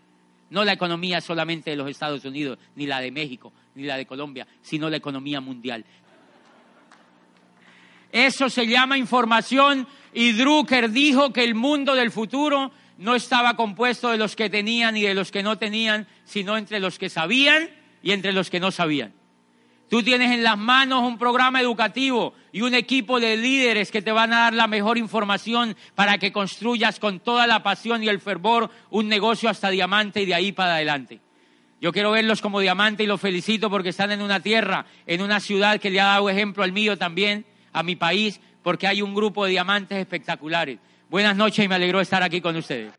No 0.50 0.64
la 0.64 0.74
economía 0.74 1.20
solamente 1.20 1.70
de 1.70 1.76
los 1.76 1.90
Estados 1.90 2.24
Unidos, 2.24 2.58
ni 2.76 2.86
la 2.86 3.00
de 3.00 3.10
México, 3.10 3.52
ni 3.74 3.84
la 3.84 3.96
de 3.96 4.06
Colombia, 4.06 4.46
sino 4.62 4.90
la 4.90 4.98
economía 4.98 5.40
mundial. 5.40 5.84
Eso 8.12 8.48
se 8.48 8.64
llama 8.68 8.96
información 8.96 9.88
y 10.14 10.32
Drucker 10.32 10.90
dijo 10.90 11.32
que 11.32 11.44
el 11.44 11.54
mundo 11.54 11.94
del 11.94 12.10
futuro 12.10 12.70
no 12.98 13.16
estaba 13.16 13.56
compuesto 13.56 14.10
de 14.10 14.16
los 14.16 14.36
que 14.36 14.48
tenían 14.48 14.96
y 14.96 15.02
de 15.02 15.14
los 15.14 15.32
que 15.32 15.42
no 15.42 15.58
tenían, 15.58 16.06
sino 16.24 16.56
entre 16.56 16.78
los 16.78 16.98
que 16.98 17.10
sabían 17.10 17.68
y 18.02 18.12
entre 18.12 18.32
los 18.32 18.48
que 18.48 18.60
no 18.60 18.70
sabían. 18.70 19.12
Tú 19.90 20.02
tienes 20.02 20.32
en 20.32 20.42
las 20.42 20.56
manos 20.56 21.02
un 21.02 21.18
programa 21.18 21.60
educativo 21.60 22.34
y 22.52 22.62
un 22.62 22.74
equipo 22.74 23.20
de 23.20 23.36
líderes 23.36 23.90
que 23.90 24.02
te 24.02 24.12
van 24.12 24.32
a 24.32 24.40
dar 24.40 24.54
la 24.54 24.66
mejor 24.66 24.98
información 24.98 25.76
para 25.94 26.18
que 26.18 26.32
construyas 26.32 26.98
con 26.98 27.20
toda 27.20 27.46
la 27.46 27.62
pasión 27.62 28.02
y 28.02 28.08
el 28.08 28.20
fervor 28.20 28.70
un 28.90 29.08
negocio 29.08 29.50
hasta 29.50 29.70
diamante 29.70 30.22
y 30.22 30.26
de 30.26 30.34
ahí 30.34 30.52
para 30.52 30.76
adelante. 30.76 31.20
Yo 31.80 31.92
quiero 31.92 32.12
verlos 32.12 32.40
como 32.40 32.60
diamante 32.60 33.02
y 33.02 33.06
los 33.06 33.20
felicito 33.20 33.68
porque 33.68 33.90
están 33.90 34.10
en 34.10 34.22
una 34.22 34.40
tierra, 34.40 34.86
en 35.06 35.20
una 35.20 35.38
ciudad 35.38 35.80
que 35.80 35.90
le 35.90 36.00
ha 36.00 36.06
dado 36.06 36.30
ejemplo 36.30 36.64
al 36.64 36.72
mío 36.72 36.96
también, 36.96 37.44
a 37.72 37.82
mi 37.82 37.94
país, 37.94 38.40
porque 38.64 38.88
hay 38.88 39.02
un 39.02 39.14
grupo 39.14 39.44
de 39.44 39.50
diamantes 39.50 39.98
espectaculares. 39.98 40.80
Buenas 41.08 41.36
noches 41.36 41.64
y 41.64 41.68
me 41.68 41.76
alegro 41.76 41.98
de 41.98 42.02
estar 42.02 42.22
aquí 42.24 42.40
con 42.40 42.56
ustedes. 42.56 42.92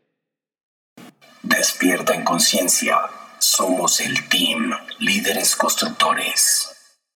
Despierta 1.42 2.14
en 2.14 2.24
conciencia. 2.24 2.96
Somos 3.38 4.00
el 4.00 4.28
team 4.28 4.72
Líderes 5.00 5.54
Constructores. 5.56 6.75